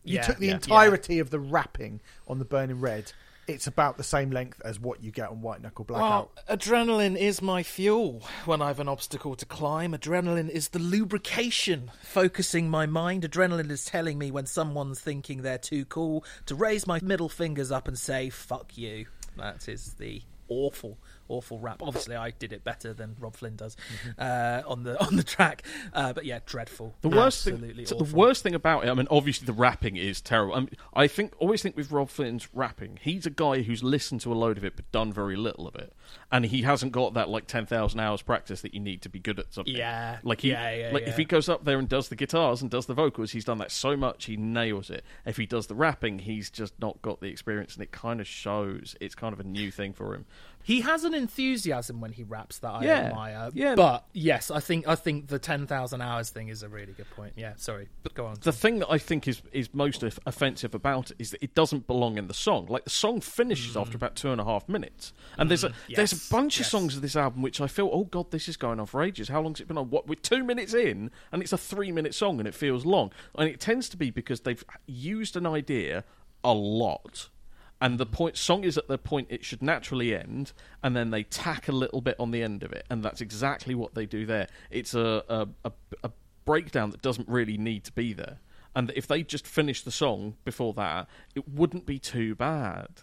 [0.03, 0.53] You Yeah, took the yeah.
[0.53, 3.11] entirety of the rapping on the Burning Red.
[3.47, 6.31] It's about the same length as what you get on White Knuckle Blackout.
[6.35, 9.93] Well, adrenaline is my fuel when I've an obstacle to climb.
[9.93, 13.23] Adrenaline is the lubrication focusing my mind.
[13.23, 17.71] Adrenaline is telling me when someone's thinking they're too cool to raise my middle fingers
[17.71, 19.05] up and say, fuck you.
[19.37, 20.97] That is the awful,
[21.29, 21.81] awful rap.
[21.81, 23.75] Obviously, I did it better than Robb Flynn does
[24.17, 25.63] uh, on the on the track.
[25.93, 26.93] Uh, but yeah, dreadful.
[27.01, 28.05] The worst Absolutely thing, awful.
[28.05, 30.55] the worst thing about it, I mean, obviously the rapping is terrible.
[30.55, 34.21] I, mean, I think always think with Robb Flynn's rapping, he's a guy who's listened
[34.21, 35.93] to a load of it but done very little of it,
[36.31, 39.19] and he hasn't got that like ten thousand hours practice that you need to be
[39.19, 39.75] good at something.
[39.75, 40.17] Yeah.
[40.23, 41.09] like he, Yeah, yeah, like yeah.
[41.09, 43.57] if he goes up there and does the guitars and does the vocals, he's done
[43.59, 45.03] that so much he nails it.
[45.25, 48.27] If he does the rapping, he's just not got the experience, and it kind of
[48.27, 48.95] shows.
[48.99, 50.25] It's kind of a new thing for him.
[50.67, 53.49] He has an enthusiasm when he raps that I Yeah, admire.
[53.53, 53.75] yeah.
[53.75, 57.09] But yes, I think I think the ten thousand hours thing is a really good
[57.11, 57.31] point.
[57.37, 58.35] Yeah, sorry, but go on.
[58.41, 61.87] the thing that I think is is most offensive about it is that it doesn't
[61.87, 62.65] belong in the song.
[62.67, 66.11] Like the song finishes after about two and a half minutes, and there's a there's
[66.13, 66.27] Mm.
[66.29, 66.67] a bunch yes.
[66.67, 69.01] of songs of this album which I feel, oh god, this is going on for
[69.01, 69.29] ages.
[69.29, 69.89] How long's it been on?
[69.89, 73.13] What we're two minutes in, and it's a three minute song, and it feels long.
[73.35, 76.03] And it tends to be because they've used an idea
[76.43, 77.29] a lot.
[77.79, 80.51] And the point song is at the point it should naturally end,
[80.81, 83.75] and then they tack a little bit on the end of it, and that's exactly
[83.75, 84.47] what they do there.
[84.71, 85.71] It's a a, a,
[86.03, 86.11] a
[86.45, 88.39] breakdown that doesn't really need to be there,
[88.75, 93.01] and if they just finished the song before that, it wouldn't be too bad.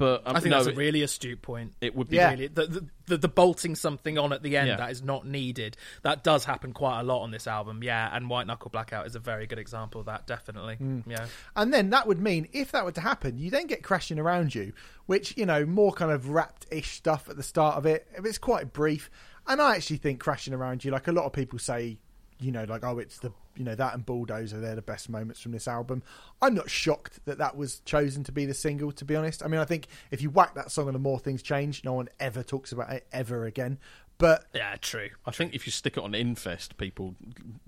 [0.00, 1.74] But um, I think no, that's a really astute point.
[1.82, 2.30] it would be Yeah.
[2.30, 4.76] Really, the, the, the the bolting something on at the end Yeah.
[4.78, 5.76] that is not needed.
[6.00, 7.82] That does happen quite a lot on this album.
[7.82, 10.26] Yeah, and White Knuckle Blackout is a very good example of that.
[10.26, 10.76] Definitely.
[10.80, 11.02] Mm.
[11.06, 11.26] Yeah.
[11.54, 14.54] And then that would mean, if that were to happen, you then get crashing around
[14.54, 14.72] you,
[15.04, 18.08] which you know more kind of wrapped-ish stuff at the start of it.
[18.24, 19.10] It's quite brief,
[19.46, 21.98] and I actually think crashing around you, like a lot of people say,
[22.38, 25.38] you know, like oh, it's the you know that and Bulldozer, they're the best moments
[25.38, 26.02] from this album.
[26.40, 28.90] I'm not shocked that that was chosen to be the single.
[28.90, 31.18] To be honest, I mean, I think if you whack that song on the More
[31.18, 33.78] Things Change, no one ever talks about it ever again.
[34.16, 35.10] But Yeah, true.
[35.26, 37.16] I think if you stick it on Infest, people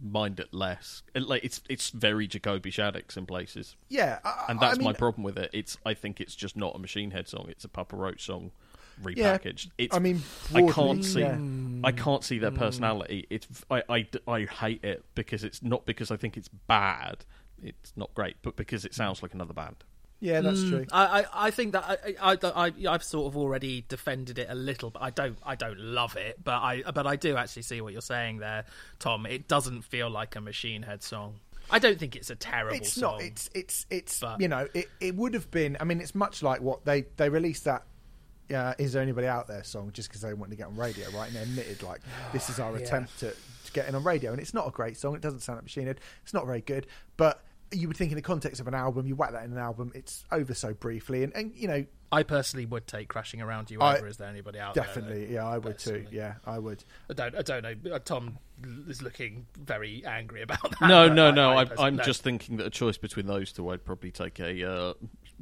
[0.02, 1.02] mind it less.
[1.14, 4.94] Like it's it's very Jacoby Shaddix in places, yeah, I, and I that's mean, my
[4.94, 5.50] problem with it.
[5.52, 7.46] It's I think it's just not a Machine Head song.
[7.50, 8.50] It's a Papa Roach song
[9.06, 9.70] Yeah, repackaged.
[9.78, 10.22] it's, I mean,
[10.54, 11.34] I can't see yeah.
[11.34, 11.80] Mm.
[11.84, 12.58] I can't see their mm.
[12.58, 13.26] personality.
[13.30, 17.24] It's I, I I hate it because it's not because I think it's bad.
[17.62, 19.76] It's not great, but because it sounds like another band.
[20.22, 20.68] Yeah, that's mm.
[20.68, 20.86] true.
[20.92, 21.84] I, I, I think that
[22.22, 22.38] I, I,
[22.68, 26.16] I, I've sort of already defended it a little, but I don't, I don't love
[26.16, 26.38] it.
[26.42, 28.64] But I, but I do actually see what you're saying there,
[29.00, 29.26] Tom.
[29.26, 31.40] It doesn't feel like a Machine Head song.
[31.72, 33.14] I don't think it's a terrible It's song.
[33.14, 33.22] not.
[33.22, 35.76] It's it's it's But- you know it, it would have been.
[35.80, 37.82] I mean, it's much like what they they released that.
[38.52, 41.08] Uh, is there anybody out there song just because they wanted to get on radio,
[41.10, 41.28] right?
[41.28, 42.00] And they admitted like
[42.32, 44.96] this is our attempt to, to get in on radio, and it's not a great
[44.96, 45.14] song.
[45.14, 46.00] It doesn't sound like Machine Head.
[46.22, 47.42] It's not very good, but
[47.74, 49.92] you would think in the context of an album, you whack that in an album,
[49.94, 53.80] it's over so briefly, and, and you know I personally would take "Crashing Around You"
[53.80, 54.06] I- over.
[54.06, 54.84] Is there anybody out there?
[54.84, 55.90] definitely, yeah, I would too.
[55.92, 56.08] personally.
[56.16, 56.84] Yeah, I would.
[57.08, 57.94] I don't, I don't know.
[57.94, 58.38] Uh, Tom
[58.88, 60.82] is looking very angry about that.
[60.82, 61.50] No, no, I- no.
[61.52, 62.02] I, I I'm no.
[62.04, 64.92] just thinking that a choice between those two, I'd probably take a uh,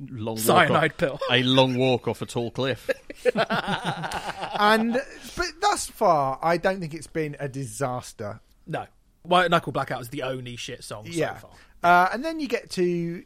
[0.09, 1.19] long Cyanide walk off, pill.
[1.31, 2.89] a long walk off a tall cliff.
[4.61, 8.41] And but thus far, I don't think it's been a disaster.
[8.67, 8.87] no.
[9.23, 11.39] White Knuckle Blackout is the only shit song yeah.
[11.39, 11.51] so far.
[11.83, 13.23] Uh, and then you get to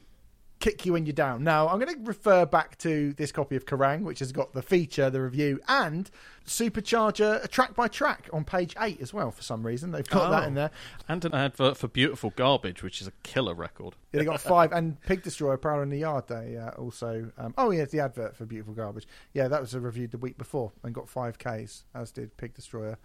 [0.59, 1.45] kick you when you're down.
[1.45, 4.63] Now, I'm going to refer back to this copy of Kerrang, which has got the
[4.63, 6.11] feature, the review, and
[6.47, 9.31] Supercharger a track by track on page eight as well.
[9.31, 10.47] For some reason, they've got that Oh.
[10.47, 10.71] in there.
[11.09, 13.95] and an advert for Beautiful Garbage, which is a killer record.
[14.13, 16.29] Yeah, they got five and Pig Destroyer, Prowler in the Yard.
[16.29, 17.31] They uh, also.
[17.39, 19.07] Um, oh yeah, the advert for Beautiful Garbage.
[19.33, 22.99] Yeah, that was reviewed the week before and got five Ks, as did Pig Destroyer.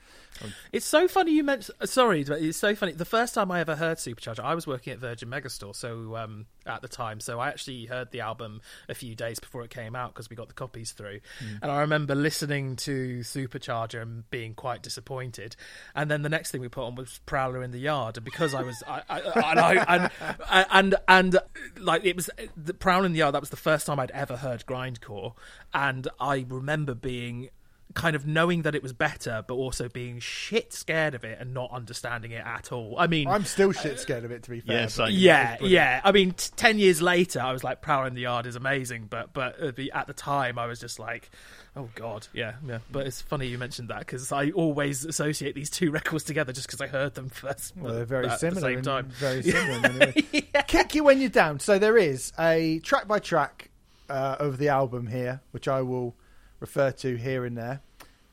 [0.72, 1.78] It's so funny you mentioned.
[1.90, 2.92] Sorry, but it's so funny.
[2.94, 6.46] The first time I ever heard Supercharger, I was working at Virgin Megastore, so um,
[6.66, 9.96] at the time, so I actually heard the album a few days before it came
[9.96, 11.20] out because we got the copies through,
[11.62, 15.56] and I remember listening to Supercharger and being quite disappointed.
[15.96, 18.54] And then the next thing we put on was Prowler in the Yard, and because
[18.54, 21.40] I was, I, I, and, I, and, and and
[21.78, 23.36] like it was the Prowler in the Yard.
[23.36, 25.34] That was the first time I'd ever heard grindcore,
[25.74, 27.50] and I remember being
[27.96, 31.54] kind of knowing that it was better, but also being shit scared of it and
[31.56, 32.96] not understanding it at all.
[33.00, 34.82] I mean, I'm still shit scared of it, to be fair.
[34.82, 36.02] Yeah, but- yeah, yeah.
[36.04, 39.08] I mean, t- ten years later, I was like, "Prowler in the Yard" is amazing,
[39.10, 41.32] but but at the, at the time, I was just like,
[41.76, 45.72] "Oh God, yeah, yeah." But it's funny you mentioned that because I always associate these
[45.72, 47.76] two records together just because I heard them first.
[47.76, 48.62] Well, they're very at similar.
[48.70, 49.10] the same time.
[49.10, 49.72] Very similar.
[49.90, 50.44] in many ways.
[50.68, 51.60] Kick you when you're down.
[51.60, 53.72] So there is a track by track
[54.10, 56.16] uh, of the album here, which I will
[56.60, 57.82] refer to here and there.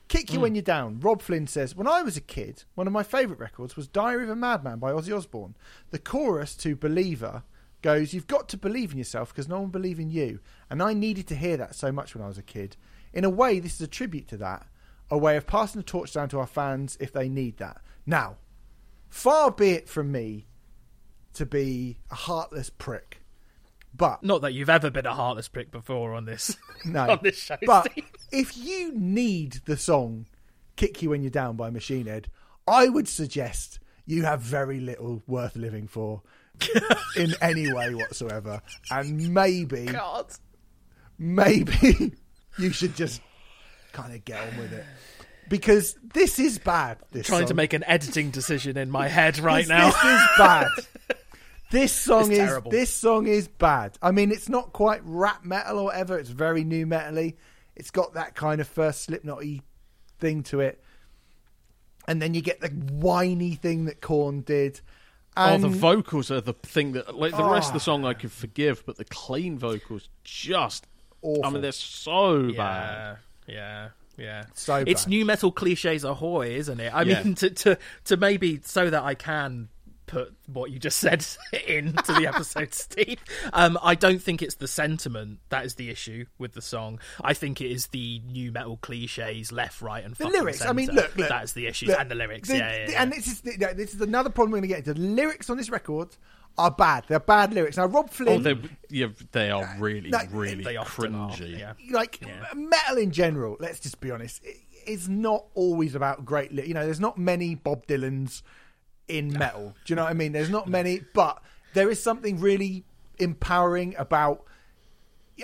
[0.07, 0.43] Kick you hmm.
[0.43, 0.99] when you're down.
[0.99, 4.23] Robb Flynn says, When I was a kid, one of my favourite records was Diary
[4.23, 5.55] of a Madman by Ozzy Osbourne.
[5.91, 7.43] The chorus to Believer
[7.81, 10.39] goes, You've got to believe in yourself because no one believes in you.
[10.69, 12.77] And I needed to hear that so much when I was a kid.
[13.13, 14.67] In a way, this is a tribute to that,
[15.09, 17.81] a way of passing the torch down to our fans if they need that.
[18.05, 18.37] Now,
[19.09, 20.45] far be it from me
[21.33, 23.16] to be a heartless prick,
[23.97, 26.55] but Not that you've ever been a heartless prick before on this.
[26.85, 28.05] no, on this show, but Steve.
[28.31, 30.27] if you need the song
[30.75, 32.29] "Kick You When You're Down" by Machine Head,
[32.67, 36.21] I would suggest you have very little worth living for
[37.15, 38.61] in any way whatsoever,
[38.91, 40.31] and maybe, God.
[41.17, 42.13] maybe
[42.57, 43.21] you should just
[43.93, 44.85] kind of get on with it
[45.49, 46.97] because this is bad.
[47.11, 49.85] This Trying to make an editing decision in my head right this, now.
[49.85, 50.67] This is bad.
[51.69, 52.71] This song It's is terrible.
[52.71, 53.97] this song is bad.
[54.01, 56.17] I mean, it's not quite rap metal or whatever.
[56.17, 57.35] It's very new metally.
[57.75, 59.61] It's got that kind of first Slipknot-y
[60.19, 60.81] thing to it,
[62.07, 64.81] and then you get the whiny thing that Korn did.
[65.35, 67.83] Oh, the vocals are the thing that, like the rest of the Ah.
[67.83, 70.87] song, I could forgive, but the clean vocals just.
[71.21, 71.45] Awful.
[71.45, 73.17] I mean, they're so bad.
[73.47, 74.45] Yeah, yeah, yeah.
[74.55, 75.09] So it's bad.
[75.09, 76.89] new metal cliches ahoy, isn't it?
[76.93, 77.21] I Yeah.
[77.23, 79.69] mean, to, to to maybe so that I can
[80.07, 81.25] put what you just said
[81.67, 83.19] into the episode, Steve.
[83.53, 86.99] Um, I don't think it's the sentiment that is the issue with the song.
[87.21, 90.65] I think it is the new metal cliches, left, right, and the fucking lyrics.
[90.65, 91.29] I mean, look, look.
[91.29, 92.47] that's the issue, look, and the lyrics.
[92.49, 93.01] the- yeah, yeah, the- yeah.
[93.03, 94.93] And this is the, this is another problem we're going to get into.
[94.93, 96.09] The lyrics on this record
[96.57, 97.03] are bad.
[97.07, 97.77] They're bad lyrics.
[97.77, 98.41] Now, Robb Oh, Flynn.
[98.41, 98.55] they
[98.89, 101.59] yeah, they are really, Like, really they often are, cringy.
[101.59, 101.73] yeah.
[101.91, 102.45] like Yeah.
[102.55, 103.57] metal in general.
[103.59, 104.43] Let's just be honest.
[104.43, 104.57] it-
[104.87, 106.51] It's not always about great.
[106.53, 108.41] Li- you know, there's not many Bob Dylans
[109.07, 109.75] in metal.
[109.85, 110.31] Do you know what I mean?
[110.31, 111.41] There's not many, but
[111.73, 112.85] there is something really
[113.17, 114.43] empowering about.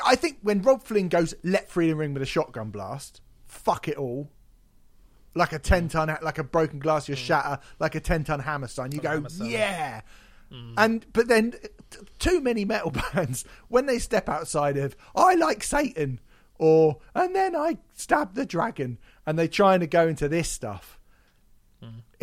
[0.03, 3.97] I think when Robb Flynn goes, "Let freedom ring with a shotgun blast," fuck it
[3.97, 4.29] all.
[5.35, 8.67] like a ten ton, like a broken glass, you shatter, like a ten ton hammer
[8.67, 8.91] sign.
[8.91, 10.01] You go, yeah.
[10.77, 11.53] And but then
[11.89, 16.19] t- too many metal bands when they step outside of I like Satan
[16.59, 20.99] or and then I stab the dragon and they trying to go into this stuff.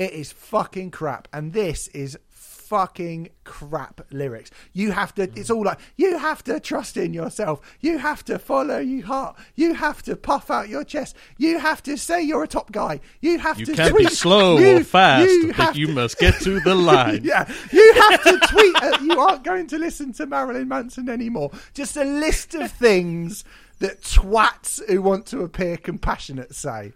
[0.00, 4.50] It is fucking crap, and this is fucking crap lyrics.
[4.72, 5.24] You have to.
[5.38, 7.60] It's all like you have to trust in yourself.
[7.80, 9.36] You have to follow your heart.
[9.56, 11.16] You have to puff out your chest.
[11.36, 13.00] You have to say you're a top guy.
[13.20, 13.68] You have to tweet.
[13.68, 13.82] You to.
[13.82, 14.08] can't tweet.
[14.08, 17.20] be slow You- or fast, you but you to- must get to the line.
[17.24, 18.76] yeah, you have to tweet.
[18.82, 21.50] At, you aren't going to listen to Marilyn Manson anymore.
[21.74, 23.44] Just a list of things
[23.80, 26.92] that twats who want to appear compassionate say.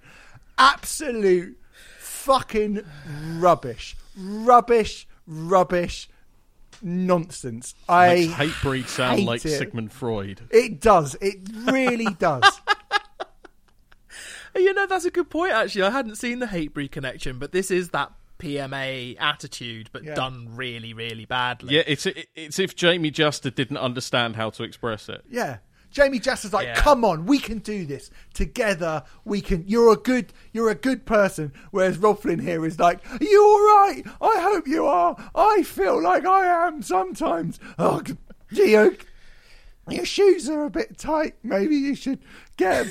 [0.56, 1.58] Absolute
[2.24, 2.82] fucking
[3.38, 6.08] rubbish, rubbish, rubbish,
[6.82, 7.74] nonsense.
[7.88, 9.58] I Makes Hatebreed sound hate like it.
[9.58, 10.42] Sigmund Freud.
[10.50, 11.16] It does.
[11.20, 11.36] It
[11.66, 12.60] really does.
[14.56, 15.52] You know, that's a good point.
[15.52, 20.14] Actually, I hadn't seen the Hatebreed connection, but this is that PMA attitude, but Yeah.
[20.14, 21.74] done really, really badly.
[21.74, 25.24] Yeah, it's it's if Jamie Jasta didn't understand how to express it.
[25.28, 25.58] Yeah.
[25.94, 26.74] Jamie Jasta's like, Yeah.
[26.74, 29.04] come on, we can do this together.
[29.24, 29.62] We can.
[29.68, 30.32] You're a good.
[30.52, 31.52] You're a good person.
[31.70, 34.02] Whereas Robb Flynn here is like, are you all right?
[34.20, 35.16] I hope you are.
[35.36, 37.60] I feel like I am sometimes.
[37.78, 38.16] Oh, g-
[38.52, 41.36] gee, your, shoes are a bit tight.
[41.44, 42.18] Maybe you should
[42.56, 42.88] get.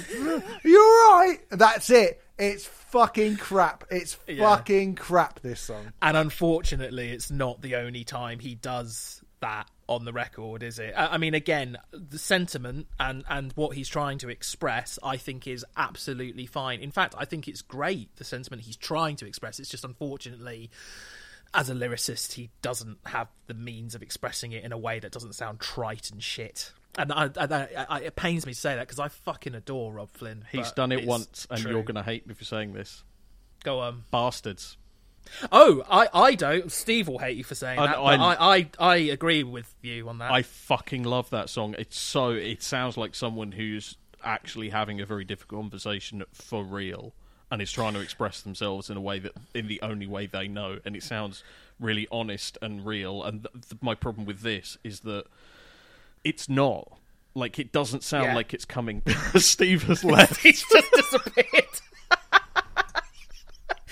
[0.63, 1.39] you're all right?
[1.51, 2.21] That's it.
[2.39, 3.83] It's fucking crap.
[3.91, 4.47] It's Yeah.
[4.55, 5.41] fucking crap.
[5.41, 5.91] This song.
[6.01, 10.93] And unfortunately, it's not the only time he does that on the record, is it?
[10.97, 15.65] I mean, again, the sentiment and, and what he's trying to express, I think, is
[15.75, 16.79] absolutely fine.
[16.79, 19.59] In fact, I think it's great, the sentiment he's trying to express.
[19.59, 20.71] It's just unfortunately,
[21.53, 25.11] as a lyricist, he doesn't have the means of expressing it in a way that
[25.11, 26.71] doesn't sound trite and shit.
[26.97, 29.91] And I, I, I, I, it pains me to say that because I fucking adore
[29.91, 30.45] Robb Flynn.
[30.51, 31.71] He's done it once, and true.
[31.71, 33.03] you're going to hate me for saying this.
[33.63, 34.05] go on.
[34.11, 34.77] Bastards.
[35.51, 36.71] Oh, I, I don't.
[36.71, 37.97] Steve will hate you for saying I- that.
[37.97, 40.31] I- I, I, I agree with you on that.
[40.31, 41.75] I fucking love that song.
[41.77, 42.29] It's so.
[42.31, 47.13] It sounds like someone who's actually having a very difficult conversation for real,
[47.51, 50.47] and is trying to express themselves in a way that, in the only way they
[50.47, 51.43] know, and it sounds
[51.79, 53.23] really honest and real.
[53.23, 55.25] And th- th- my problem with this is that
[56.23, 56.97] it's not.
[57.35, 58.35] Like it doesn't sound Yeah.
[58.35, 59.01] like it's coming.
[59.37, 60.37] Steve has left.
[60.43, 61.65] He's just disappeared.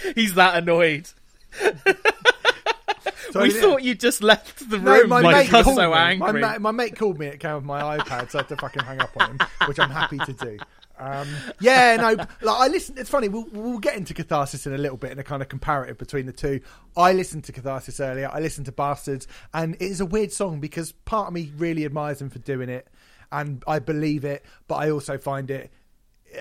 [0.15, 1.09] He's that annoyed.
[3.31, 5.09] So we thought you just left the No, room.
[5.09, 5.95] my mate called so me.
[5.95, 6.41] angry.
[6.41, 7.27] My, my mate called me.
[7.27, 9.79] It came with my iPad, so I had to fucking hang up on him, which
[9.79, 10.57] I'm happy to do.
[10.99, 11.27] Um,
[11.59, 12.95] yeah, no, like I listen.
[12.97, 13.27] It's funny.
[13.27, 16.25] We'll, we'll get into Catharsis in a little bit and a kind of comparative between
[16.27, 16.61] the two.
[16.95, 18.29] I listened to Catharsis earlier.
[18.31, 21.85] I listened to Bastards, and it is a weird song because part of me really
[21.85, 22.87] admires him for doing it,
[23.31, 25.71] and I believe it, but I also find it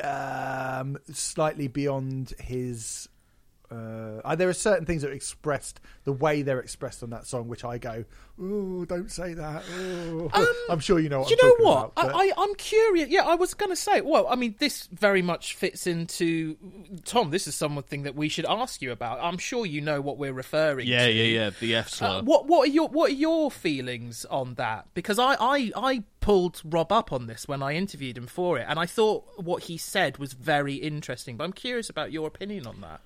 [0.03, 3.09] um, slightly beyond his.
[3.71, 7.25] Uh, uh, there are certain things that are expressed the way they're expressed on that
[7.25, 8.05] song, which I go,
[8.41, 10.29] "Oh, don't say that." ooh."
[10.71, 11.29] I'm sure you know what.
[11.29, 11.93] Do I'm you know talking what?
[12.05, 13.09] about, I, I, I'm curious.
[13.11, 14.01] Yeah, I was going to say.
[14.01, 16.57] Well, I mean, this very much fits into
[17.05, 17.31] Tom.
[17.31, 19.21] This is something that we should ask you about.
[19.23, 21.13] I'm sure you know what we're referring yeah, to.
[21.13, 21.51] yeah, yeah.
[21.61, 22.09] The F slur.
[22.09, 24.87] Uh, what what are your what are your feelings on that?
[24.95, 28.67] Because I, I I pulled Robb up on this when I interviewed him for it,
[28.69, 31.37] and I thought what he said was very interesting.
[31.37, 33.01] But I'm curious about your opinion on that.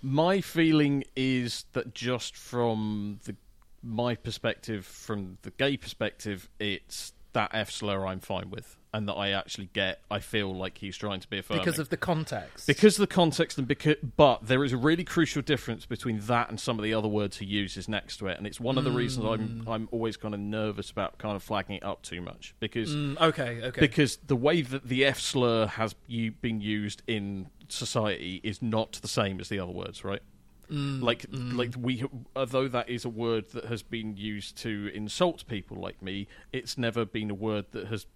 [0.00, 3.36] My feeling is that just from the
[3.82, 9.14] my perspective, from the gay perspective, it's that F slur I'm fine with, and that
[9.14, 10.00] I actually get.
[10.10, 12.66] I feel like he's trying to be affirming Because of the context.
[12.66, 16.48] because of the context and because but there is a really crucial difference between that
[16.48, 18.84] and some of the other words he uses next to it and it's one of
[18.84, 19.68] the reasons I'm mm.
[19.68, 23.20] I'm always kind of nervous about kind of flagging it up too much because Mm,
[23.20, 23.80] okay, okay.
[23.80, 28.92] because the way that the F slur has you been used in society is not
[29.02, 30.22] the same as the other words, right?
[30.70, 31.56] Mm, like, mm.
[31.56, 32.04] like we,
[32.36, 36.76] although that is a word that has been used to insult people like me, it's
[36.76, 38.06] never been a word that has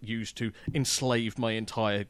[0.00, 2.06] used to enslave my entire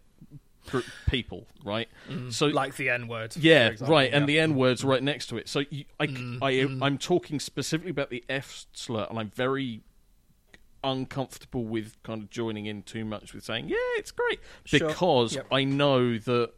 [0.71, 1.89] group people, right?
[2.09, 2.33] Mm.
[2.33, 3.35] So, like the N word.
[3.37, 4.43] yeah, example, right, and the yeah.
[4.43, 5.49] N word's right next to it.
[5.49, 6.85] So you, I, mm, I, mm.
[6.85, 9.83] am talking specifically about the F slur, and I'm very
[10.85, 14.89] uncomfortable with kind of joining in too much with saying, "Yeah, it's great," Sure.
[14.89, 15.47] because Yep.
[15.51, 16.53] I know that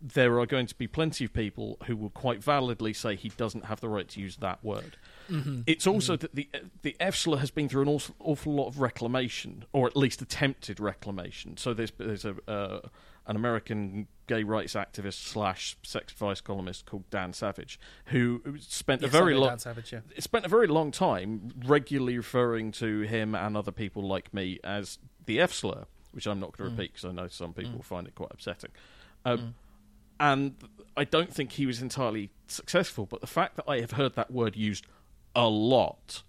[0.00, 3.66] there are going to be plenty of people who will quite validly say he doesn't
[3.66, 4.96] have the right to use that word.
[5.66, 6.48] It's also that the
[6.82, 10.80] the slur has been through an awful, awful lot of reclamation, or at least attempted
[10.80, 11.56] reclamation.
[11.56, 12.80] So there's there's a uh,
[13.26, 19.08] an American gay rights activist slash sex advice columnist called Dan Savage who spent Yes,
[19.08, 19.58] a very long
[19.92, 20.00] yeah.
[20.18, 24.98] spent a very long time regularly referring to him and other people like me as
[25.26, 27.82] the F slur, which I'm not going to repeat because I know some people will
[27.82, 28.70] find it quite upsetting.
[29.24, 29.54] Um,
[30.18, 30.54] and
[30.96, 33.06] I don't think he was entirely successful.
[33.06, 34.86] But the fact that I have heard that word used
[35.34, 36.22] a lot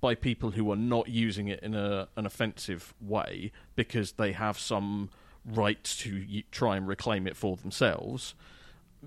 [0.00, 4.58] by people who are not using it in a, an offensive way because they have
[4.58, 5.10] some
[5.44, 8.34] right to y- try and reclaim it for themselves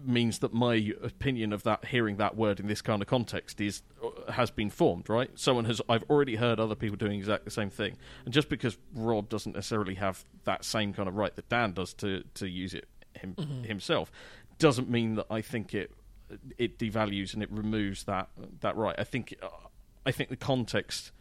[0.03, 3.83] means that my opinion of that hearing that word in this kind of context is
[4.03, 5.29] uh, has been formed right?
[5.35, 7.95] Someone has i've already heard other people doing exactly the same thing.
[8.25, 11.93] And just because robb doesn't necessarily have that same kind of right that dan does
[11.95, 14.11] to to use it him, himself
[14.57, 15.91] doesn't mean that i think it
[16.57, 18.29] it devalues and it removes that
[18.61, 18.95] that right.
[18.97, 19.47] I think uh,
[20.05, 21.11] i think the context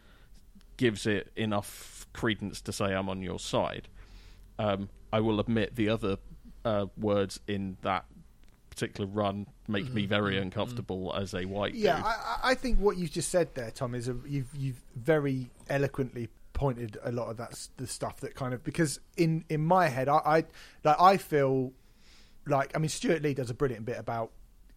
[0.77, 3.87] gives it enough credence to say i'm on your side.
[4.59, 6.17] Um, I will admit the other
[6.65, 8.05] uh, words in that
[8.69, 13.11] particular run make me very uncomfortable as a white Yeah, I- I think what you've
[13.11, 17.67] just said there, Tom, is a, you've you've very eloquently pointed a lot of that
[17.77, 20.43] the stuff that kind of because in in my head, I, I
[20.83, 21.73] like I feel
[22.47, 24.31] like I mean Stewart Lee does a brilliant bit about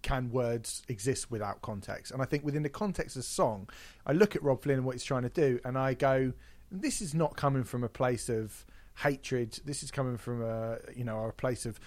[0.06, 3.68] can words exist without context, and I think within the context of song,
[4.06, 6.32] I look at Robb Flynn and what he's trying to do, and I go,
[6.70, 8.64] this is not coming from a place of
[8.98, 9.58] hatred.
[9.64, 11.80] This is coming from a you know a place of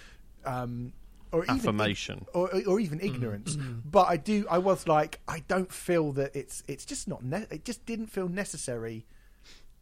[0.45, 0.91] um,
[1.31, 2.25] or even Affirmation.
[2.33, 3.55] or, or even ignorance.
[3.85, 4.45] But I do.
[4.49, 6.63] I was like, I don't feel that it's.
[6.67, 7.23] It's just not.
[7.23, 9.05] Ne- it just didn't feel necessary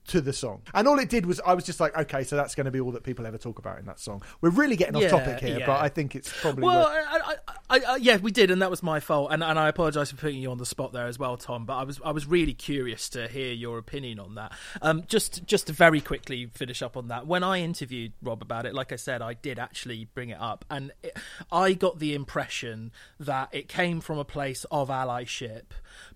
[0.08, 0.62] to the song.
[0.74, 2.80] And all it did was, I was just like, okay, so that's going to be
[2.80, 4.24] all that people ever talk about in that song.
[4.42, 5.66] We're really getting off Yeah, topic here, yeah.
[5.66, 6.64] but I think it's probably.
[6.64, 7.36] Well, worth- I,
[7.70, 10.18] I, I, yeah, we did, and that was my fault, and, and I apologise for
[10.18, 11.66] putting you on the spot there as well, Tom.
[11.66, 14.54] But I was I was really curious to hear your opinion on that.
[14.82, 17.28] Um, just just to very quickly finish up on that.
[17.28, 20.66] When I interviewed Robb about it, like I said, I did actually bring it up,
[20.70, 21.18] and it,
[21.52, 25.64] I got the impression that it came from a place of allyship,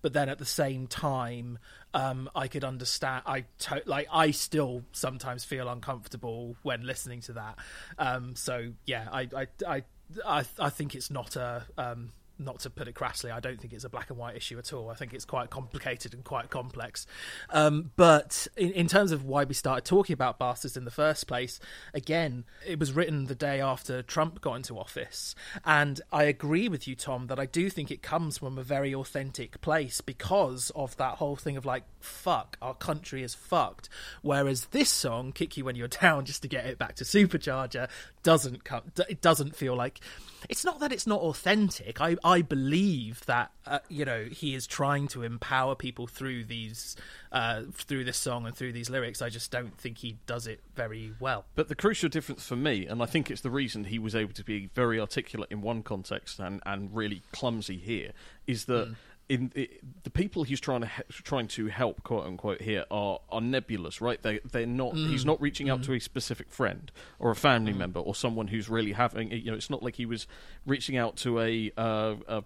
[0.00, 1.58] but then at the same time.
[1.94, 3.22] Um, I could understand.
[3.26, 4.08] I to- like.
[4.12, 7.58] I still sometimes feel uncomfortable when listening to that.
[7.98, 9.82] Um, so yeah, I, I, I
[10.26, 12.12] I, I think it's not a um,
[12.44, 13.30] not to put it crassly.
[13.30, 14.90] I don't think it's a black and white issue at all.
[14.90, 17.06] I think it's quite complicated and quite complex.
[17.50, 21.26] Um, but in, in terms of why we started talking about bastards in the first
[21.26, 21.60] place,
[21.94, 26.86] again, it was written the day after Trump got into office, and I agree with
[26.86, 30.96] you, Tom, that I do think it comes from a very authentic place because of
[30.96, 33.88] that whole thing of like, fuck, our country is fucked.
[34.22, 37.88] Whereas this song, "Kick You When You're Down," just to get it back to Supercharger,
[38.22, 38.92] doesn't come.
[39.08, 40.00] It doesn't feel like.
[40.48, 42.00] It's not that it's not authentic.
[42.00, 46.96] I I believe that uh, you know he is trying to empower people through these
[47.30, 49.22] uh, through this song and through these lyrics.
[49.22, 51.44] I just don't think he does it very well.
[51.54, 54.34] But the crucial difference for me, and I think it's the reason he was able
[54.34, 58.12] to be very articulate in one context and, and really clumsy here,
[58.46, 58.94] is that
[59.28, 59.70] in the,
[60.02, 64.00] the people he's trying to he- trying to help, quote unquote, here are are nebulous,
[64.00, 64.20] right?
[64.20, 64.94] They they're not.
[64.94, 65.10] Mm.
[65.10, 65.96] He's not reaching out to mm.
[65.96, 67.78] a specific friend or a family mm.
[67.78, 69.30] member or someone who's really having.
[69.30, 70.26] You know, it's not like he was
[70.66, 72.44] reaching out to a uh, a,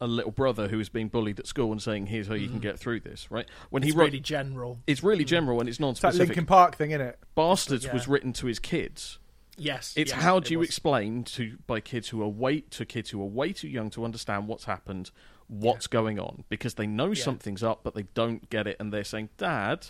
[0.00, 2.60] a little brother who is being bullied at school and saying, "Here's how you can
[2.60, 3.46] get through this." Right?
[3.70, 4.78] When It's he wrote, really general.
[4.86, 6.28] it's really general and it's it's that non-specific.
[6.28, 7.18] Linkin Park thing, isn't it?
[7.34, 7.94] Bastards Yeah.
[7.94, 9.18] was written to his kids.
[9.60, 10.68] Yes, It's yes, how it do you was.
[10.68, 14.04] explain to by kids who are way to kids who are way too young to
[14.04, 15.10] understand what's happened,
[15.48, 19.04] what's going on because they know something's up but they don't get it and they're
[19.04, 19.88] saying, "Dad,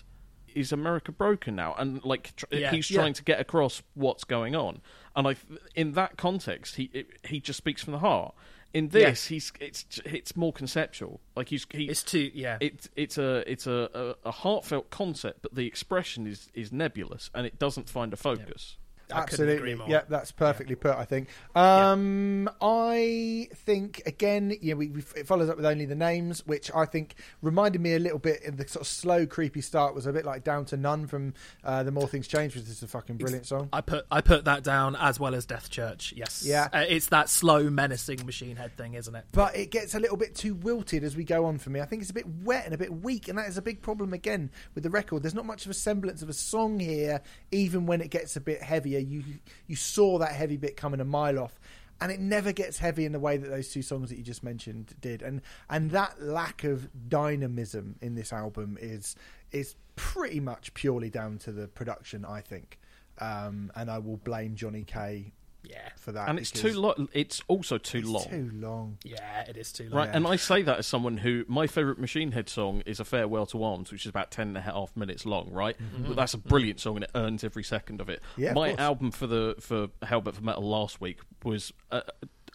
[0.54, 3.00] is America broken now?" And like tr- Yeah, he's yeah.
[3.00, 4.80] trying to get across what's going on.
[5.16, 5.36] And I,
[5.74, 8.34] in that context, he it, he just speaks from the heart.
[8.74, 11.20] In this, he's it's it's more conceptual.
[11.34, 12.58] Like he's he, It's too yeah.
[12.60, 13.88] it's it's a it's a,
[14.24, 18.16] a, a heartfelt concept, but the expression is is nebulous and it doesn't find a
[18.16, 18.76] focus.
[19.10, 19.76] Absolutely.
[19.88, 20.96] Yeah, that's perfectly put.
[20.96, 21.28] I think.
[21.54, 26.70] Um, I think again, yeah, we, we it follows up with only the names, which
[26.74, 30.06] I think reminded me a little bit in the sort of slow, creepy start was
[30.06, 32.88] a bit like Down to None from uh, the More Things Change, which is a
[32.88, 33.68] fucking brilliant song.
[33.72, 36.12] I put I put that down as well as Death Church.
[36.16, 36.68] Yes, Yeah.
[36.72, 39.24] Uh, it's that slow, menacing machine head thing, isn't it?
[39.32, 41.80] but it gets a little bit too wilted as we go on for me.
[41.80, 43.80] I think it's a bit wet and a bit weak, and that is a big
[43.82, 45.22] problem again with the record.
[45.22, 47.20] There's not much of a semblance of a song here,
[47.50, 48.97] even when it gets a bit heavier.
[49.00, 49.24] You
[49.66, 51.58] you saw that heavy bit coming a mile off.
[52.00, 54.44] And it never gets heavy in the way that those two songs that you just
[54.44, 59.16] mentioned did, and and that lack of dynamism in this album is
[59.50, 62.78] is pretty much purely down to the production, I think.
[63.20, 65.32] Um, and I will blame Johnny K
[65.64, 66.28] Yeah, for that.
[66.28, 67.08] And it's too long.
[67.12, 68.24] It's also too it's long.
[68.24, 68.98] Too long.
[69.04, 70.06] yeah, it is too long.
[70.06, 73.04] Right, and I say that as someone who my favourite Machine Head song is "A
[73.04, 75.50] Farewell to Arms," which is about ten and a half minutes long.
[75.50, 75.76] Right,
[76.06, 78.22] but that's a brilliant song and it earns every second of it.
[78.32, 78.42] Mm-hmm.
[78.42, 78.80] Yeah, my course.
[78.80, 82.02] album for the for Hellbent for Metal last week was a,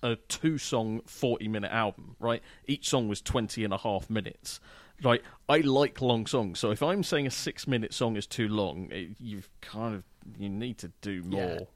[0.01, 2.15] a two song forty minute album.
[2.19, 4.59] Right, each song was 20 and a half minutes.
[5.03, 8.47] Right, I like long songs, so if I'm saying a six minute song is too
[8.47, 10.03] long, it, you've kind of
[10.37, 11.41] you need to do more.
[11.41, 11.67] I,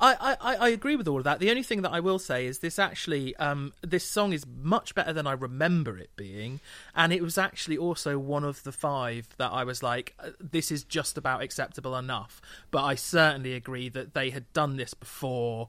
[0.00, 1.38] I, I- I agree with all of that.
[1.38, 4.94] The only thing that I will say is this actually, um, this song is much
[4.94, 6.60] better than I remember it being,
[6.94, 10.70] and it was actually also one of the five that I was like, uh, this
[10.72, 12.40] is just about acceptable enough.
[12.70, 15.68] But I certainly agree that they had done this before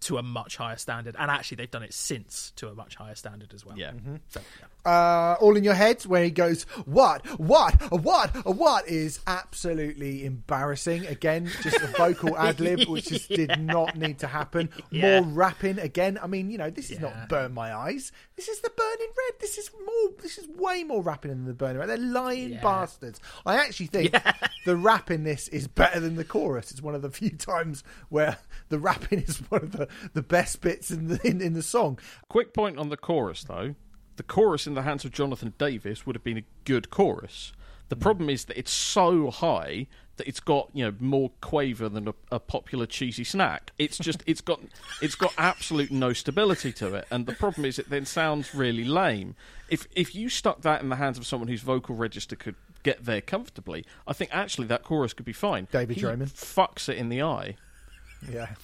[0.00, 3.14] to a much higher standard, and actually they've done it since to a much higher
[3.14, 3.78] standard as well.
[3.78, 3.92] Yeah.
[4.30, 4.66] So, yeah.
[4.84, 7.24] Uh, all in your head where he goes what?
[7.40, 7.74] What?
[7.92, 8.30] What?
[8.44, 8.86] What?
[8.88, 11.06] is absolutely embarrassing.
[11.06, 14.68] Again just a vocal ad lib which just did not need to happen.
[14.90, 15.20] Yeah.
[15.20, 16.18] more rapping again.
[16.22, 17.08] I mean you know this is Yeah.
[17.08, 18.12] not burn my eyes.
[18.36, 19.40] This is the burning red.
[19.40, 21.88] This is more this is way more rapping than the burning red.
[21.88, 22.60] They're lying Yeah.
[22.62, 23.20] bastards.
[23.46, 24.14] I actually think
[24.66, 26.70] the rap in this is better than the chorus.
[26.70, 28.36] It's one of the few times where
[28.68, 31.98] the rapping is one of the, the best bits in the in, in the song.
[32.28, 33.74] Quick point on the chorus, though.
[34.16, 37.52] The chorus in the hands of Jonathan Davis would have been a good chorus.
[37.88, 39.86] The problem is that it's so high
[40.16, 43.72] that it's got you know more quaver than a, a popular cheesy snack.
[43.78, 44.60] It's just it's got
[45.02, 48.84] it's got absolute no stability to it, and the problem is it then sounds really
[48.84, 49.34] lame.
[49.68, 53.04] If if you stuck that in the hands of someone whose vocal register could get
[53.04, 55.68] there comfortably, I think actually that chorus could be fine.
[55.70, 56.30] David Draiman.
[56.30, 57.56] fucks it in the eye.
[58.30, 58.54] yeah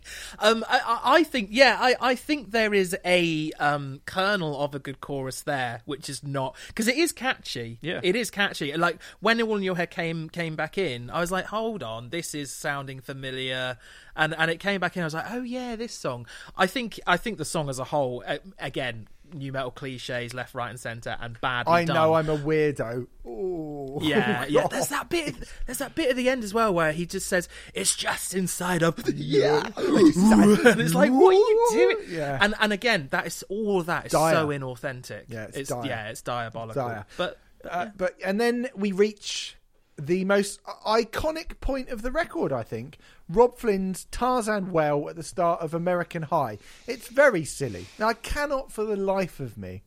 [0.38, 4.78] um, I, I think, yeah, I, I think there is a um, kernel of a
[4.78, 7.78] good chorus there, which is not because it is catchy.
[7.80, 8.00] Yeah.
[8.02, 8.72] it is catchy.
[8.76, 12.10] Like when All in Your Head came came back in, I was like, hold on,
[12.10, 13.78] this is sounding familiar,
[14.16, 15.02] and and it came back in.
[15.02, 16.26] I was like, oh yeah, this song.
[16.56, 18.24] I think I think the song as a whole,
[18.58, 23.06] again, nu metal cliches, left, right, and center, and badly i know i'm a weirdo
[23.26, 23.98] Ooh.
[24.02, 24.66] Yeah, yeah.
[24.70, 25.36] There's that bit.
[25.66, 28.82] There's that bit at the end as well where he just says, "It's just inside
[28.82, 29.62] of Yeah.
[29.76, 31.96] and it's like, what are you doing?
[32.08, 32.38] Yeah.
[32.40, 34.34] And and again, that is all of that is Dire.
[34.34, 35.24] so inauthentic.
[35.28, 36.88] Yeah, it's it's yeah, it's diabolical.
[36.88, 37.06] Dire.
[37.16, 37.38] But
[37.68, 39.56] Uh, but and then we reach
[39.98, 42.98] the most iconic point of the record, I think.
[43.28, 46.58] Robb Flynn's Tarzan Well at the start of American High.
[46.86, 47.86] It's very silly.
[47.98, 49.82] Now I cannot for the life of me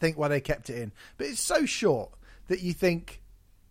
[0.00, 2.10] think why they kept it in, but it's so short
[2.48, 3.20] that you think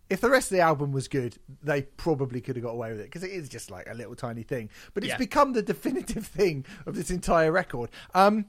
[0.09, 3.01] if the rest of the album was good, they probably could have got away with
[3.01, 4.69] it because it is just like a little tiny thing.
[4.93, 5.17] But it's Yeah.
[5.17, 7.89] become the definitive thing of this entire record.
[8.13, 8.45] Um,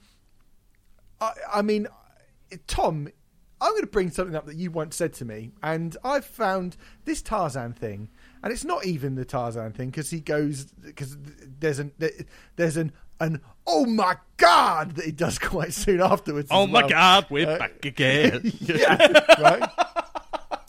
[1.20, 1.88] I, I mean,
[2.68, 3.08] Tom,
[3.64, 6.76] I'm going to bring something up that you once said to me, and I've found
[7.06, 8.10] this Tarzan thing,
[8.42, 11.16] and it's not even the Tarzan thing because he goes because
[11.60, 11.92] there's an
[12.56, 16.48] there's an an oh my god that he does quite soon afterwards.
[16.50, 16.88] Oh my well.
[16.90, 18.42] God, we're Uh, back again.
[18.60, 19.70] yeah, right.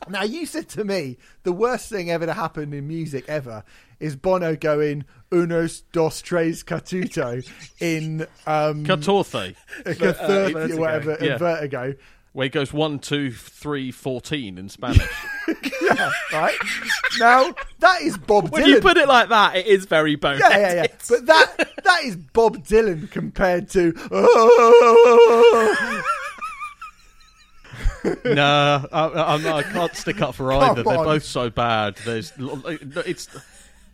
[0.07, 3.63] Now you said to me the worst thing ever to happen in music ever
[3.99, 7.43] is Bono going unos dos tres catuto
[7.79, 10.77] in um Catorce, Cathur- Vertigo.
[10.77, 11.37] whatever in Yeah.
[11.39, 11.95] Vertigo.
[12.35, 15.07] Where he goes one, two, three, fourteen in Spanish.
[15.81, 16.57] Yeah, right.
[17.19, 18.67] now that is Bob when Dylan.
[18.67, 20.39] you put it like that, it is very boneheaded.
[20.39, 20.87] yeah, yeah, yeah.
[21.07, 23.93] But that that is Bob Dylan compared to.
[28.23, 30.83] No, I, I'm not, I can't stick up for either.
[30.83, 31.95] They're both so bad.
[32.05, 33.27] There's it's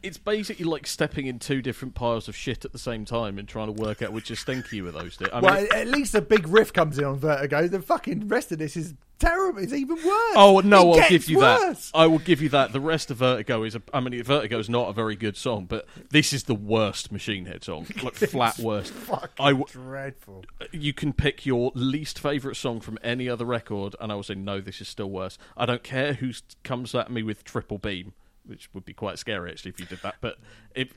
[0.03, 3.47] it's basically like stepping in two different piles of shit at the same time and
[3.47, 5.17] trying to work out which is stinky with those.
[5.31, 7.67] I mean, well, at least a big riff comes in on Vertigo.
[7.67, 9.59] The fucking rest of this is terrible.
[9.59, 10.05] It's even worse.
[10.35, 11.91] Oh no, It I'll give you worse.
[11.91, 11.97] that.
[11.97, 12.73] I will give you that.
[12.73, 13.75] The rest of Vertigo is.
[13.75, 17.11] A, I mean, Vertigo is not a very good song, but this is the worst
[17.11, 18.93] Machine Head song, like flat worst.
[19.39, 20.45] I w- dreadful.
[20.71, 24.35] you can pick your least favorite song from any other record, and I will say
[24.35, 24.59] no.
[24.61, 25.37] This is still worse.
[25.55, 26.31] I don't care who
[26.63, 28.13] comes at me with Triple Beam,
[28.51, 30.15] which would be quite scary actually if you did that.
[30.19, 30.37] But
[30.75, 30.93] like,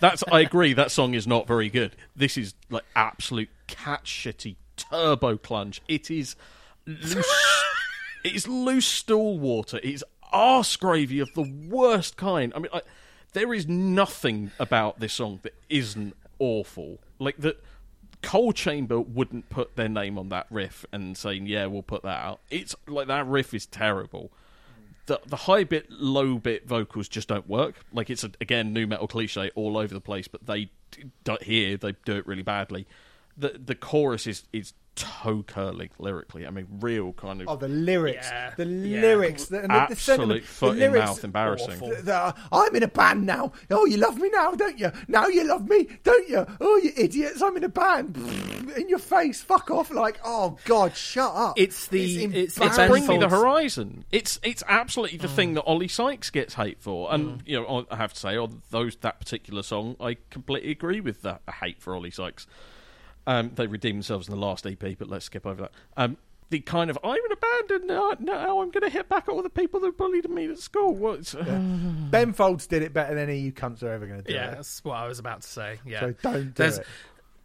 [0.00, 0.22] that's.
[0.30, 0.72] I agree.
[0.72, 1.96] That song is not very good.
[2.16, 5.80] This is like absolute cat shitty turbo clunge.
[5.88, 6.36] It is
[6.86, 7.64] loose.
[8.24, 9.80] it is loose stool water.
[9.82, 12.52] It's arse gravy of the worst kind.
[12.54, 12.70] I mean,
[13.32, 16.98] there is nothing about this song that isn't awful.
[17.18, 17.62] Like that.
[18.20, 22.20] Coal Chamber wouldn't put their name on that riff and saying, "Yeah, we'll put that
[22.20, 24.32] out." It's like that riff is terrible.
[25.08, 27.76] The the high bit, low bit vocals just don't work.
[27.92, 30.70] Like it's a, again nu metal cliche all over the place, but they
[31.24, 32.86] don't here they do it really badly.
[33.36, 36.46] The the chorus is is toe curling lyrically.
[36.46, 38.52] I mean, real kind of Oh, the lyrics, Yeah.
[38.56, 39.00] the Yeah.
[39.00, 41.78] lyrics, the, and the, the absolute sentiment, foot the in lyrics, mouth embarrassing.
[41.80, 43.52] The- the, I'm in a band now.
[43.70, 44.90] Oh, you love me now, don't you?
[45.06, 46.44] Now you love me, don't you?
[46.60, 47.40] Oh, you idiots!
[47.40, 48.16] I'm in a band.
[48.76, 49.90] In your face, fuck off!
[49.90, 51.54] Like, oh God, shut up!
[51.58, 54.04] It's the- it's- it's It's Bring Me the Horizon.
[54.12, 55.34] It's it's absolutely the Mm.
[55.36, 58.62] thing that Oli Sykes gets hate for, and you know I have to say, on
[58.70, 62.46] those that particular song, I completely agree with that hate for Oli Sykes.
[63.28, 65.72] Um, they redeemed themselves in the last EP, but let's skip over that.
[65.96, 66.16] Um,
[66.50, 69.42] the kind of I'm an abandoned now, now I'm going to hit back at all
[69.42, 70.94] the people that bullied me at school.
[70.94, 71.34] What's
[72.10, 74.32] Ben Folds did it better than any of you cunts are ever going to do
[74.32, 74.54] Yeah, it.
[74.56, 75.78] that's what I was about to say.
[75.84, 76.86] Yeah, So don't do there's, it.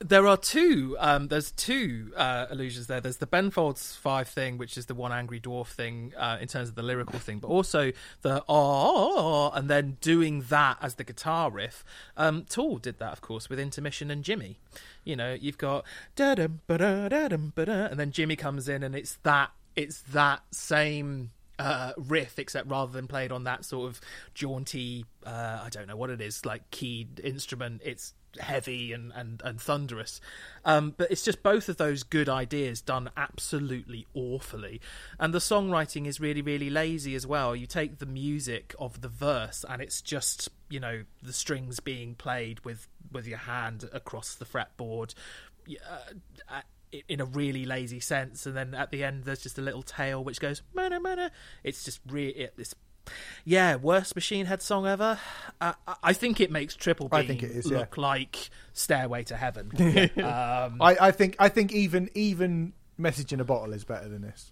[0.03, 0.97] There are two.
[0.99, 2.99] Um, there's two uh, allusions there.
[2.99, 6.49] There's the Ben Folds Five thing, which is the one angry dwarf thing uh, in
[6.49, 11.05] terms of the lyrical thing, but also the oh, and then doing that as the
[11.05, 11.85] guitar riff.
[12.17, 14.59] Um, Tool did that, of course, with intermission and Jimmy.
[15.05, 15.85] You know, you've got
[16.17, 20.01] da dum ba da dum ba and then Jimmy comes in, and it's that it's
[20.01, 21.31] that same
[21.63, 24.01] uh, riff, except rather than played on that sort of
[24.33, 29.41] jaunty, uh, I don't know what it is, like keyed instrument, it's heavy and, and,
[29.45, 30.19] and thunderous.
[30.65, 34.81] Um, but it's just both of those good ideas done absolutely awfully.
[35.19, 37.55] And the songwriting is really, really lazy as well.
[37.55, 42.15] You take the music of the verse and it's just, you know, the strings being
[42.15, 45.13] played with, with your hand across the fretboard.
[45.69, 46.59] Uh,
[47.07, 50.23] in a really lazy sense, and then at the end there's just a little tail
[50.23, 51.31] which goes mana mana.
[51.63, 52.75] It's just really it, it's
[53.43, 55.19] yeah, worst Machine Head song ever.
[55.59, 57.79] Uh, I- I think it makes Triple B I think it is, yeah.
[57.79, 59.71] look like Stairway to Heaven.
[60.17, 64.21] um, I, I think I think even even message in a bottle is better than
[64.21, 64.51] this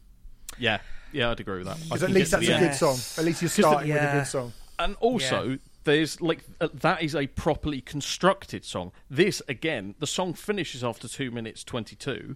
[0.57, 0.79] yeah,
[1.11, 1.77] yeah, I'd agree with that.
[1.83, 2.65] Because at least that's a end.
[2.65, 2.97] good song.
[3.17, 4.53] At least you're starting with a good song.
[4.79, 5.55] And also, Yeah.
[5.83, 8.91] There's like uh, that is a properly constructed song.
[9.09, 12.35] This again, the song finishes after two minutes twenty-two,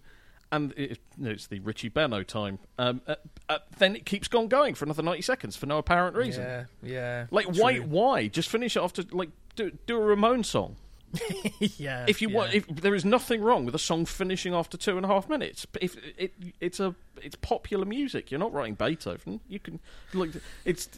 [0.52, 2.60] and it, no, it's the Richie Benaud time.
[2.80, 3.16] Um, uh,
[3.48, 6.44] uh, then it keeps on going for another ninety seconds for no apparent reason.
[6.44, 7.26] yeah, yeah.
[7.30, 7.78] Like why?
[7.78, 10.78] Why just finish it after like do do a Ramon song?
[11.78, 12.06] yeah.
[12.08, 12.36] If you yeah.
[12.36, 15.28] want, if there is nothing wrong with a song finishing after two and a half
[15.30, 19.40] minutes, but if it, it's a it's popular music, you're not writing Beethoven.
[19.48, 19.80] You can
[20.14, 20.32] like
[20.66, 20.90] it's.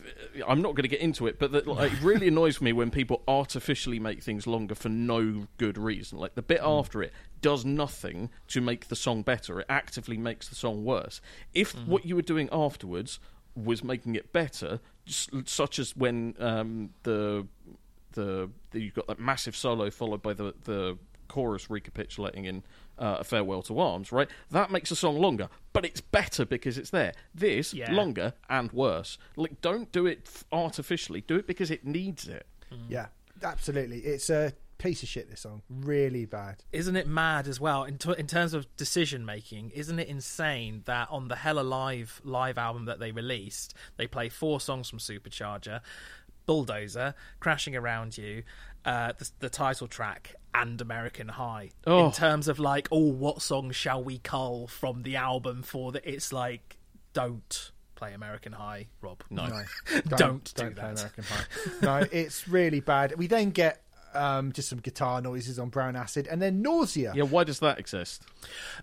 [0.48, 2.91] I'm not going to get into it, but the, like, it really annoys me when
[2.91, 6.18] people artificially make things longer for no good reason.
[6.19, 6.80] Like the bit Mm.
[6.80, 9.60] after it does nothing to make the song better.
[9.60, 11.22] It actively makes the song worse.
[11.53, 11.88] If Mm.
[11.88, 13.19] what you were doing afterwards
[13.56, 17.45] was making it better, s- such as when um, the
[18.22, 20.98] the, the you've got that massive solo followed by the the
[21.30, 22.64] chorus recapitulating in
[22.98, 26.77] uh, a farewell to arms right that makes a song longer but it's better because
[26.77, 27.91] it's there this Yeah.
[27.91, 32.45] longer and worse like don't do it artificially do it because it needs it
[32.89, 33.07] Yeah,
[33.44, 33.99] absolutely.
[33.99, 35.30] It's a piece of shit.
[35.30, 36.64] This song really bad.
[36.72, 40.84] isn't it mad as well in, t- in terms of decision making isn't it insane
[40.85, 45.81] that on the Hellalive live album that they released they play four songs from supercharger
[46.48, 48.41] bulldozer crashing around you
[48.86, 52.06] uh, the, the title track and american high Oh.
[52.07, 56.03] in terms of like oh what song shall we cull from the album for that
[56.06, 56.78] it's like
[57.14, 59.61] don't play american high robb no, No,
[60.18, 60.91] Don't do play that.
[60.94, 61.44] American Pie.
[61.82, 63.15] no, it's really bad.
[63.18, 63.82] We then get
[64.13, 67.13] um, just some guitar noises on Brown Acid, and then nausea.
[67.15, 68.23] yeah why does that exist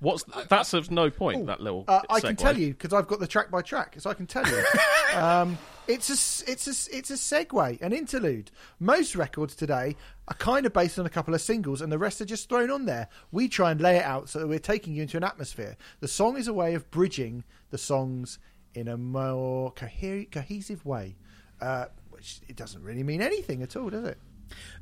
[0.00, 3.20] what's that serves no point that little Uh, I can tell you because I've got
[3.20, 4.64] the track by track, so I can tell you.
[5.18, 8.50] um, it's a it's a it's a segue, an interlude.
[8.80, 9.96] Most records today
[10.28, 12.70] are kind of based on a couple of singles, and the rest are just thrown
[12.70, 13.08] on there.
[13.30, 15.76] We try and lay it out so that we're taking you into an atmosphere.
[16.00, 18.38] The song is a way of bridging the songs
[18.74, 21.16] in a more coher- cohesive way,
[21.60, 24.18] uh, which it doesn't really mean anything at all, does it?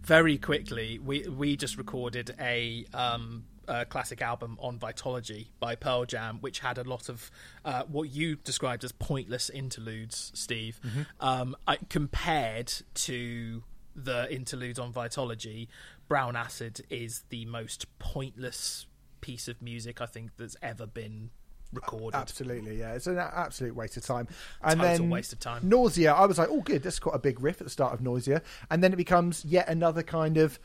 [0.03, 6.05] Very quickly we we just recorded a um a classic album on Vitology by Pearl
[6.05, 7.31] Jam, which had a lot of
[7.65, 10.81] uh, what you described as pointless interludes, Steve.
[11.21, 13.63] Um, I, compared to
[13.95, 15.69] the interludes on Vitology,
[16.09, 18.87] Brown Acid is the most pointless
[19.21, 21.31] piece of music I think that's ever been
[21.73, 22.17] recorded.
[22.17, 22.95] Absolutely, yeah.
[22.95, 24.29] It's an absolute waste of time.
[24.63, 25.69] And Total then waste of time.
[25.69, 26.13] Nausea.
[26.13, 26.83] I was like, oh, good.
[26.83, 29.69] That's quite a big riff at the start of Nausea, and then it becomes yet
[29.69, 30.59] another kind of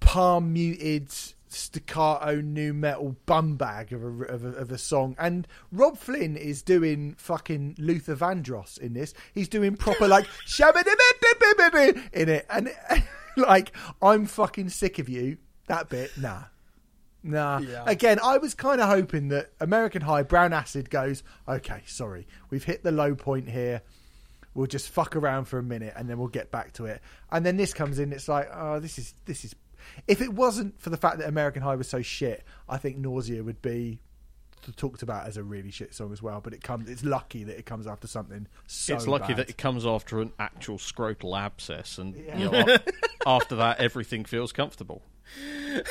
[0.00, 1.08] palm muted
[1.54, 5.16] staccato nu metal bum bag of a, of a of a song.
[5.18, 9.14] And Robb Flynn is doing fucking Luther Vandross in this.
[9.32, 10.84] He's doing proper like shabba
[12.12, 12.72] in it, and
[13.36, 13.72] like
[14.02, 15.38] I'm fucking sick of you.
[15.66, 16.44] That bit, nah.
[17.24, 17.58] Nah.
[17.58, 17.82] Yeah.
[17.86, 22.64] Again, I was kind of hoping that American High Brown Acid goes, okay, sorry, we've
[22.64, 23.82] hit the low point here.
[24.52, 27.00] We'll just fuck around for a minute and then we'll get back to it.
[27.32, 28.12] And then this comes in.
[28.12, 29.56] It's like, oh, this is this is.
[30.06, 33.42] If it wasn't for the fact that American High was so shit, I think Nausea
[33.42, 34.00] would be
[34.76, 36.40] talked about as a really shit song as well.
[36.40, 36.88] But it comes.
[36.88, 38.94] It's lucky that it comes after something so.
[38.94, 39.38] it's lucky bad.
[39.38, 42.76] that it comes after an actual scrotal abscess, and you know,
[43.26, 45.02] after that, everything feels comfortable.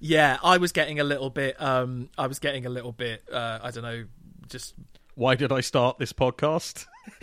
[0.00, 1.60] yeah, I was getting a little bit.
[1.60, 3.22] Um, I was getting a little bit.
[3.30, 4.04] Uh, I don't know,
[4.48, 4.74] just
[5.14, 6.86] Why did I start this podcast?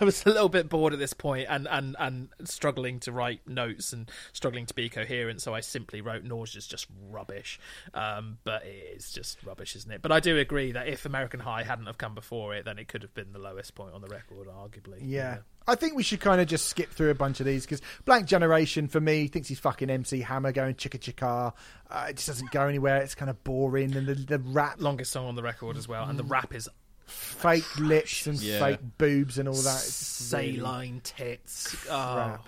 [0.00, 3.46] I was a little bit bored at this point and, and, and struggling to write
[3.46, 7.60] notes and struggling to be coherent, so I simply wrote Nausea's just rubbish.
[7.94, 10.02] Um, but it is just rubbish, isn't it?
[10.02, 12.88] But I do agree that if American High hadn't have come before it, then it
[12.88, 14.98] could have been the lowest point on the record, arguably.
[15.00, 15.38] Yeah.
[15.66, 18.26] I think we should kind of just skip through a bunch of these because Blank
[18.26, 21.52] Generation for me thinks he's fucking MC Hammer going chicka chicka.
[21.88, 23.00] Uh, it just doesn't go anywhere.
[23.02, 26.08] It's kind of boring and the, the rap, Longest song on the record as well,
[26.08, 26.68] and the rap is
[27.12, 28.58] fake lips and Yeah.
[28.58, 29.82] fake boobs and all that.
[29.84, 31.76] It's just really- saline tits.
[31.90, 32.38] Oh,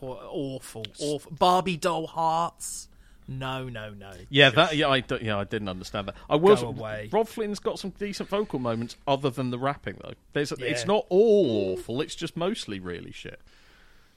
[0.00, 1.32] awful, awful.
[1.32, 2.88] Barbie doll hearts.
[3.26, 4.12] No, no, no.
[4.28, 6.14] Yeah, that yeah, I don't- yeah, I didn't understand that.
[6.28, 7.08] I was Go away.
[7.10, 10.12] Robb Flynn's got some decent vocal moments other than the rapping though.
[10.34, 12.02] There's it's not all awful.
[12.02, 13.40] It's just mostly really shit.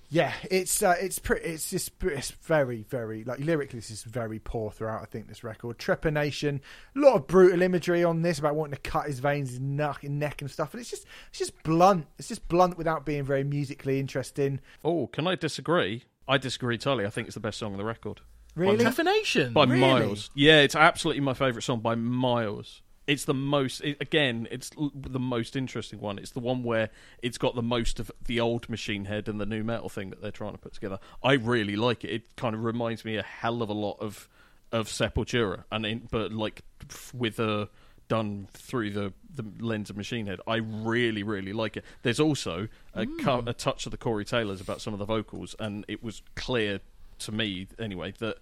[0.09, 1.45] Yeah, it's uh, it's pretty.
[1.49, 5.01] It's just it's very very like lyrically, this is very poor throughout.
[5.01, 6.61] I think this record, Trephination,
[6.95, 10.03] a lot of brutal imagery on this about wanting to cut his veins, his neck,
[10.03, 10.73] neck and stuff.
[10.73, 12.07] And it's just it's just blunt.
[12.17, 14.61] It's just blunt without being very musically interesting.
[14.83, 16.03] Oh, can I disagree?
[16.25, 17.05] I disagree entirely.
[17.05, 18.21] I think it's the best song on the record.
[18.55, 19.53] Really, Definition.
[19.53, 19.79] by Really?
[19.79, 20.29] miles.
[20.33, 22.81] Yeah, it's absolutely my favourite song by miles.
[23.07, 23.81] It's the most.
[23.81, 26.19] It, again, it's l- the most interesting one.
[26.19, 26.89] It's the one where
[27.23, 30.21] it's got the most of the old Machine Head and the nu metal thing that
[30.21, 30.99] they're trying to put together.
[31.23, 32.09] I really like it.
[32.11, 34.27] It kind of reminds me a hell of a lot of
[34.71, 37.69] of Sepultura, and in, but like f- with a
[38.07, 40.39] done through the the lens of Machine Head.
[40.47, 41.85] I really really like it.
[42.01, 43.17] There's also a, hmm.
[43.19, 46.21] cu- a touch of the Corey Taylors about some of the vocals, and it was
[46.35, 46.81] clear
[47.19, 48.37] to me anyway that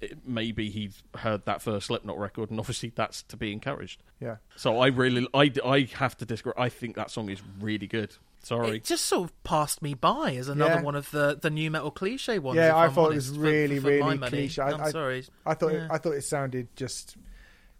[0.00, 4.02] it, maybe he heard that first Slipknot record, and obviously that's to be encouraged.
[4.20, 4.36] yeah.
[4.56, 6.52] So I really, I, I have to disagree.
[6.56, 8.14] I think that song is really good.
[8.40, 10.82] Sorry, It just sort of passed me by as another Yeah.
[10.82, 12.56] one of the, the nu metal cliche ones.
[12.56, 14.62] Yeah, I I'm thought it was really, for my really cliche.
[14.62, 15.24] I- I'm I- sorry.
[15.44, 15.86] I thought Yeah.
[15.86, 17.16] it, I thought it sounded just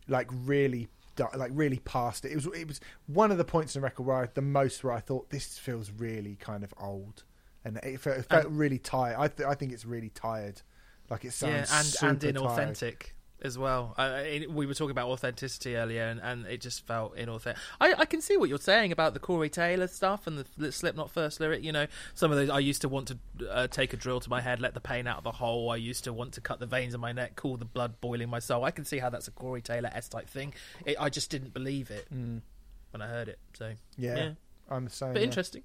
[0.09, 0.89] like really
[1.37, 2.33] like really past it.
[2.33, 4.83] It was it was one of the points in the record where I, the most
[4.85, 7.23] where I thought this feels really kind of old,
[7.65, 9.17] and it felt, it felt really tired.
[9.19, 10.63] I th- I think it's really tired.
[11.11, 12.37] Like it yeah, sounds and super and tired.
[12.37, 13.03] inauthentic
[13.41, 13.95] as well.
[13.97, 17.57] Uh, it, we were talking about authenticity earlier, and, and it just felt inauthentic.
[17.81, 20.73] I, I can see what you're saying about the Corey Taylor stuff and the, the
[20.73, 21.63] Slipknot first lyric.
[21.63, 22.51] You know, some of those.
[22.51, 23.19] I used to want to
[23.51, 25.71] uh, take a drill to my head, let the pain out of the hole.
[25.71, 28.29] I used to want to cut the veins in my neck, cool the blood boiling
[28.29, 28.65] my soul.
[28.65, 30.53] I can see how that's a Corey Taylor S type thing.
[30.85, 33.39] It, I just didn't believe it when I heard it.
[33.55, 33.77] So Mm.
[33.97, 34.31] Yeah, yeah.
[34.71, 35.13] I'm same.
[35.13, 35.25] but yeah.
[35.25, 35.63] interesting.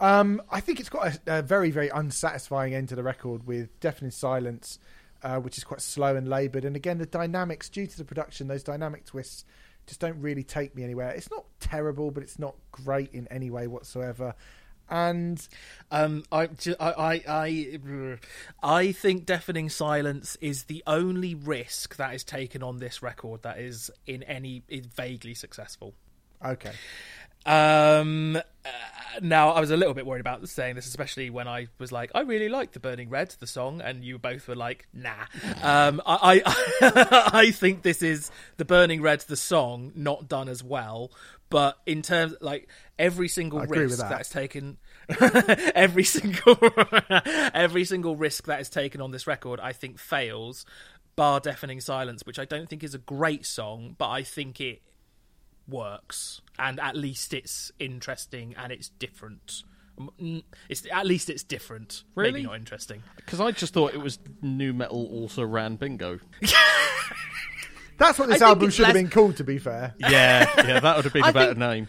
[0.00, 3.78] Um, I think it's got a, a very, very unsatisfying end to the record with
[3.80, 4.78] Deafening Silence,
[5.22, 6.64] uh, which is quite slow and laboured.
[6.64, 9.44] And again, the dynamics, due to the production, those dynamic twists
[9.86, 11.10] just don't really take me anywhere.
[11.10, 14.34] It's not terrible, but it's not great in any way whatsoever.
[14.90, 15.46] And
[15.90, 16.48] Um, I,
[16.78, 18.18] I, I, I,
[18.62, 23.58] I think deafening silence is the only risk that is taken on this record that
[23.58, 25.94] is in any is vaguely successful.
[26.44, 26.72] okay,
[27.46, 28.70] Um, uh,
[29.20, 32.10] now I was a little bit worried about saying this, especially when I was like,
[32.14, 35.10] I really like the Burning Red, the song, and you both were like, Nah.
[35.62, 40.62] Um, I, I, I think this is the Burning Red, the song, not done as
[40.62, 41.10] well.
[41.50, 42.68] But in terms, like
[42.98, 44.10] every single I risk that.
[44.10, 44.78] that's taken,
[45.74, 46.58] every single,
[47.54, 50.64] every single risk that is taken on this record, I think fails.
[51.16, 54.82] Bar deafening silence, which I don't think is a great song, but I think it
[55.68, 59.62] works and at least it's interesting and it's different
[60.68, 62.32] it's at least it's different Really?
[62.32, 66.18] maybe not interesting because I just thought it was nu metal also ran bingo.
[67.98, 69.36] that's what this I album it's should have been called.
[69.36, 71.88] To be fair, Yeah, yeah, that would have been a better think- name.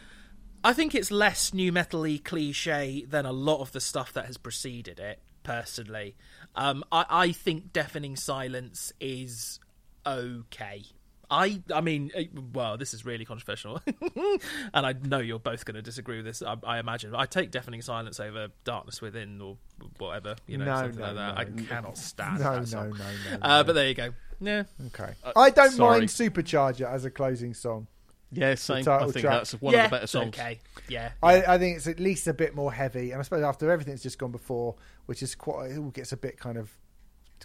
[0.64, 4.38] i think it's less nu metal-y cliche than a lot of the stuff that has
[4.38, 6.15] preceded it personally
[6.56, 9.60] um, I, I think deafening silence is
[10.07, 10.84] okay
[11.30, 13.81] I, I mean, eh, well, this is really controversial,
[14.73, 16.41] and I know you're both going to disagree with this.
[16.41, 19.57] I, I imagine I take deafening silence over darkness within or
[19.97, 21.35] whatever, you know, No, something no, like that.
[21.35, 21.64] no.
[21.64, 22.89] I cannot stand no, that no, song.
[22.91, 23.39] no, no, no.
[23.41, 24.10] Uh, but there you go.
[24.39, 25.99] Yeah, okay, I don't sorry.
[25.99, 27.88] mind Supercharger as a closing song.
[28.31, 28.88] Yeah, same.
[28.88, 29.23] I think track.
[29.23, 30.27] that's one yeah, of the better it's songs.
[30.35, 30.60] okay.
[30.89, 33.72] Yeah, I, I think it's at least a bit more heavy, and I suppose after
[33.72, 34.76] everything that's just gone before,
[35.06, 36.72] which is quite, it all gets a bit kind of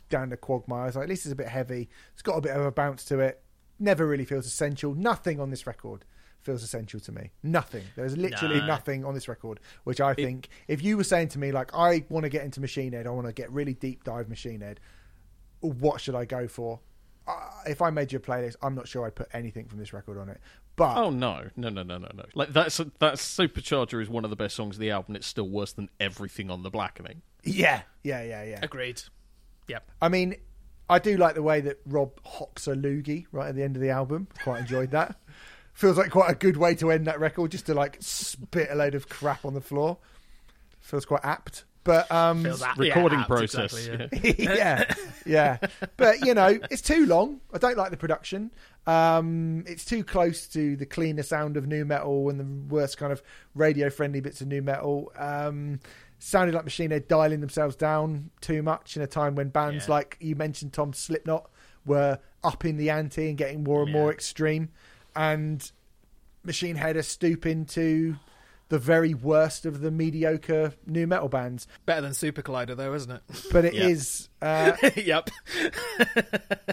[0.08, 0.96] down the quagmires.
[0.96, 1.88] Like, at least it's a bit heavy.
[2.14, 3.42] It's got a bit of a bounce to it.
[3.80, 4.94] Never really feels essential.
[4.94, 6.04] Nothing on this record
[6.42, 7.30] feels essential to me.
[7.42, 7.84] Nothing.
[7.96, 8.66] There's literally No.
[8.66, 12.04] nothing on this record, which I think, if you were saying to me like, I
[12.08, 14.80] want to get into Machine Head, I want to get really deep dive Machine Head.
[15.60, 16.80] What should I go for?
[17.26, 17.36] Uh,
[17.66, 20.16] if I made you a playlist, I'm not sure I'd put anything from this record
[20.18, 20.40] on it.
[20.76, 22.24] But Oh no, no, no, no, no, no!
[22.34, 25.16] Like that's that's Supercharger is one of the best songs of the album.
[25.16, 27.20] It's still worse than everything on the Blackening.
[27.44, 28.60] yeah, yeah, yeah, yeah.
[28.62, 29.02] agreed.
[29.68, 29.90] Yep.
[30.00, 30.36] I mean,
[30.90, 33.82] I do like the way that Robb hocks a loogie right at the end of
[33.82, 34.28] the album.
[34.42, 35.16] Quite enjoyed that.
[35.72, 38.74] feels like quite a good way to end that record, just to like spit a
[38.74, 39.96] load of crap on the floor.
[40.80, 41.64] Feels quite apt.
[41.82, 43.88] But um, Feels that- Recording yeah, process.
[43.88, 44.44] exactly, yeah.
[44.46, 44.84] yeah.
[45.24, 45.68] yeah, yeah.
[45.96, 47.40] But you know, it's too long.
[47.54, 48.50] I don't like the production.
[48.86, 53.12] Um, it's too close to the cleaner sound of nu metal and the worst kind
[53.12, 53.22] of
[53.54, 55.12] radio-friendly bits of nu metal.
[55.16, 55.80] Um,
[56.20, 59.94] sounded like Machine Head dialing themselves down too much in a time when bands Yeah.
[59.94, 61.50] like you mentioned, Tom Slipknot,
[61.84, 64.68] were upping the ante and getting more and more extreme,
[65.16, 65.72] and
[66.44, 68.16] Machine Head are stooping to
[68.68, 71.66] the very worst of the mediocre nu metal bands.
[71.86, 73.22] Better than Super Collider, though, isn't it?
[73.50, 74.28] But it is.
[74.40, 74.76] Yeah.
[74.82, 75.30] Uh, yep.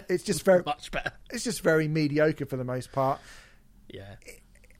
[0.08, 1.12] it's just very Much better.
[1.30, 3.18] it's just very mediocre for the most part.
[3.88, 4.14] Yeah.
[4.26, 4.30] Uh,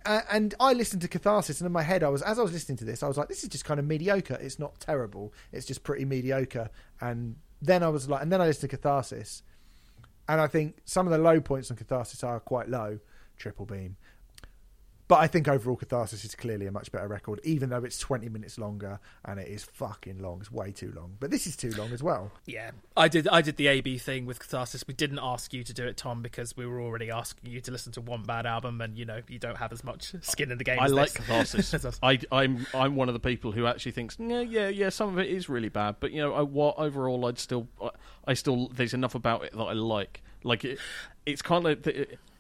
[0.09, 2.78] and I listened to Catharsis, and in my head, I was as I was listening
[2.78, 4.39] to this, I was like, "This is just kind of mediocre.
[4.40, 5.32] It's not terrible.
[5.52, 6.70] It's just pretty mediocre."
[7.01, 9.43] And then I was like, and then I listened to Catharsis,
[10.28, 13.01] and I think some of the low points on Catharsis are quite low.
[13.36, 13.97] Triple Beam.
[15.09, 18.28] But I think overall Catharsis is clearly a much better record, even though it's 20
[18.28, 20.40] minutes longer and it is fucking long.
[20.40, 21.16] It's way too long.
[21.18, 22.30] But this is too long as well.
[22.44, 23.26] Yeah, I did.
[23.28, 24.86] I did the AB thing with Catharsis.
[24.86, 27.72] We didn't ask you to do it, Tom, because we were already asking you to
[27.72, 30.59] listen to one bad album, and you know you don't have as much skin in
[30.59, 30.78] the game.
[30.78, 31.16] I as like this.
[31.16, 31.74] catharsis.
[31.78, 31.98] As us.
[32.02, 34.90] I, I'm I'm one of the people who actually thinks, yeah, yeah, yeah.
[34.90, 37.90] Some of it is really bad, but you know, I, what overall, I'd still, I,
[38.26, 40.22] I still, there's enough about it that I like.
[40.44, 40.78] Like it,
[41.24, 41.86] it's kind of,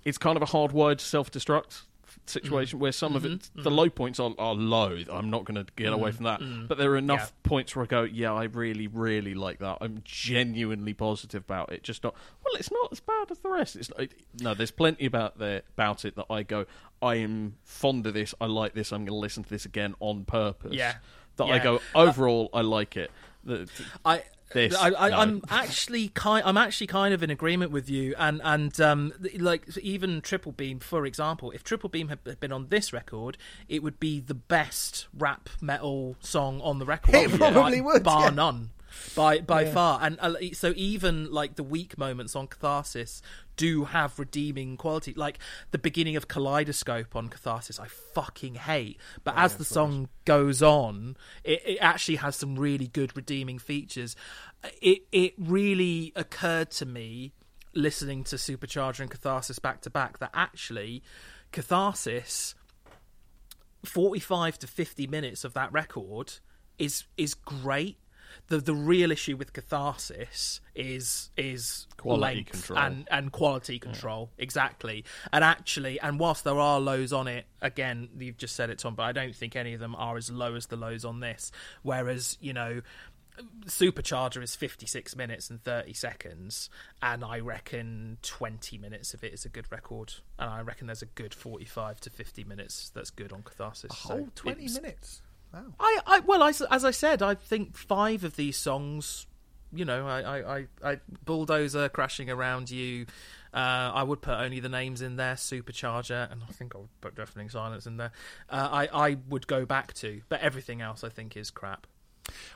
[0.04, 1.82] it's kind of a hardwired self-destruct
[2.28, 2.82] situation mm-hmm.
[2.82, 3.62] where some of it, mm-hmm.
[3.62, 3.78] the mm-hmm.
[3.78, 4.98] low points are, are low.
[5.10, 7.86] I'm not going to get away from that, but there are enough points where I
[7.86, 9.78] go, yeah, I really, really like that.
[9.80, 11.82] I'm genuinely positive about it.
[11.82, 12.14] Just not,
[12.44, 13.76] well, it's not as bad as the rest.
[13.76, 16.66] It's like, no, there's plenty about there about it that I go,
[17.00, 18.34] I am fond of this.
[18.40, 18.92] I like this.
[18.92, 20.74] I'm going to listen to this again on purpose.
[20.74, 20.94] Yeah.
[21.36, 23.10] That I go uh, overall, I like it.
[23.44, 23.70] The-
[24.04, 24.22] I.
[24.52, 25.16] This, I, I, no.
[25.16, 26.42] I'm actually kind.
[26.46, 30.78] I'm actually kind of in agreement with you, and and um, like even Triple Beam,
[30.78, 33.36] for example, if Triple Beam had been on this record,
[33.68, 37.14] it would be the best rap metal song on the record.
[37.14, 38.30] It probably by- would, bar yeah.
[38.30, 38.70] none,
[39.14, 40.00] by by far.
[40.02, 43.22] And uh, so even like the weak moments on Catharsis
[43.56, 45.14] do have redeeming quality.
[45.14, 45.38] Like
[45.70, 48.98] the beginning of Kaleidoscope on Catharsis, I fucking hate.
[49.24, 54.16] But as the song goes on, it, it actually has some really good redeeming features.
[54.80, 57.32] It it really occurred to me
[57.74, 61.02] listening to Supercharger and Catharsis back to back that actually
[61.52, 62.54] Catharsis
[63.84, 66.34] 45 to 50 minutes of that record
[66.78, 67.98] is is great.
[68.48, 72.78] The the real issue with catharsis is is Quality length control.
[72.78, 75.04] and and quality control exactly.
[75.32, 78.94] And actually, and whilst there are lows on it, again, you've just said it, Tom,
[78.94, 81.50] but I don't think any of them are as low as the lows on this.
[81.82, 82.82] Whereas you know.
[83.66, 89.44] Supercharger is 56 minutes and 30 seconds, and I reckon 20 minutes of it is
[89.44, 93.32] a good record, and I reckon there's a good 45 to 50 minutes that's good
[93.32, 93.96] on Catharsis.
[93.96, 95.22] So Whole 20 minutes.
[95.52, 95.64] Wow.
[95.80, 99.26] I, I well, I, as I said, I think five of these songs,
[99.72, 103.06] you know, I, I, I, bulldozer crashing around you.
[103.52, 107.00] Uh, I would put only the names in there, Supercharger, and I think I would
[107.00, 108.12] put Deafening Silence in there.
[108.50, 111.86] Uh, I, I would go back to, but everything else I think is crap.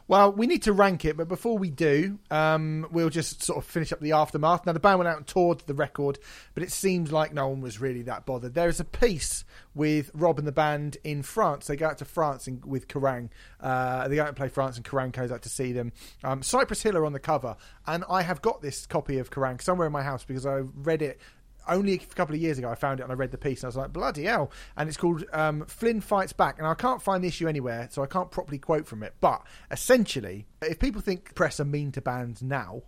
[0.09, 3.65] Well, we need to rank it, but before we do, um, we'll just sort of
[3.65, 4.67] finish up the aftermath.
[4.67, 6.19] Now, the band went out and toured the record,
[6.55, 8.55] but it seems like no one was really that bothered.
[8.55, 9.45] There is a piece
[9.75, 11.67] with Robb and the band in France.
[11.67, 13.31] They go out to France in, with Kerrang.
[13.61, 15.93] Uh, they go out and play France, and Kerrang goes out to see them.
[16.25, 19.63] Um, Cypress Hill are on the cover, and I have got this copy of Kerrang
[19.63, 21.21] somewhere in my house because I read it
[21.69, 23.67] only a couple of years ago I found it and I read the piece and
[23.67, 24.51] I was like, bloody hell.
[24.77, 26.59] And it's called um, Flynn Fights Back.
[26.59, 29.15] And I can't find the issue anywhere, so I can't properly quote from it.
[29.21, 32.83] But essentially, if people think press are mean to bands now,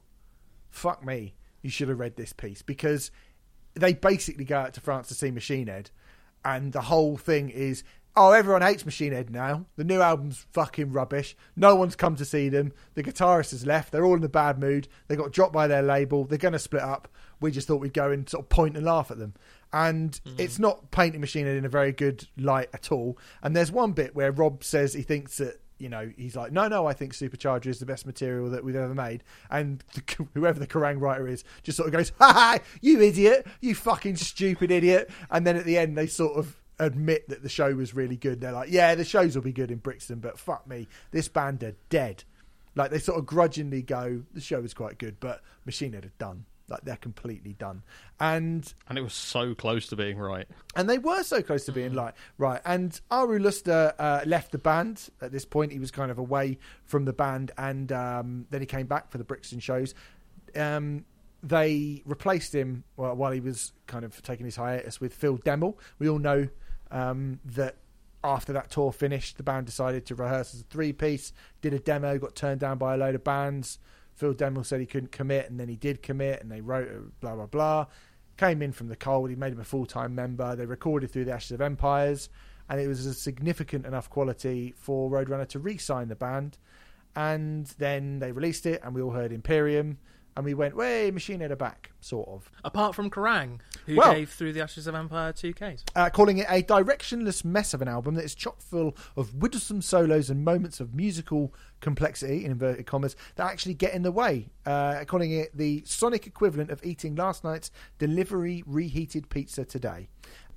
[0.71, 3.11] fuck me, you should have read this piece because
[3.75, 5.91] they basically go out to France to see Machine Head.
[6.45, 7.85] And the whole thing is,
[8.17, 9.67] oh, everyone hates Machine Head now.
[9.77, 11.37] The new album's fucking rubbish.
[11.57, 12.73] No one's come to see them.
[12.95, 13.93] The guitarist has left.
[13.93, 14.89] They're all in a bad mood.
[15.09, 16.25] They got dropped by their label.
[16.25, 17.09] They're going to split up.
[17.41, 19.35] We just thought we'd go and sort of point and laugh at them.
[19.73, 20.35] And hmm.
[20.39, 23.19] it's not painting Machine Head in a very good light at all.
[23.43, 26.69] And there's one bit where Robb says he thinks that you know, he's like, no,
[26.69, 29.25] no, I think Supercharger is the best material that we've ever made.
[29.51, 33.47] And the, whoever the Kerrang writer is just sort of goes, ha ha, you idiot,
[33.61, 35.11] you fucking stupid idiot.
[35.31, 38.41] And then at the end, they sort of admit that the show was really good.
[38.41, 41.63] They're like, yeah, the shows will be good in Brixton, but fuck me, this band
[41.63, 42.25] are dead.
[42.75, 46.13] Like they sort of grudgingly go, the show was quite good, but Machine Head are
[46.19, 46.45] done.
[46.69, 47.83] Like they're completely done.
[48.19, 50.49] And and it was so close to being right.
[50.75, 52.61] and they were so close to being like right.
[52.65, 55.73] And Ahrue Luster uh, left the band at this point.
[55.73, 59.19] He was kind of away from the band, and um, then he came back for
[59.19, 59.95] the Brixton shows.
[60.57, 61.05] Um,
[61.43, 65.77] they replaced him well, while he was kind of taking his hiatus with Phil Demmel.
[65.99, 66.49] We all know
[66.91, 67.77] um, that
[68.23, 71.79] after that tour finished, the band decided to rehearse as a three piece, did a
[71.79, 73.79] demo, got turned down by a load of bands.
[74.15, 76.89] Phil Demmel said he couldn't commit, and then he did commit, and they wrote
[77.21, 77.87] blah, blah, blah.
[78.37, 80.57] Came in from the cold, he made him a full time member.
[80.57, 82.31] They recorded through the Ashes of Empires,
[82.69, 86.59] and it was a significant enough quality for Roadrunner to re sign the band.
[87.17, 89.99] And then they released it, and we all heard Imperium,
[90.37, 92.51] and we went, "Way, Machine Head are back," sort of.
[92.65, 95.85] Apart from Kerrang, who Well- gave Through the Ashes of Empire two Ks.
[95.95, 99.83] uh, calling it a directionless mess of an album that is chock full of widdlesome
[99.83, 104.49] solos and moments of musical complexity, in inverted commas, that actually get in the way.
[104.67, 110.09] Uh, calling it the sonic equivalent of eating last night's delivery reheated pizza today.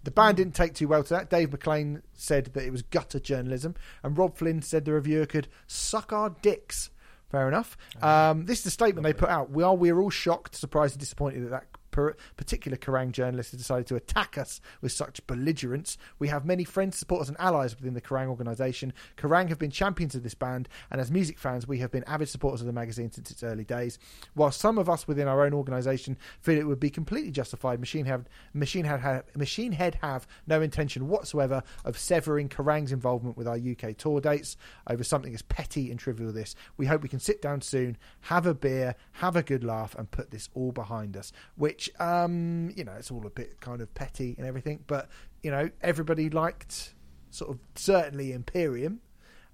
[0.04, 1.30] The band didn't take too well to that.
[1.30, 5.50] Dave McClain said that it was gutter journalism, and Robb Flynn said the reviewer could
[5.66, 6.90] suck our dicks.
[7.30, 7.78] Fair enough.
[8.02, 9.52] Um, this is the statement they put out.
[9.52, 13.60] We are we are all shocked, surprised, and disappointed that that particular Kerrang journalist has
[13.60, 15.98] decided to attack us with such belligerence.
[16.20, 18.94] We have many friends, supporters, and allies within the Kerrang organisation.
[19.18, 22.30] Kerrang have been champions of this band, and as music fans, we have been avid
[22.30, 24.00] supporters of the magazine since its early days.
[24.34, 28.06] While some of us within our own organisation feel it would be completely justified, Machine
[28.06, 33.48] Head, Machine Head, have, Machine Head have no intention whatsoever of severing Kerrang's involvement with
[33.48, 34.58] our UK tour dates
[34.90, 36.56] over something as petty and trivial as this.
[36.78, 40.10] We hope we can sit down soon, have a beer, have a good laugh, and
[40.10, 41.32] put this all behind us.
[41.56, 45.10] Which, um, you know, it's all a bit kind of petty and everything, but
[45.44, 46.94] you know, everybody liked
[47.30, 49.00] sort of certainly Imperium,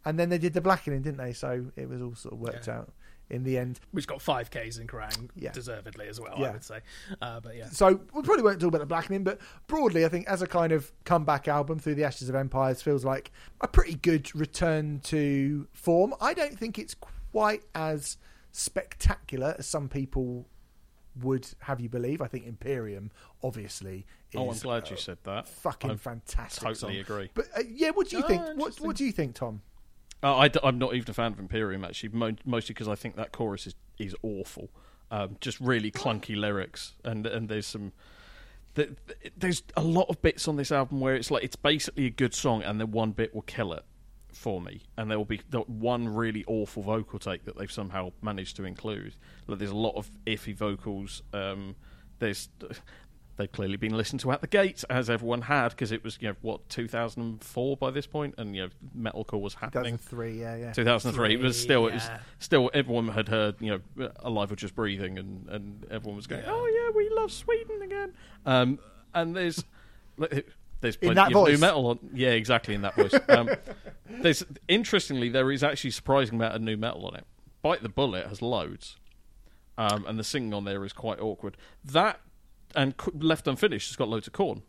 [0.06, 1.34] and then they did the blackening, didn't they?
[1.34, 2.80] So it was all sort of worked Yeah.
[2.80, 2.94] out
[3.30, 3.80] in the end.
[3.92, 5.52] Which got five Ks in Kerrang, Yeah.
[5.54, 6.50] deservedly as well, Yeah.
[6.50, 6.80] I would say.
[7.22, 7.70] Uh, but yeah.
[7.70, 10.72] So we probably won't talk about the blackening, but broadly, I think as a kind
[10.72, 13.32] of comeback album through the Ashes of Empires feels like
[13.62, 16.14] a pretty good return to form.
[16.22, 18.18] I don't think it's quite as
[18.52, 20.48] spectacular as some people
[21.22, 22.22] would have you believe.
[22.22, 23.12] I think Imperium,
[23.44, 25.48] obviously, is Oh, I'm glad you said that.
[25.48, 26.64] fucking I fantastic.
[26.64, 26.96] totally song.
[27.02, 27.30] agree.
[27.34, 28.42] But uh, yeah, what do you Oh, think?
[28.56, 29.62] What, what do you think, Tom?
[30.24, 33.16] Uh, I, am not even a fan of Imperium actually, mo- mostly because I think
[33.18, 34.70] that chorus is is awful.
[35.12, 37.92] Um, just really clunky lyrics, and and there's some.
[38.76, 42.06] th- th- There's a lot of bits on this album where it's like it's basically
[42.08, 43.84] a good song, and then one bit will kill it
[44.34, 48.12] for me, and there will be th- one really awful vocal take that they've somehow
[48.22, 49.16] managed to include.
[49.48, 51.22] Like there's a lot of iffy vocals.
[51.34, 51.76] Um,
[52.20, 52.50] there's
[53.38, 56.30] they've clearly been listened to At the Gates, as everyone had, because it was you
[56.30, 59.98] know what 2004 by this point, and you know metalcore was happening.
[59.98, 60.72] 2003, yeah, yeah.
[60.74, 61.34] 2003.
[61.34, 64.76] It was Three, still, it was still everyone had heard, you know, Alive or Just
[64.76, 68.14] Breathing, and, and everyone was going, "Oh yeah, we love Sweden again."
[68.46, 68.80] Um,
[69.14, 69.64] and there's
[70.84, 71.54] there's plenty that of voice.
[71.54, 72.00] nu metal on.
[72.14, 73.14] Yeah, exactly in that voice.
[73.30, 73.50] Um,
[74.22, 77.26] there's interestingly there is actually a surprising amount of nu metal on it.
[77.62, 78.98] Bite the Bullet has loads,
[79.78, 81.56] um, and the singing on there is quite awkward.
[81.86, 82.20] That
[82.76, 84.62] and Left Unfinished has got loads of Korn.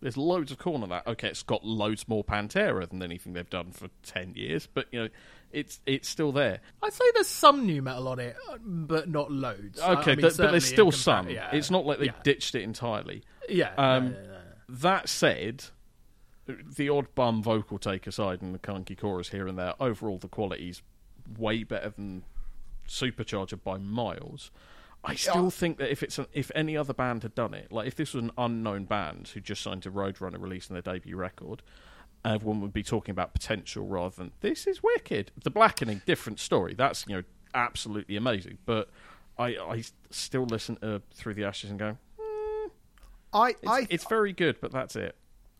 [0.00, 1.06] There's loads of Korn on that.
[1.06, 5.02] Okay, it's got loads more Pantera than anything they've done for ten years, but you
[5.02, 5.08] know,
[5.52, 6.60] it's it's still there.
[6.82, 9.78] I'd say there's some nu metal on it, uh, but not loads.
[9.78, 11.30] Okay, I mean, th- but there's still compar- some.
[11.30, 11.50] yeah.
[11.52, 12.12] It's not like they yeah.
[12.24, 13.22] ditched it entirely.
[13.48, 13.72] Yeah.
[13.78, 14.39] Um, no, no, no.
[14.72, 15.64] That said,
[16.46, 20.28] the odd bum vocal take aside and the clunky chorus here and there, overall the
[20.28, 20.82] quality's
[21.38, 22.22] way better than
[22.88, 24.50] Supercharger by miles.
[25.02, 27.86] I still think that if it's an, if any other band had done it, like
[27.86, 31.62] if this was an unknown band who just signed to Roadrunner releasing their debut record,
[32.24, 35.30] uh, everyone would be talking about potential rather than this is wicked.
[35.42, 36.74] The Blackening, different story.
[36.74, 37.22] That's you know
[37.54, 38.58] absolutely amazing.
[38.66, 38.90] But
[39.38, 41.96] I I still listen to Through the Ashes and go,
[43.32, 45.16] I, it's, I, it's very good, but that's it.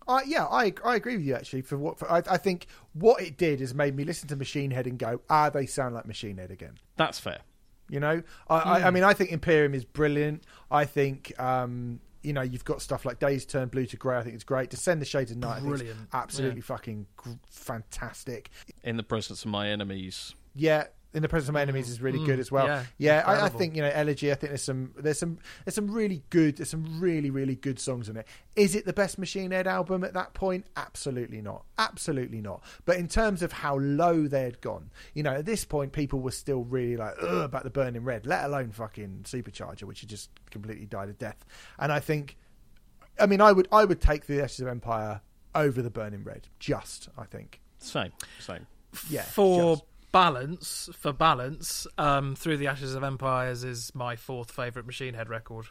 [0.08, 1.62] I, yeah, I I agree with you actually.
[1.62, 4.70] For what for, I, I think what it did is made me listen to Machine
[4.72, 6.78] Head and go, ah, they sound like Machine Head again.
[6.96, 7.40] That's fair.
[7.88, 10.44] You know, I, I, I mean, I think Imperium is brilliant.
[10.70, 14.16] I think, um, you know, you've got stuff like Days Turn Blue to Grey.
[14.16, 14.70] I think it's great.
[14.70, 15.56] Descend the Shades of Night.
[15.56, 16.08] I think it's Brilliant.
[16.12, 18.50] absolutely fucking gr- fantastic.
[18.84, 22.24] In the presence of my enemies, Yeah, in the presence of my enemies is really
[22.24, 22.66] good mm, as well.
[22.66, 24.30] yeah, Yeah, I, I think you know Elegy.
[24.30, 27.80] I think there's some there's some there's some really good there's some really really good
[27.80, 28.26] songs in it.
[28.54, 30.66] Is it the best Machine Head album at that point?
[30.76, 31.64] Absolutely not.
[31.78, 32.62] Absolutely not.
[32.84, 36.20] But in terms of how low they had gone, you know, at this point people
[36.20, 40.08] were still really like Ugh, about the Burning Red, let alone fucking Supercharger, which had
[40.08, 41.44] just completely died a death.
[41.78, 42.36] And I think,
[43.18, 45.22] I mean, I would I would take the Ashes of Empire
[45.56, 46.46] over the Burning Red.
[46.60, 47.60] Just I think.
[47.78, 48.66] same, same.
[49.08, 49.22] Yeah.
[49.22, 49.89] for just.
[50.12, 55.28] Balance, for balance, um, Through the Ashes of Empires is my fourth favorite Machine Head
[55.28, 55.66] record.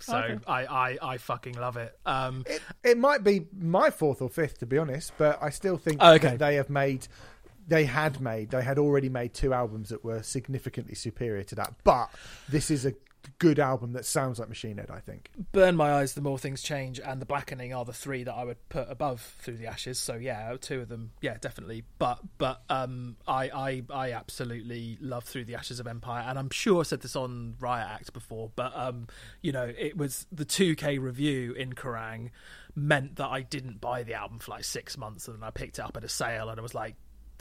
[0.00, 0.38] So Okay.
[0.48, 1.96] I, I, I fucking love it.
[2.04, 5.76] Um, It, it might be my fourth or fifth, to be honest, but I still
[5.76, 6.30] think Oh, okay.
[6.30, 7.06] that they have made,
[7.68, 11.74] they had made, they had already made two albums that were significantly superior to that.
[11.84, 12.10] But
[12.48, 12.94] this is a
[13.38, 14.90] good album that sounds like Machine Head.
[14.90, 15.30] I think.
[15.52, 18.44] Burn My Eyes, The More Things Change, and The Blackening are the three that I
[18.44, 19.98] would put above Through the Ashes.
[19.98, 21.84] So yeah, two of them, yeah, definitely.
[21.98, 26.50] But but um, I I I absolutely love Through the Ashes of Empire, and I'm
[26.50, 29.06] sure I said this on Riot Act before, but um,
[29.40, 32.30] you know, it was the 2K review in Kerrang
[32.74, 35.78] meant that I didn't buy the album for like six months, and then I picked
[35.78, 36.96] it up at a sale, and I was like.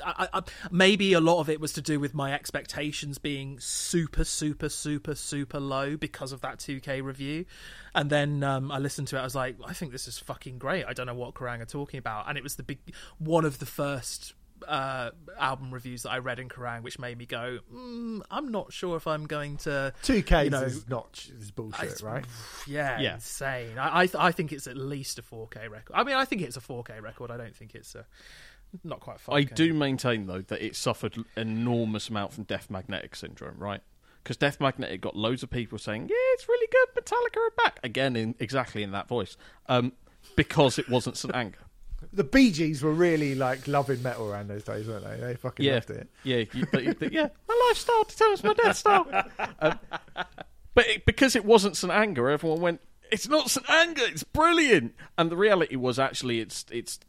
[0.05, 0.41] I, I,
[0.71, 5.15] maybe a lot of it was to do with my expectations being super, super, super,
[5.15, 7.45] super low because of that 2K review.
[7.93, 9.19] And then um, I listened to it.
[9.19, 10.85] I was like, I think this is fucking great.
[10.85, 12.29] I don't know what Kerrang are talking about.
[12.29, 12.79] And it was the big
[13.19, 14.33] one of the first
[14.67, 15.09] uh,
[15.39, 18.95] album reviews that I read in Kerrang, which made me go, mm, I'm not sure
[18.95, 19.91] if I'm going to.
[20.03, 22.25] Two K you know, is not is bullshit, I- right?
[22.67, 23.15] Yeah, Yeah.
[23.15, 23.77] insane.
[23.79, 25.93] I, I th- I think it's at least a 4K record.
[25.95, 27.31] I mean, I think it's a 4K record.
[27.31, 28.05] I don't think it's a
[28.83, 29.33] not quite 5K.
[29.33, 33.81] I do maintain though that it suffered enormous amount from Death Magnetic syndrome, right?
[34.23, 37.03] Because Death Magnetic got loads of people saying, "Yeah, it's really good.
[37.03, 39.35] Metallica are back again in exactly in that voice,"
[39.67, 39.93] um,
[40.35, 41.57] because it wasn't St Anger.
[42.13, 45.17] The Bee Gees were really like loving metal around those days, weren't they?
[45.17, 46.09] They fucking yeah, loved it.
[46.23, 47.29] yeah, you, they- they- yeah.
[47.47, 49.07] My lifestyle determines my death style.
[49.59, 49.79] um,
[50.73, 52.81] but it, because it wasn't St Anger, everyone went,
[53.11, 54.03] "It's not St Anger.
[54.05, 56.99] It's brilliant." And the reality was actually, it's it's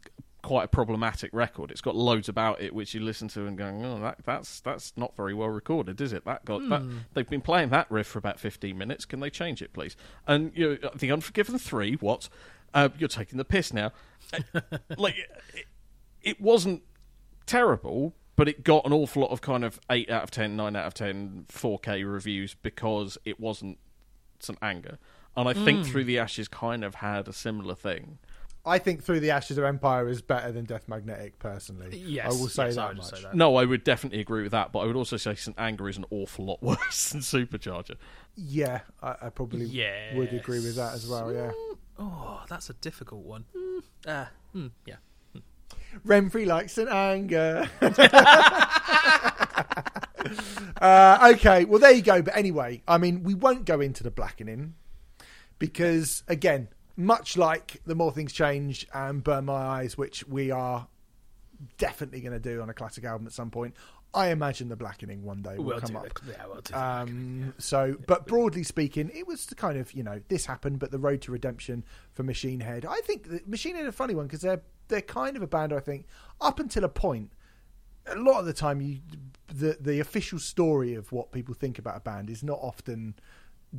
[0.43, 1.71] quite a problematic record.
[1.71, 4.93] It's got loads about it which you listen to and going, "Oh, that, that's that's
[4.95, 6.83] not very well recorded, is it?" That got that,
[7.13, 9.05] they've been playing that riff for about fifteen minutes.
[9.05, 9.95] Can they change it, please?
[10.27, 12.29] And you know, the Unforgiven three, what?
[12.75, 13.91] Uh, you're taking the piss now.
[14.53, 14.61] Uh,
[14.97, 15.15] like
[15.53, 15.65] it,
[16.21, 16.81] it wasn't
[17.45, 20.75] terrible, but it got an awful lot of kind of 8 out of 10, 9
[20.75, 23.77] out of 10, 4K reviews because it wasn't
[24.39, 24.57] St.
[24.61, 24.97] Anger.
[25.35, 25.63] And I Hmm.
[25.63, 28.17] think Through the Ashes kind of had a similar thing.
[28.65, 31.97] I think Through the Ashes of Empire is better than Death Magnetic, personally.
[31.97, 33.09] Yes, I will say yes, I that would much.
[33.09, 33.35] say that.
[33.35, 35.57] No, I would definitely agree with that, but I would also say St.
[35.59, 37.97] Anger is an awful lot worse than Supercharger.
[38.35, 40.15] Yeah, I, I probably Yes.
[40.15, 41.33] would agree with that as well.
[41.33, 41.51] Yeah,
[41.99, 43.45] Oh, that's a difficult one.
[43.55, 44.25] Mm, uh,
[44.55, 44.95] mm, yeah.
[46.07, 47.69] Remfry likes an anger.
[50.81, 52.21] uh, okay, well there you go.
[52.21, 54.73] But anyway, I mean, we won't go into the blackening
[55.59, 60.87] because, again, much like the more things change and burn my eyes, which we are
[61.77, 63.75] definitely going to do on a classic album at some point.
[64.15, 66.05] I imagine the blackening one day will We'll come up.
[66.05, 66.19] it.
[66.27, 66.79] Yeah, we'll.
[66.79, 70.91] Um, so, but broadly speaking, it was the kind of you know this happened, but
[70.91, 72.85] the road to redemption for Machine Head.
[72.85, 75.47] I think that Machine Head are a funny one because they're they're kind of a
[75.47, 75.73] band.
[75.73, 76.05] I think
[76.39, 77.31] up until a point,
[78.05, 78.99] a lot of the time, you
[79.51, 83.15] the the official story of what people think about a band is not often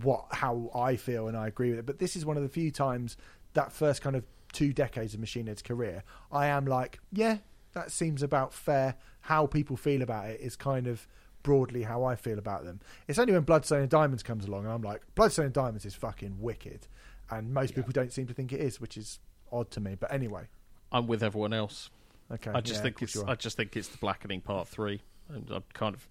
[0.03, 1.87] what how I feel and I agree with it.
[1.87, 3.17] But this is one of the few times
[3.55, 6.03] that first kind of two decades of Machine Head's career,
[6.33, 7.39] I am like, yeah,
[7.75, 8.97] that seems about fair.
[9.23, 11.07] How people feel about it is kind of
[11.43, 12.81] broadly how I feel about them.
[13.07, 15.95] It's only when Bloodstone and Diamonds comes along and I'm like, Bloodstone and Diamonds is
[15.95, 16.89] fucking wicked,
[17.31, 19.21] and most people don't seem to think it is, which is
[19.53, 19.97] odd to me.
[19.99, 20.49] But anyway,
[20.91, 21.91] I'm with everyone else.
[22.33, 22.51] okay.
[22.53, 23.17] I just yeah, think it's.
[23.23, 25.01] I just think it's the blackening part three.
[25.29, 26.07] And I'm kind of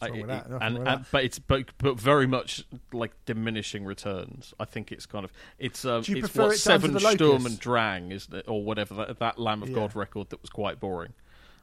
[0.00, 0.46] What's wrong that?
[0.60, 4.52] And, and but it's but, but very much like diminishing returns.
[4.60, 7.46] I think it's kind of it's um Do you it's prefer what it Seven Sturm
[7.46, 9.76] and Drang is it or whatever that, that Lamb of Yeah.
[9.76, 11.14] God record that was quite boring.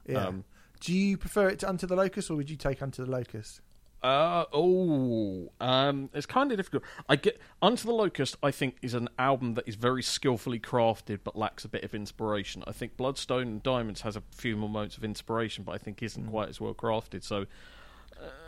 [0.06, 0.26] yeah.
[0.26, 0.44] um,
[0.80, 3.60] Do you prefer it to Unto the Locust, or would you take Unto the Locust?
[4.02, 6.82] Uh oh, um, it's kind of difficult.
[7.08, 8.36] I get Unto the Locust.
[8.42, 11.94] I think is an album that is very skillfully crafted, but lacks a bit of
[11.94, 12.64] inspiration.
[12.66, 16.02] I think Bloodstone and Diamonds has a few more moments of inspiration, but I think
[16.02, 17.22] isn't quite as well crafted.
[17.22, 17.46] So,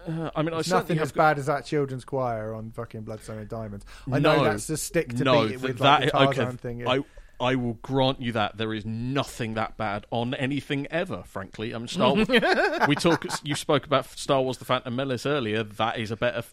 [0.07, 2.71] uh, I mean, I It's certainly nothing as got- bad as that children's choir on
[2.73, 3.85] fucking Bloodstone and Diamonds.
[4.11, 6.57] I know that's the stick to no, beat it with that like, the okay.
[6.57, 6.81] Thing.
[6.81, 6.91] yeah.
[6.91, 7.01] I
[7.41, 11.25] I will grant you that there is nothing that bad on anything ever.
[11.27, 12.29] Frankly, I mean, Star Wars.
[12.89, 13.27] we talk.
[13.43, 15.65] You spoke about Star Wars: The Phantom Menace earlier.
[15.65, 16.45] That is a better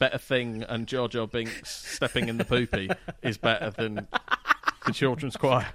[0.00, 2.90] better thing, and Jar Jar Binks stepping in the poopy
[3.22, 4.08] is better than
[4.86, 5.68] the children's choir.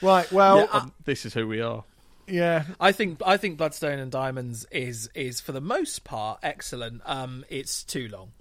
[0.00, 0.30] Right.
[0.32, 1.84] Well, Yeah, Um, this is who we are.
[2.26, 2.64] Yeah.
[2.80, 7.02] I think I think Bloodstone and Diamonds is is for the most part excellent.
[7.04, 8.32] Um, it's too long.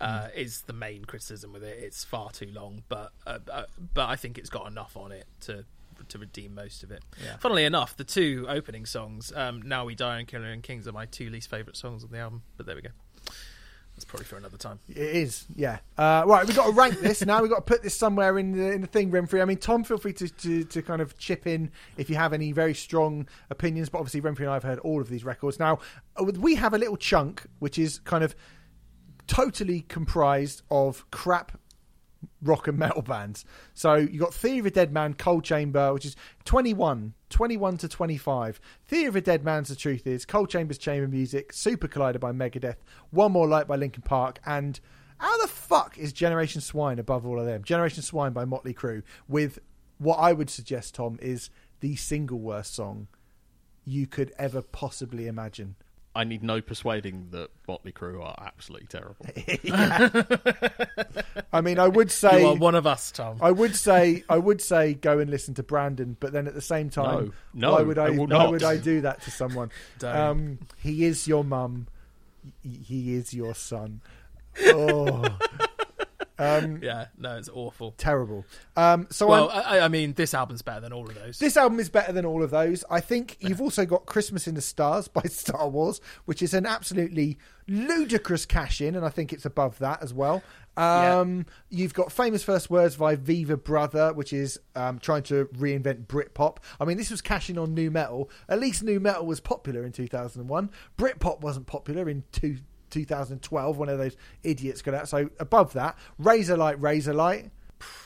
[0.00, 1.78] Uh, is the main criticism with it.
[1.78, 5.26] It's far too long, but uh, uh, but I think it's got enough on it
[5.42, 5.66] to
[6.08, 7.02] to redeem most of it.
[7.40, 10.92] Funnily enough, the two opening songs, um, "Now We Die" and "Killer and Kings," are
[10.92, 12.42] my two least favourite songs on the album.
[12.56, 12.88] But there we go.
[14.00, 14.78] That's probably for another time.
[14.88, 15.80] It is, yeah.
[15.98, 17.42] Uh, right, we've got to rank this now.
[17.42, 19.42] We've got to put this somewhere in the in the thing, Remfry.
[19.42, 22.32] I mean, Tom, feel free to, to, to kind of chip in if you have
[22.32, 23.90] any very strong opinions.
[23.90, 25.58] But obviously, Remfry and I have heard all of these records.
[25.58, 25.80] Now,
[26.16, 28.34] uh, we have a little chunk which is kind of
[29.26, 31.60] totally comprised of crap
[32.42, 33.44] rock and metal bands.
[33.74, 37.88] So you got Theory of a Dead Man, Coal Chamber, which is 21, 21 to
[37.88, 38.60] 25.
[38.86, 42.32] Theory of a Dead Man's The Truth Is, Coal Chamber's Chamber Music, Super Collider by
[42.32, 42.76] Megadeth,
[43.10, 44.80] One More Light by Linkin Park, and
[45.18, 47.62] How the fuck is Generation Swine above all of them?
[47.62, 49.58] Generation Swine by Motley Crue with
[49.98, 53.08] what I would suggest, Tom, is the single worst song
[53.84, 55.76] you could ever possibly imagine.
[56.14, 59.26] I need no persuading that Motley Crue are absolutely terrible.
[61.52, 63.38] I mean, I would say You are one of us, Tom.
[63.40, 66.60] I would say I would say go and listen to Brandon, but then at the
[66.60, 68.50] same time, No, no, why would I, I why not.
[68.50, 69.70] would I do that to someone?
[70.02, 71.86] Um, he is your mum.
[72.62, 74.00] He is your son.
[74.66, 75.22] Oh,
[76.40, 77.94] um, yeah, no, it's awful.
[77.98, 78.44] terrible.
[78.76, 81.38] Um, so Well, I, I mean, this album's better than all of those.
[81.38, 82.84] this album is better than all of those.
[82.90, 86.66] I think you've also got Christmas in the Stars by Star Wars, which is an
[86.66, 87.38] absolutely
[87.68, 90.42] ludicrous cash in, and I think it's above that as well.
[90.76, 96.06] Um, You've got Famous First Words by Viva Brother, which is um, trying to reinvent
[96.06, 96.58] Britpop.
[96.80, 98.30] I mean, this was cashing on nu metal.
[98.48, 100.70] At least nu metal was popular in 2001.
[100.96, 102.58] Britpop wasn't popular in two,
[102.90, 103.78] 2012.
[103.78, 105.08] One of those idiots got out.
[105.08, 107.50] So above that, Razorlight, Razor Light.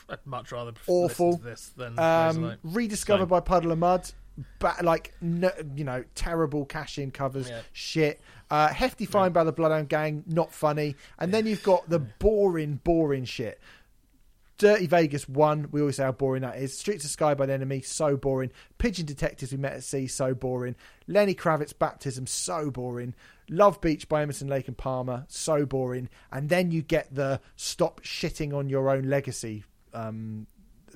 [0.09, 1.37] I'd much rather Awful.
[1.37, 3.29] this than Um, rediscovered Same.
[3.29, 4.09] by Puddle of Mudd.
[4.59, 7.61] But like no, you know, terrible cash in covers, Yeah.
[7.71, 8.19] shit.
[8.51, 10.95] Uh, Hefty Fine by the Bloodhound Gang, not funny.
[11.17, 13.59] And then you've got the boring, boring shit.
[14.57, 16.77] Dirty Vegas one, we always say how boring that is.
[16.77, 18.51] Streets of Sky by the Enemy, so boring.
[18.77, 20.75] Pigeon Detectives we met at sea, so boring.
[21.07, 23.13] Lenny Kravitz Baptism, so boring.
[23.49, 26.09] Love Beach by Emerson Lake and Palmer, so boring.
[26.31, 29.63] And then you get the Stop Shitting on Your Own Legacy
[29.93, 30.47] um,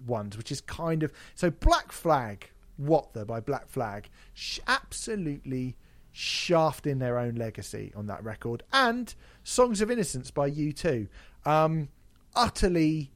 [0.05, 2.49] ones, which is kind of so Black Flag.
[2.77, 4.09] What the by Black Flag?
[4.33, 5.75] Sh- absolutely
[6.11, 9.13] shafting their own legacy on that record, and
[9.43, 11.07] Songs of Innocence by U two.
[11.45, 11.89] Um,
[12.35, 13.11] utterly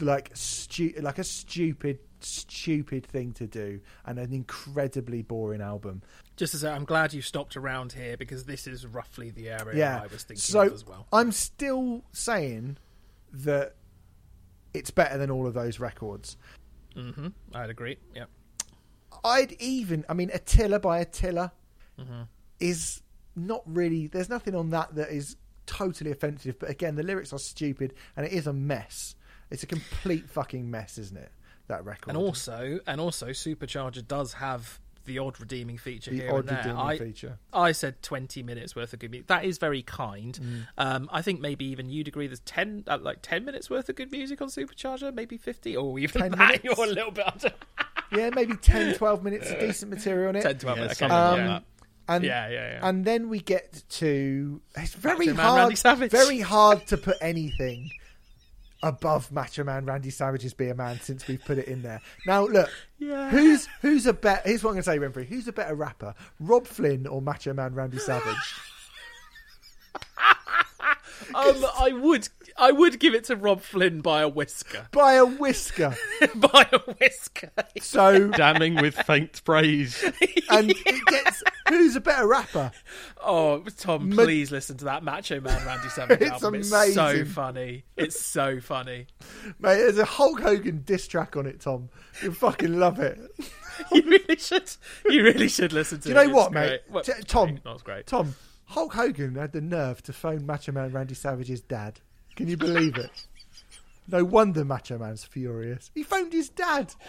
[0.00, 6.02] like stu- like a stupid stupid thing to do and an incredibly boring album
[6.36, 10.00] Just as I'm glad you stopped around here because this is roughly the area yeah
[10.02, 11.06] I was thinking so of as well.
[11.12, 12.76] i'm still saying
[13.32, 13.74] that
[14.74, 16.36] it's better than all of those records
[16.94, 17.96] hmm I'd agree.
[18.14, 18.24] Yeah.
[19.24, 21.52] I'd even, I mean, Attila by Attila
[21.98, 22.22] Mm-hmm.
[22.58, 23.02] is
[23.36, 24.06] not really.
[24.06, 25.36] There's nothing on that that is
[25.66, 26.58] totally offensive.
[26.58, 29.14] But again, the lyrics are stupid, and it is a mess.
[29.50, 31.30] It's a complete fucking mess, isn't it?
[31.70, 32.08] That record.
[32.10, 36.48] And also, and also, Supercharger does have the odd redeeming feature the here odd and
[36.48, 36.56] there.
[36.58, 37.38] redeeming I, feature.
[37.52, 39.28] I said 20 minutes worth of good music.
[39.28, 40.38] That is very kind.
[40.40, 40.66] Mm.
[40.76, 43.96] Um, I think maybe even you'd agree there's 10, uh, like 10 minutes worth of
[43.96, 46.38] good music on Supercharger, maybe 50, or even 10 that.
[46.38, 46.64] minutes?
[46.64, 47.52] You're a little bit under.
[48.12, 50.42] Yeah, maybe 10, 12 minutes of decent material on it.
[50.42, 50.98] 10, 12 Yeah, minutes.
[50.98, 51.62] something okay, like
[52.08, 52.14] yeah.
[52.14, 52.88] And, Yeah, yeah, yeah.
[52.88, 56.10] And then we get to it's very Macho hard, Savage.
[56.10, 57.88] very hard to put anything
[58.82, 62.00] above Macho Man Randy Savage's "Be a Man" since we've put it in there.
[62.26, 63.30] Now, look, Yeah.
[63.30, 64.42] who's who's a better?
[64.48, 65.26] Here's what I'm going to say, Remfry.
[65.26, 68.36] Who's a better rapper, Robb Flynn or Macho Man Randy Savage?
[71.34, 74.88] Um, I would, I would give it to Robb Flynn by a whisker.
[74.92, 75.96] By a whisker.
[76.34, 77.50] by a whisker.
[77.80, 80.02] So, Damning with faint praise.
[80.50, 82.72] and it gets who's a better rapper?
[83.22, 86.54] Oh, Tom, Ma- please listen to that Macho Man Randy Savage It's album.
[86.56, 87.84] It's so funny.
[87.96, 89.06] It's so funny.
[89.58, 91.90] Mate, there's a Hulk Hogan diss track on it, Tom.
[92.22, 93.18] You fucking love it.
[93.92, 94.70] You really should.
[95.08, 96.04] You really should listen to.
[96.04, 96.26] Do you know it.
[96.26, 96.70] It's what, great.
[96.70, 96.80] mate?
[96.90, 98.06] Well, T- Tom, that was great.
[98.06, 98.34] Tom,
[98.70, 102.00] Hulk Hogan had the nerve to phone Macho Man Randy Savage's dad.
[102.36, 103.10] Can you believe it?
[104.08, 105.90] No wonder Macho Man's furious.
[105.94, 106.94] He phoned his dad.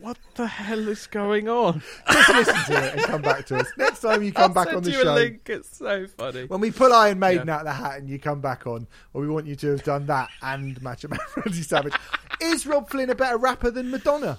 [0.00, 1.82] What the hell is going on?
[2.10, 3.66] Just listen to it and come back to us.
[3.76, 5.12] Next time you come I'll back send on the you show.
[5.12, 5.42] a link.
[5.46, 6.46] It's so funny.
[6.46, 7.54] When we pull Iron Maiden Yeah.
[7.56, 9.82] out of the hat and you come back on, or we want you to have
[9.84, 11.92] done that and Macho Man Randy Savage.
[12.40, 14.38] Is Robb Flynn a better rapper than Madonna?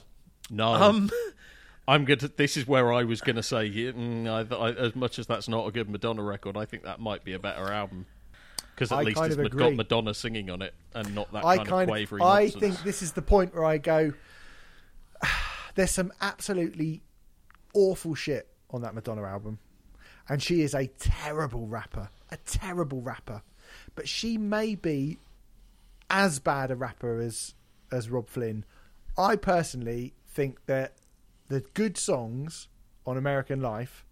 [0.49, 0.73] No.
[0.73, 1.11] um,
[1.87, 2.27] I'm going to.
[2.27, 5.47] This is where I was going to say, mm, I, I, as much as that's
[5.47, 8.05] not a good Madonna record, I think that might be a better album
[8.81, 9.49] because at I least it's agree.
[9.49, 12.59] got Madonna singing on it and not that I kind, kind of of, I nonsense.
[12.59, 14.13] think this is the point where I go.
[15.75, 17.03] There's some absolutely
[17.75, 19.59] awful shit on that Madonna album,
[20.27, 23.43] and she is a terrible rapper, a terrible rapper.
[23.93, 25.19] But she may be
[26.09, 27.53] as bad a rapper as
[27.91, 28.65] as Robb Flynn.
[29.17, 30.93] I personally think that
[31.52, 32.69] the good songs
[33.06, 34.06] on American Life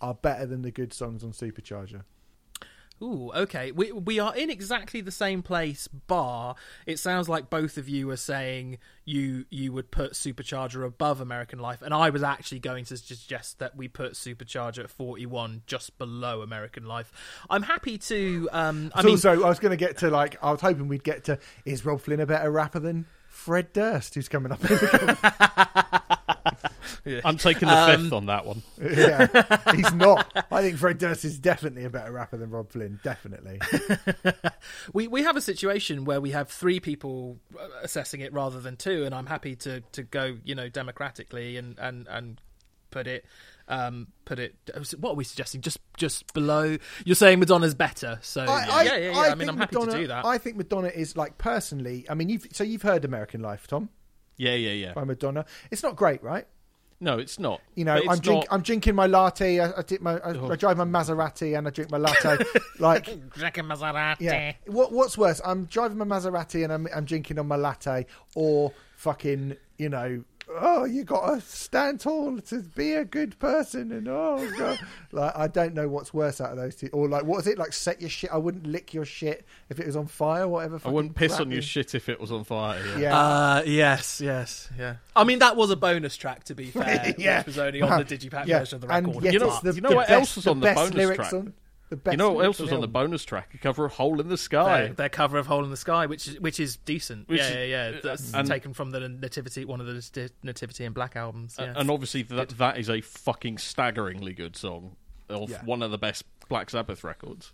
[0.00, 2.02] are better than the good songs on Supercharger.
[3.02, 3.72] Ooh, okay.
[3.72, 5.86] We we are in exactly the same place.
[5.88, 6.54] Bar.
[6.86, 11.58] It sounds like both of you are saying you you would put Supercharger above American
[11.58, 15.62] Life, and I was actually going to suggest that we put Supercharger at forty one,
[15.66, 17.12] just below American Life.
[17.50, 18.48] I'm happy to.
[18.50, 20.88] Um, I So mean, also, I was going to get to like I was hoping
[20.88, 24.60] we'd get to is Robb Flynn a better rapper than Fred Durst, who's coming up
[27.04, 28.62] in the I'm taking the Um, fifth on that one.
[28.82, 30.32] yeah, he's not.
[30.50, 33.00] I think Fred Durst is definitely a better rapper than Robb Flynn.
[33.02, 33.60] Definitely.
[34.92, 38.76] we we have a situation where we have three people uh, assessing it rather than
[38.76, 42.40] two, and I'm happy to to go you know democratically and and and
[42.90, 43.24] put it.
[43.68, 44.54] Um, put it.
[45.00, 45.60] What are we suggesting?
[45.60, 46.76] Just, just below.
[47.04, 49.18] You're saying Madonna's better, so I, yeah, I, yeah, yeah.
[49.18, 50.24] I, mean, I'm happy Madonna, to do that.
[50.24, 52.06] I think Madonna is like personally.
[52.08, 53.88] I mean, you've so you've heard American Life, Tom,
[54.36, 54.92] Yeah, yeah, yeah.
[54.92, 55.46] by Madonna.
[55.72, 56.46] It's not great, right?
[56.98, 57.60] No, it's not.
[57.74, 59.60] You know, I'm drink, not- I'm drinking my latte.
[59.60, 60.50] I, I, dip my, I, Oh.
[60.50, 62.38] I drive my Maserati and I drink my latte.
[62.78, 63.04] like,
[63.34, 64.16] Drinking Maserati.
[64.20, 64.52] yeah.
[64.66, 65.40] What what's worse?
[65.44, 70.24] I'm driving my Maserati and I'm I'm drinking on my latte, or fucking, you know.
[70.48, 74.78] Oh, you got to stand tall to be a good person, and oh god,
[75.12, 76.88] like I don't know what's worse out of those two.
[76.92, 77.72] Or like, what is it like?
[77.72, 78.30] Set your shit.
[78.32, 80.46] I wouldn't lick your shit if it was on fire.
[80.46, 80.80] Whatever.
[80.84, 82.80] I wouldn't piss on your your shit if it was on fire.
[82.86, 82.98] Yeah.
[82.98, 83.18] Yeah.
[83.18, 84.96] Uh, yes, yes, yeah.
[85.16, 87.38] I mean, that was a bonus track, to be fair, Yeah.
[87.38, 89.24] which was only on the Digipack Yeah, version of the and record.
[89.24, 90.76] yet You know- it's the, you know the what best, else was on the best
[90.76, 91.32] bonus lyrics track?
[91.32, 91.56] on the best
[91.90, 93.54] You know what else was on the bonus track?
[93.54, 96.26] A cover of "Hole in the Sky." their cover of "Hole in the Sky," which
[96.26, 97.28] is which is decent.
[97.28, 98.00] Which yeah, is- yeah, yeah.
[98.02, 101.56] That's uh, and- taken from the Nativity, one of the Nativity in Black albums.
[101.58, 101.74] Yeah.
[101.76, 104.96] And obviously, that that is a fucking staggeringly good song
[105.28, 105.64] of Yeah.
[105.64, 107.52] one of the best Black Sabbath records.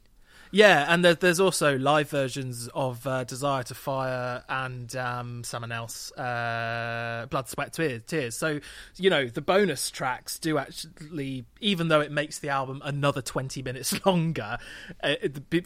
[0.55, 5.73] Yeah, and there, there's also live versions of uh, "Desire to Fire" and um, someone
[5.73, 8.37] else, uh, "Blood, Sweat, Tears." Tears.
[8.37, 8.61] So
[8.97, 13.63] you know the bonus tracks do actually, even though it makes the album another 20
[13.63, 14.59] minutes longer,
[15.03, 15.15] uh,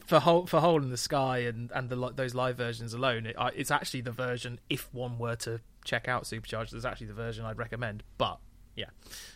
[0.06, 3.34] for "Hole for Hole in the Sky" and and the, those live versions alone, it,
[3.36, 4.60] uh, it's actually the version.
[4.70, 8.04] If one were to check out Supercharger, it's actually the version I'd recommend.
[8.18, 8.38] But
[8.76, 8.90] yeah,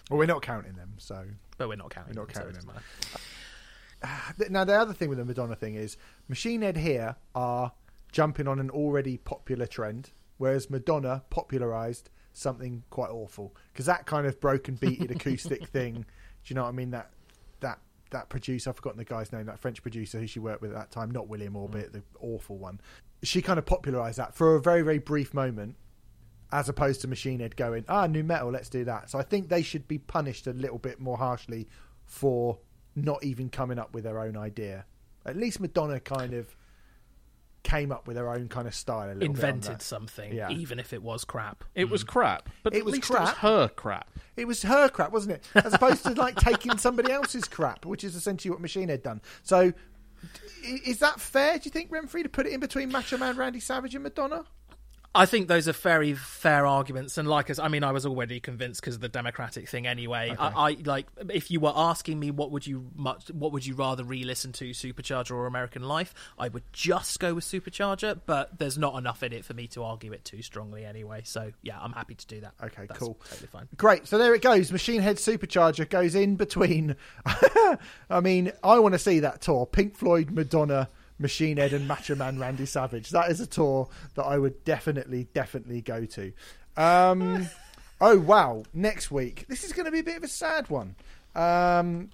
[0.08, 1.24] Well, we're not counting them, so
[1.58, 2.14] but we're not counting.
[2.14, 2.82] We're not them, counting them.
[4.50, 5.96] Now, the other thing with the Madonna thing is
[6.28, 7.72] Machine Head here are
[8.12, 14.26] jumping on an already popular trend, whereas Madonna popularized something quite awful because that kind
[14.26, 15.94] of broken beated acoustic thing.
[15.94, 16.02] Do
[16.46, 16.90] you know what I mean?
[16.90, 17.10] That
[17.60, 17.78] that
[18.10, 20.76] that producer, I've forgotten the guy's name, that French producer who she worked with at
[20.76, 22.80] that time, not William Orbit, the awful one.
[23.22, 25.76] She kind of popularized that for a very very brief moment.
[26.52, 29.08] As opposed to Machine Head going, ah, nu metal, let's do that.
[29.08, 31.68] So I think they should be punished a little bit more harshly
[32.06, 32.58] for
[33.04, 34.84] not even coming up with their own idea.
[35.26, 36.54] At least Madonna kind of
[37.62, 39.08] came up with her own kind of style.
[39.08, 39.82] A little Invented that.
[39.82, 40.50] something, Yeah.
[40.50, 41.64] even if it was crap.
[41.74, 42.08] It was mm.
[42.08, 44.08] crap, but It at was least it was her crap.
[44.36, 45.44] It was her crap, wasn't it?
[45.64, 49.20] As opposed to like taking somebody else's crap, which is essentially what Machine had done.
[49.42, 49.72] So,
[50.62, 51.58] is that fair?
[51.58, 54.44] Do you think Remfry to put it in between Macho Man Randy Savage and Madonna?
[55.12, 58.38] I think those are very fair arguments, and like us, I mean, I was already
[58.38, 59.84] convinced because of the democratic thing.
[59.88, 63.66] Anyway, I, I like if you were asking me what would you much, what would
[63.66, 66.14] you rather re-listen to, Supercharger or American Life?
[66.38, 69.82] I would just go with Supercharger, but there's not enough in it for me to
[69.82, 71.22] argue it too strongly anyway.
[71.24, 72.54] So yeah, I'm happy to do that.
[72.62, 73.18] Okay, That's cool.
[73.28, 73.68] totally fine.
[73.76, 74.06] Great.
[74.06, 74.70] So there it goes.
[74.70, 76.94] Machine Head Supercharger goes in between.
[77.26, 79.66] I mean, I want to see that tour.
[79.66, 80.88] Pink Floyd, Madonna,
[81.20, 83.10] Machine Head, and Macho Man Randy Savage.
[83.10, 86.32] That is a tour that I would definitely, definitely go to.
[86.76, 87.48] Um,
[88.00, 88.64] oh wow!
[88.72, 90.96] Next week, this is going to be a bit of a sad one.
[91.34, 92.10] Um,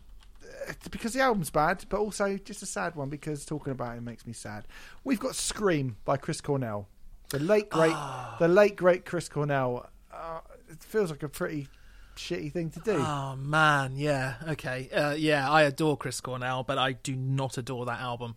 [0.90, 4.26] because the album's bad, but also just a sad one because talking about it makes
[4.26, 4.66] me sad.
[5.04, 6.88] We've got "Scream" by Chris Cornell,
[7.30, 7.94] the late great,
[8.38, 9.88] the late great Chris Cornell.
[10.12, 11.68] Uh, it feels like a pretty
[12.16, 12.96] shitty thing to do.
[12.96, 15.48] Oh man, yeah, okay, uh, yeah.
[15.50, 18.34] I adore Chris Cornell, but I do not adore that album.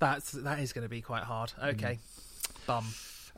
[0.00, 1.52] That's that is going to be quite hard.
[1.62, 1.74] Mm.
[1.74, 1.98] Okay,
[2.66, 2.84] bum.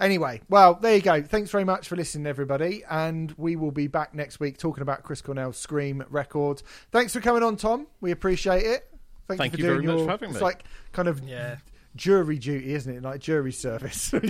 [0.01, 1.21] Anyway, well, there you go.
[1.23, 5.03] Thanks very much for listening, everybody, and we will be back next week talking about
[5.03, 6.63] Chris Cornell's Scream record.
[6.91, 7.87] Thanks for coming on, Tom.
[8.01, 8.89] We appreciate it.
[9.29, 10.45] Thank, Thank for you doing very much your, for having it's me.
[10.45, 11.57] like kind of Yeah.
[11.97, 13.03] Jury duty, isn't it?
[13.03, 14.13] Like jury service.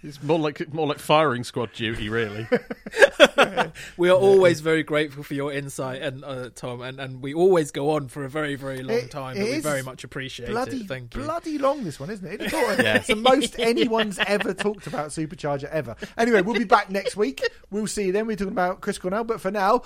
[0.00, 2.46] It's more like more like firing squad duty, really.
[3.96, 7.72] We are always very grateful for your insight, and uh, Tom, and, and we always
[7.72, 9.36] go on for a very very long It- time.
[9.36, 10.86] it But we very much appreciate bloody, it.
[10.86, 11.22] Thank you.
[11.22, 12.40] bloody long this one, isn't it?
[12.42, 12.96] It's Yeah.
[12.98, 15.96] It's the most anyone's ever talked about Supercharger ever.
[16.16, 17.42] Anyway, we'll be back next week.
[17.70, 18.28] We'll see you then.
[18.28, 19.82] We're talking about Chris Cornell, but for now,